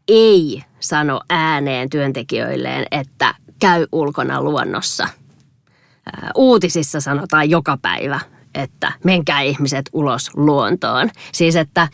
ei 0.08 0.62
sano 0.80 1.20
ääneen 1.28 1.90
työntekijöilleen, 1.90 2.86
että 2.90 3.34
käy 3.60 3.86
ulkona 3.92 4.42
luonnossa. 4.42 5.08
Uutisissa 6.34 7.00
sanotaan 7.00 7.50
joka 7.50 7.78
päivä, 7.82 8.20
että 8.54 8.92
menkää 9.04 9.40
ihmiset 9.40 9.90
ulos 9.92 10.30
luontoon. 10.34 11.10
Siis 11.32 11.56
että 11.56 11.88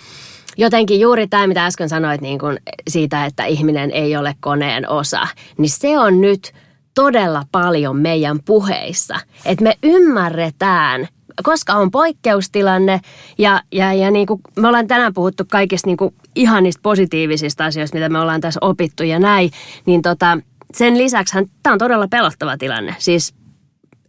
jotenkin 0.56 1.00
juuri 1.00 1.28
tämä, 1.28 1.46
mitä 1.46 1.66
äsken 1.66 1.88
sanoit 1.88 2.20
niin 2.20 2.38
kuin 2.38 2.58
siitä, 2.88 3.24
että 3.24 3.44
ihminen 3.44 3.90
ei 3.90 4.16
ole 4.16 4.36
koneen 4.40 4.88
osa, 4.88 5.28
niin 5.58 5.70
se 5.70 5.98
on 5.98 6.20
nyt– 6.20 6.52
todella 6.96 7.42
paljon 7.52 7.96
meidän 7.96 8.38
puheissa. 8.44 9.14
Että 9.44 9.64
me 9.64 9.74
ymmärretään, 9.82 11.08
koska 11.42 11.72
on 11.72 11.90
poikkeustilanne 11.90 13.00
ja, 13.38 13.62
ja, 13.72 13.92
ja 13.92 14.10
niin 14.10 14.26
kuin 14.26 14.40
me 14.56 14.68
ollaan 14.68 14.86
tänään 14.86 15.14
puhuttu 15.14 15.44
kaikista 15.50 15.88
niin 15.88 15.96
kuin 15.96 16.14
ihanista 16.34 16.80
positiivisista 16.82 17.64
asioista, 17.64 17.96
mitä 17.96 18.08
me 18.08 18.20
ollaan 18.20 18.40
tässä 18.40 18.60
opittu 18.62 19.02
ja 19.02 19.18
näin, 19.18 19.50
niin 19.86 20.02
tota, 20.02 20.38
sen 20.74 20.98
lisäksi 20.98 21.36
tämä 21.62 21.72
on 21.72 21.78
todella 21.78 22.08
pelottava 22.08 22.56
tilanne. 22.58 22.94
Siis 22.98 23.34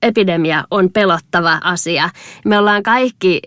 epidemia 0.02 0.64
on 0.72 0.90
pelottava 0.92 1.60
asia. 1.64 2.10
Me 2.46 2.58
ollaan 2.58 2.84
kaikki 2.84 3.42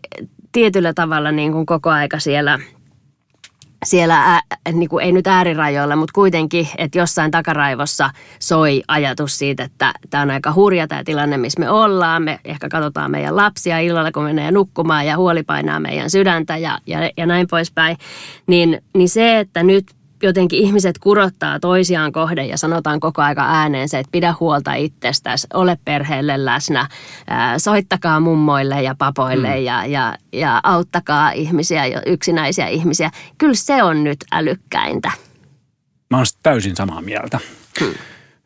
tietyllä 0.53 0.93
tavalla 0.95 1.33
niin 1.33 1.53
kuin 1.53 1.67
koko 1.67 1.91
aika 1.91 2.19
siellä– 2.19 2.59
siellä, 3.87 4.17
ää, 4.17 4.41
niin 4.73 4.89
kuin, 4.89 5.05
ei 5.05 5.13
nyt 5.13 5.27
äärirajoilla, 5.27 5.97
mutta 5.97 6.13
kuitenkin, 6.15 6.69
että 6.79 6.99
jossain 6.99 7.31
takaraivossa 7.31 8.11
soi 8.41 8.83
ajatus 8.89 9.39
siitä, 9.39 9.65
että 9.65 9.93
tämä 10.11 10.23
on 10.23 10.31
aika 10.31 10.53
hurja 10.53 10.89
tämä 10.89 11.05
tilanne, 11.05 11.37
missä 11.37 11.61
me 11.61 11.71
ollaan. 11.71 12.23
Me 12.23 12.41
ehkä 12.45 12.69
katsotaan 12.69 13.11
meidän 13.11 13.37
lapsia 13.37 13.79
illalla, 13.79 14.13
kun 14.13 14.23
menee 14.23 14.51
nukkumaan 14.51 15.07
ja 15.07 15.17
huoli 15.17 15.43
painaa 15.43 15.81
meidän 15.81 16.11
sydäntä 16.11 16.57
ja, 16.57 16.79
ja, 16.87 17.11
ja 17.17 17.27
näin 17.27 17.47
poispäin. 17.51 17.97
Niin, 18.47 18.83
niin 18.95 19.09
se, 19.09 19.39
että 19.39 19.63
nyt 19.63 20.00
jotenkin 20.23 20.59
ihmiset 20.59 20.99
kurottaa 20.99 21.61
toisiaan 21.61 22.13
kohden 22.13 22.49
ja 22.49 22.57
sanotaan 22.59 23.01
koko 23.01 23.23
aika 23.23 23.47
ääneen 23.47 23.89
se, 23.89 23.99
että 23.99 24.11
pidä 24.13 24.35
huolta 24.41 24.75
itsestäsi, 24.75 25.47
ole 25.55 25.79
perheelle 25.85 26.45
läsnä, 26.45 26.89
soittakaa 27.59 28.21
mummoille 28.21 28.83
ja 28.83 28.95
papoille 28.99 29.57
mm. 29.57 29.65
ja, 29.65 29.87
ja, 29.87 30.15
ja 30.33 30.61
auttakaa 30.63 31.31
ihmisiä, 31.31 31.83
yksinäisiä 32.07 32.67
ihmisiä. 32.67 33.11
Kyllä 33.39 33.55
se 33.55 33.83
on 33.83 34.05
nyt 34.05 34.19
älykkäintä. 34.33 35.13
Mä 36.11 36.17
oon 36.17 36.27
täysin 36.43 36.77
samaa 36.77 37.01
mieltä. 37.01 37.39
Hmm. 37.81 37.95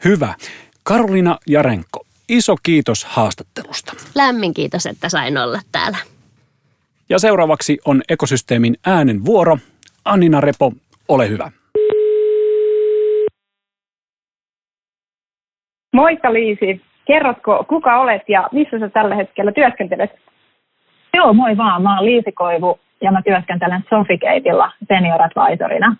Hyvä. 0.04 0.34
Karolina 0.82 1.38
Jarenko, 1.46 2.06
iso 2.28 2.56
kiitos 2.62 3.04
haastattelusta. 3.04 3.92
Lämmin 4.14 4.54
kiitos, 4.54 4.86
että 4.86 5.08
sain 5.08 5.38
olla 5.38 5.60
täällä. 5.72 5.98
Ja 7.08 7.18
seuraavaksi 7.18 7.78
on 7.84 8.02
ekosysteemin 8.08 8.76
äänen 8.86 9.24
vuoro. 9.24 9.58
Annina 10.04 10.40
Repo, 10.40 10.72
ole 11.08 11.28
hyvä. 11.28 11.50
Moikka 15.94 16.32
Liisi. 16.32 16.80
Kerrotko, 17.04 17.64
kuka 17.68 18.00
olet 18.00 18.22
ja 18.28 18.48
missä 18.52 18.78
sä 18.78 18.88
tällä 18.88 19.14
hetkellä 19.14 19.52
työskentelet? 19.52 20.10
Joo, 21.14 21.32
moi 21.32 21.56
vaan. 21.56 21.82
Mä 21.82 21.96
oon 21.96 22.06
Liisi 22.06 22.32
Koivu 22.32 22.78
ja 23.00 23.12
mä 23.12 23.22
työskentelen 23.22 23.84
Sofikeitilla 23.90 24.72
senior 24.88 25.20
advisorina. 25.22 25.96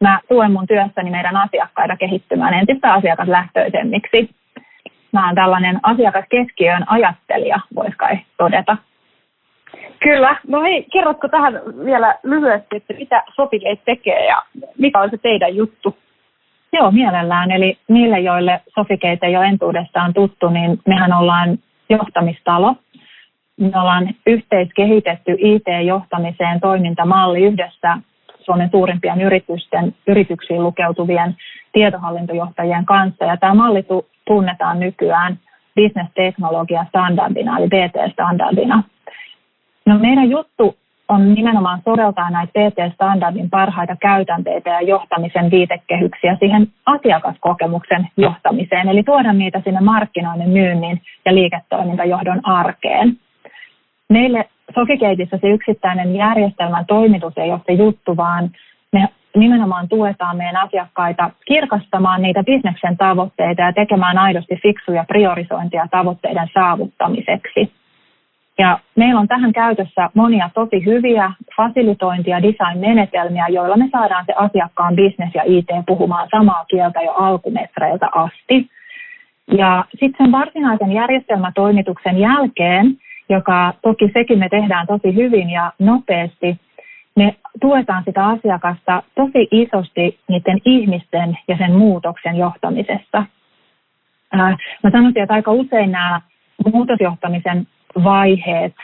Mä 0.00 0.20
tuen 0.28 0.52
mun 0.52 0.66
työssäni 0.66 1.10
meidän 1.10 1.36
asiakkaita 1.36 1.96
kehittymään 1.96 2.54
entistä 2.54 2.92
asiakaslähtöisemmiksi. 2.92 4.30
Mä 5.12 5.26
oon 5.26 5.34
tällainen 5.34 5.80
asiakaskeskiön 5.82 6.84
ajattelija, 6.86 7.60
voisi 7.74 7.96
kai 7.96 8.18
todeta. 8.38 8.76
Kyllä. 10.00 10.36
No 10.48 10.62
hei, 10.62 10.86
kerrotko 10.92 11.28
tähän 11.28 11.60
vielä 11.84 12.18
lyhyesti, 12.22 12.76
että 12.76 12.94
mitä 12.94 13.22
Sofigate 13.34 13.82
tekee 13.84 14.26
ja 14.26 14.42
mikä 14.78 15.00
on 15.00 15.10
se 15.10 15.18
teidän 15.18 15.56
juttu? 15.56 15.96
Joo, 16.72 16.90
mielellään. 16.90 17.50
Eli 17.50 17.78
niille, 17.88 18.20
joille 18.20 18.60
Sofikeite 18.74 19.28
jo 19.28 19.42
entuudestaan 19.42 20.14
tuttu, 20.14 20.48
niin 20.48 20.78
mehän 20.86 21.12
ollaan 21.12 21.58
johtamistalo. 21.88 22.74
Me 23.60 23.80
ollaan 23.80 24.14
yhteiskehitetty 24.26 25.36
IT-johtamiseen 25.38 26.60
toimintamalli 26.60 27.42
yhdessä 27.42 27.98
Suomen 28.40 28.70
suurimpien 28.70 29.20
yritysten, 29.20 29.94
yrityksiin 30.06 30.62
lukeutuvien 30.62 31.36
tietohallintojohtajien 31.72 32.84
kanssa. 32.84 33.24
Ja 33.24 33.36
tämä 33.36 33.54
malli 33.54 33.86
tunnetaan 34.26 34.80
nykyään 34.80 35.38
business 35.76 36.10
teknologia 36.14 36.86
standardina, 36.88 37.58
eli 37.58 37.66
BT-standardina. 37.66 38.82
No 39.86 39.98
meidän 39.98 40.30
juttu 40.30 40.76
on 41.08 41.34
nimenomaan 41.34 41.80
soveltaa 41.84 42.30
näitä 42.30 42.52
PT-standardin 42.52 43.50
parhaita 43.50 43.96
käytänteitä 43.96 44.70
ja 44.70 44.80
johtamisen 44.80 45.50
viitekehyksiä 45.50 46.36
siihen 46.40 46.68
asiakaskokemuksen 46.86 48.08
johtamiseen, 48.16 48.88
eli 48.88 49.02
tuoda 49.02 49.32
niitä 49.32 49.60
sinne 49.64 49.80
markkinoinnin, 49.80 50.50
myynnin 50.50 51.00
ja 51.24 51.34
liiketoimintajohdon 51.34 52.40
arkeen. 52.46 53.16
Meille 54.08 54.48
Sofikeitissä 54.74 55.38
se 55.40 55.48
yksittäinen 55.48 56.16
järjestelmän 56.16 56.86
toimitus 56.86 57.38
ei 57.38 57.50
ole 57.50 57.60
se 57.66 57.72
juttu, 57.72 58.16
vaan 58.16 58.50
me 58.92 59.08
nimenomaan 59.36 59.88
tuetaan 59.88 60.36
meidän 60.36 60.56
asiakkaita 60.56 61.30
kirkastamaan 61.46 62.22
niitä 62.22 62.44
bisneksen 62.44 62.96
tavoitteita 62.96 63.62
ja 63.62 63.72
tekemään 63.72 64.18
aidosti 64.18 64.56
fiksuja 64.62 65.04
priorisointia 65.04 65.88
tavoitteiden 65.90 66.48
saavuttamiseksi. 66.54 67.72
Ja 68.58 68.78
meillä 68.96 69.20
on 69.20 69.28
tähän 69.28 69.52
käytössä 69.52 70.10
monia 70.14 70.50
tosi 70.54 70.84
hyviä 70.84 71.32
fasilitointi- 71.56 72.30
ja 72.30 72.42
design-menetelmiä, 72.42 73.48
joilla 73.48 73.76
me 73.76 73.88
saadaan 73.92 74.24
se 74.26 74.32
asiakkaan 74.36 74.96
business 74.96 75.34
ja 75.34 75.42
IT 75.46 75.66
puhumaan 75.86 76.28
samaa 76.30 76.64
kieltä 76.64 77.00
jo 77.02 77.12
alkumetreiltä 77.12 78.08
asti. 78.14 78.70
Ja 79.56 79.84
sitten 79.90 80.26
sen 80.26 80.32
varsinaisen 80.32 80.92
järjestelmätoimituksen 80.92 82.18
jälkeen, 82.18 82.96
joka 83.28 83.74
toki 83.82 84.10
sekin 84.12 84.38
me 84.38 84.48
tehdään 84.48 84.86
tosi 84.86 85.14
hyvin 85.14 85.50
ja 85.50 85.72
nopeasti, 85.78 86.60
me 87.16 87.36
tuetaan 87.60 88.02
sitä 88.04 88.26
asiakasta 88.26 89.02
tosi 89.14 89.48
isosti 89.50 90.18
niiden 90.28 90.58
ihmisten 90.64 91.38
ja 91.48 91.56
sen 91.58 91.72
muutoksen 91.72 92.36
johtamisessa. 92.36 93.24
Mä 94.82 94.90
sanoisin, 94.92 95.22
että 95.22 95.34
aika 95.34 95.52
usein 95.52 95.92
nämä 95.92 96.20
muutosjohtamisen 96.72 97.66
vaiheet, 98.04 98.74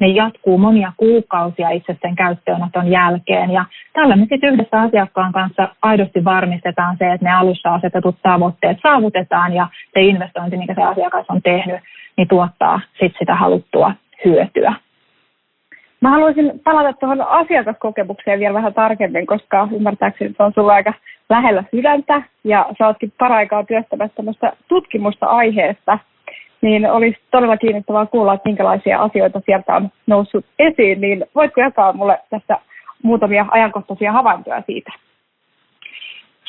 ne 0.00 0.08
jatkuu 0.08 0.58
monia 0.58 0.92
kuukausia 0.96 1.70
itse 1.70 1.96
sen 2.02 2.16
käyttöönoton 2.16 2.88
jälkeen. 2.88 3.50
Ja 3.50 3.64
tällä 3.92 4.16
me 4.16 4.26
sitten 4.30 4.54
yhdessä 4.54 4.80
asiakkaan 4.80 5.32
kanssa 5.32 5.68
aidosti 5.82 6.24
varmistetaan 6.24 6.96
se, 6.98 7.12
että 7.12 7.26
ne 7.26 7.32
alussa 7.32 7.74
asetetut 7.74 8.16
tavoitteet 8.22 8.78
saavutetaan 8.82 9.52
ja 9.52 9.68
se 9.94 10.00
investointi, 10.00 10.56
mikä 10.56 10.74
se 10.74 10.82
asiakas 10.82 11.26
on 11.28 11.42
tehnyt, 11.42 11.80
niin 12.16 12.28
tuottaa 12.28 12.80
sitten 12.90 13.18
sitä 13.18 13.34
haluttua 13.34 13.92
hyötyä. 14.24 14.74
Mä 16.00 16.10
haluaisin 16.10 16.52
palata 16.64 16.92
tuohon 16.92 17.20
asiakaskokemukseen 17.20 18.40
vielä 18.40 18.54
vähän 18.54 18.74
tarkemmin, 18.74 19.26
koska 19.26 19.68
ymmärtääkseni 19.76 20.34
se 20.36 20.42
on 20.42 20.52
sulla 20.54 20.72
aika 20.72 20.94
lähellä 21.30 21.64
sydäntä 21.70 22.22
ja 22.44 22.66
sä 22.78 22.86
ootkin 22.86 23.12
paraikaa 23.18 23.64
työstämässä 23.64 24.16
tämmöistä 24.16 24.52
tutkimusta 24.68 25.26
aiheesta– 25.26 25.98
niin 26.62 26.90
olisi 26.90 27.18
todella 27.30 27.56
kiinnostavaa 27.56 28.06
kuulla, 28.06 28.34
että 28.34 28.48
minkälaisia 28.48 28.98
asioita 28.98 29.40
sieltä 29.46 29.76
on 29.76 29.90
noussut 30.06 30.44
esiin, 30.58 31.00
niin 31.00 31.24
voitko 31.34 31.60
jakaa 31.60 31.92
mulle 31.92 32.18
tässä 32.30 32.58
muutamia 33.02 33.46
ajankohtaisia 33.50 34.12
havaintoja 34.12 34.62
siitä? 34.66 34.92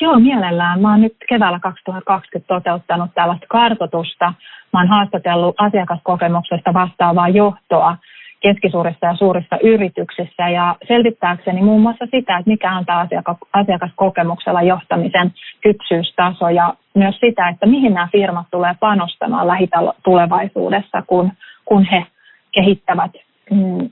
Joo, 0.00 0.18
mielellään. 0.18 0.80
Mä 0.80 0.90
oon 0.90 1.00
nyt 1.00 1.16
keväällä 1.28 1.58
2020 1.58 2.54
toteuttanut 2.54 3.10
tällaista 3.14 3.46
kartotusta. 3.48 4.32
Mä 4.72 4.80
oon 4.80 4.88
haastatellut 4.88 5.54
asiakaskokemuksesta 5.58 6.74
vastaavaa 6.74 7.28
johtoa 7.28 7.96
keskisuurissa 8.44 9.06
ja 9.06 9.16
suurissa 9.16 9.56
yrityksissä 9.62 10.48
ja 10.48 10.76
selvittääkseni 10.88 11.62
muun 11.62 11.82
muassa 11.82 12.04
sitä, 12.04 12.38
että 12.38 12.50
mikä 12.50 12.76
on 12.76 12.84
tämä 12.84 13.06
asiakaskokemuksella 13.52 14.62
johtamisen 14.62 15.32
kypsyystaso 15.60 16.48
ja 16.48 16.74
myös 16.94 17.16
sitä, 17.20 17.48
että 17.48 17.66
mihin 17.66 17.94
nämä 17.94 18.08
firmat 18.12 18.46
tulee 18.50 18.74
panostamaan 18.80 19.46
lähitulevaisuudessa, 19.46 21.02
kun, 21.06 21.32
kun 21.64 21.84
he 21.84 22.06
kehittävät, 22.52 23.10
mm, 23.50 23.90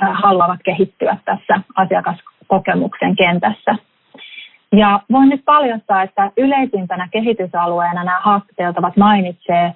haluavat 0.00 0.60
kehittyä 0.64 1.16
tässä 1.24 1.60
asiakaskokemuksen 1.76 3.16
kentässä. 3.16 3.74
Ja 4.76 5.00
voin 5.12 5.28
nyt 5.28 5.44
paljastaa, 5.44 6.02
että 6.02 6.30
yleisimpänä 6.36 7.08
kehitysalueena 7.10 8.04
nämä 8.04 8.20
haastateltavat 8.20 8.96
mainitsee 8.96 9.72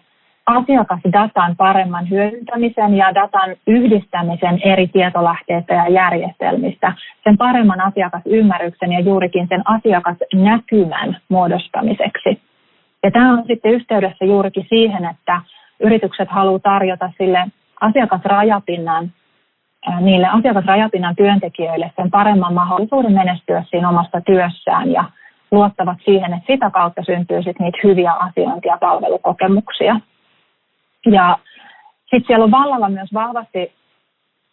asiakasdatan 0.49 1.57
paremman 1.57 2.11
hyödyntämisen 2.11 2.97
ja 2.97 3.15
datan 3.15 3.57
yhdistämisen 3.67 4.61
eri 4.65 4.89
tietolähteistä 4.89 5.75
ja 5.75 5.89
järjestelmistä, 5.89 6.93
sen 7.25 7.37
paremman 7.37 7.81
asiakasymmärryksen 7.81 8.93
ja 8.93 9.01
juurikin 9.01 9.47
sen 9.49 9.63
asiakasnäkymän 9.65 11.17
muodostamiseksi. 11.29 12.41
Ja 13.03 13.11
tämä 13.11 13.33
on 13.33 13.45
sitten 13.47 13.73
yhteydessä 13.73 14.25
juurikin 14.25 14.67
siihen, 14.69 15.05
että 15.05 15.41
yritykset 15.81 16.29
haluavat 16.29 16.63
tarjota 16.63 17.13
sille 17.19 17.47
asiakasrajapinnan 17.81 19.13
niille 20.01 20.27
asiakasrajapinnan 20.27 21.17
työntekijöille 21.17 21.93
sen 21.97 22.11
paremman 22.11 22.55
mahdollisuuden 22.55 23.13
menestyä 23.13 23.65
siinä 23.71 23.89
omassa 23.89 24.21
työssään 24.21 24.93
ja 24.93 25.05
luottavat 25.51 25.99
siihen, 26.05 26.33
että 26.33 26.53
sitä 26.53 26.71
kautta 26.71 27.03
syntyy 27.03 27.43
sitten 27.43 27.65
niitä 27.65 27.79
hyviä 27.85 28.13
asiointi- 28.13 28.69
ja 28.69 28.79
palvelukokemuksia. 28.81 30.01
Ja 31.07 31.39
sitten 32.01 32.27
siellä 32.27 32.45
on 32.45 32.51
vallalla 32.51 32.89
myös 32.89 33.15
vahvasti 33.15 33.73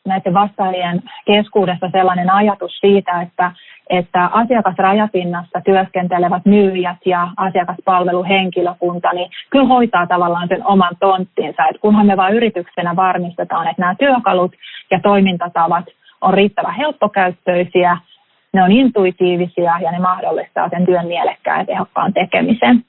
näiden 0.06 0.34
vastaajien 0.34 1.04
keskuudessa 1.26 1.89
sellainen 1.91 2.30
ajatus 2.30 2.78
siitä, 2.80 3.22
että, 3.22 3.52
että 3.89 4.26
asiakasrajapinnassa 4.26 5.62
työskentelevät 5.66 6.46
myyjät 6.46 6.98
ja 7.06 7.28
asiakaspalveluhenkilökunta 7.38 9.14
niin 9.14 9.32
kyllä 9.50 9.68
hoitaa 9.68 10.08
tavallaan 10.08 10.48
sen 10.48 10.68
oman 10.68 10.96
tonttinsa. 11.00 11.68
Et 11.68 11.82
kunhan 11.82 12.06
me 12.06 12.18
vain 12.18 12.36
yrityksenä 12.36 12.96
varmistetaan, 12.96 13.68
että 13.68 13.82
nämä 13.82 13.96
työkalut 13.96 14.56
ja 14.91 15.00
toimintatavat 15.00 15.86
on 16.22 16.34
riittävän 16.34 16.76
helppokäyttöisiä, 16.76 17.98
ne 18.54 18.64
on 18.64 18.72
intuitiivisia 18.72 19.80
ja 19.82 19.91
ne 19.91 20.00
mahdollistaa 20.00 20.70
sen 20.70 20.86
työn 20.86 21.08
mielekkään 21.08 21.60
ja 21.60 21.66
tehokkaan 21.66 22.14
tekemisen 22.14 22.84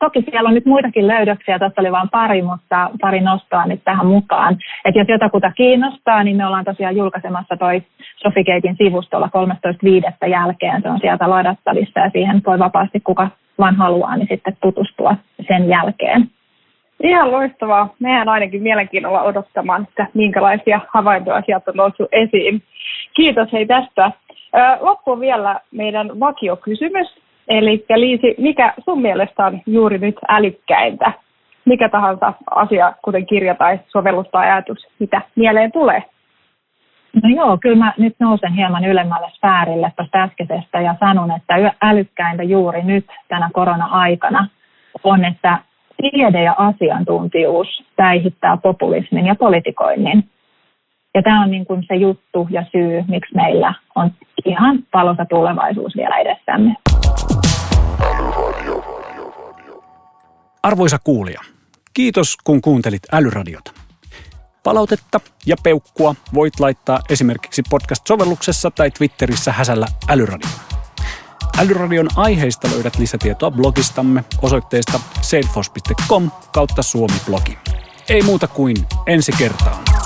toki 0.00 0.22
siellä 0.22 0.48
on 0.48 0.54
nyt 0.54 0.66
muitakin 0.66 1.06
löydöksiä, 1.06 1.58
tässä 1.58 1.80
oli 1.80 1.92
vain 1.92 2.08
pari, 2.08 2.42
mutta 2.42 2.90
pari 3.00 3.20
nostoa 3.20 3.66
nyt 3.66 3.80
tähän 3.84 4.06
mukaan. 4.06 4.56
Et 4.84 4.94
jos 4.94 5.08
jotakuta 5.08 5.52
kiinnostaa, 5.52 6.24
niin 6.24 6.36
me 6.36 6.46
ollaan 6.46 6.64
tosiaan 6.64 6.96
julkaisemassa 6.96 7.56
toi 7.56 7.82
Sofikeitin 8.16 8.76
sivustolla 8.76 9.30
13.5. 10.22 10.28
jälkeen. 10.28 10.82
Se 10.82 10.88
on 10.88 11.00
sieltä 11.00 11.30
ladattavissa 11.30 12.00
ja 12.00 12.10
siihen 12.10 12.42
voi 12.46 12.58
vapaasti 12.58 13.00
kuka 13.00 13.28
vaan 13.58 13.76
haluaa, 13.76 14.16
niin 14.16 14.28
sitten 14.30 14.56
tutustua 14.60 15.16
sen 15.48 15.68
jälkeen. 15.68 16.30
Ihan 17.02 17.30
loistavaa. 17.30 17.94
Mehän 17.98 18.28
ainakin 18.28 18.62
mielenkiinnolla 18.62 19.22
odottamaan, 19.22 19.82
että 19.82 20.06
minkälaisia 20.14 20.80
havaintoja 20.88 21.42
sieltä 21.46 21.70
on 21.70 21.76
noussut 21.76 22.08
esiin. 22.12 22.62
Kiitos 23.14 23.52
hei 23.52 23.66
tästä. 23.66 24.12
Loppuun 24.80 25.20
vielä 25.20 25.60
meidän 25.70 26.20
vakiokysymys. 26.20 27.20
Eli 27.48 27.84
Liisi, 27.96 28.34
mikä 28.38 28.74
sun 28.84 29.02
mielestä 29.02 29.46
on 29.46 29.60
juuri 29.66 29.98
nyt 29.98 30.16
älykkäintä? 30.28 31.12
Mikä 31.64 31.88
tahansa 31.88 32.32
asia, 32.50 32.92
kuten 33.04 33.26
kirja 33.26 33.54
tai 33.54 33.80
sovellus 33.88 34.26
tai 34.32 34.50
ajatus, 34.50 34.86
mitä 34.98 35.22
mieleen 35.36 35.72
tulee? 35.72 36.02
No 37.22 37.28
joo, 37.36 37.58
kyllä 37.60 37.76
mä 37.76 37.92
nyt 37.98 38.14
nousen 38.20 38.52
hieman 38.52 38.84
ylemmälle 38.84 39.30
sfäärille 39.30 39.92
tuosta 39.96 40.22
äskeisestä 40.22 40.80
ja 40.80 40.94
sanon, 41.00 41.30
että 41.30 41.54
älykkäintä 41.82 42.42
juuri 42.42 42.82
nyt 42.82 43.06
tänä 43.28 43.50
korona-aikana 43.52 44.48
on, 45.04 45.24
että 45.24 45.58
tiede 45.96 46.42
ja 46.42 46.54
asiantuntijuus 46.58 47.84
täihittää 47.96 48.56
populismin 48.56 49.26
ja 49.26 49.34
politikoinnin. 49.34 50.24
Ja 51.14 51.22
tämä 51.22 51.42
on 51.42 51.50
niin 51.50 51.66
kuin 51.66 51.84
se 51.88 51.94
juttu 51.94 52.48
ja 52.50 52.64
syy, 52.72 53.04
miksi 53.08 53.34
meillä 53.34 53.74
on 53.94 54.10
ihan 54.44 54.78
valoisa 54.94 55.24
tulevaisuus 55.24 55.96
vielä 55.96 56.16
edessämme. 56.18 56.74
Arvoisa 60.62 60.98
kuulija, 61.04 61.40
kiitos 61.94 62.36
kun 62.44 62.60
kuuntelit 62.60 63.02
Älyradiota. 63.12 63.72
Palautetta 64.62 65.20
ja 65.46 65.56
peukkua 65.62 66.14
voit 66.34 66.60
laittaa 66.60 67.00
esimerkiksi 67.08 67.62
podcast-sovelluksessa 67.70 68.70
tai 68.70 68.90
Twitterissä 68.90 69.52
häsällä 69.52 69.86
Älyradio. 70.08 70.50
Älyradion 71.58 72.08
aiheista 72.16 72.68
löydät 72.70 72.98
lisätietoa 72.98 73.50
blogistamme 73.50 74.24
osoitteesta 74.42 75.00
salesforce.com 75.20 76.30
kautta 76.52 76.82
suomi-blogi. 76.82 77.58
Ei 78.08 78.22
muuta 78.22 78.48
kuin 78.48 78.76
ensi 79.06 79.32
kertaan. 79.32 79.99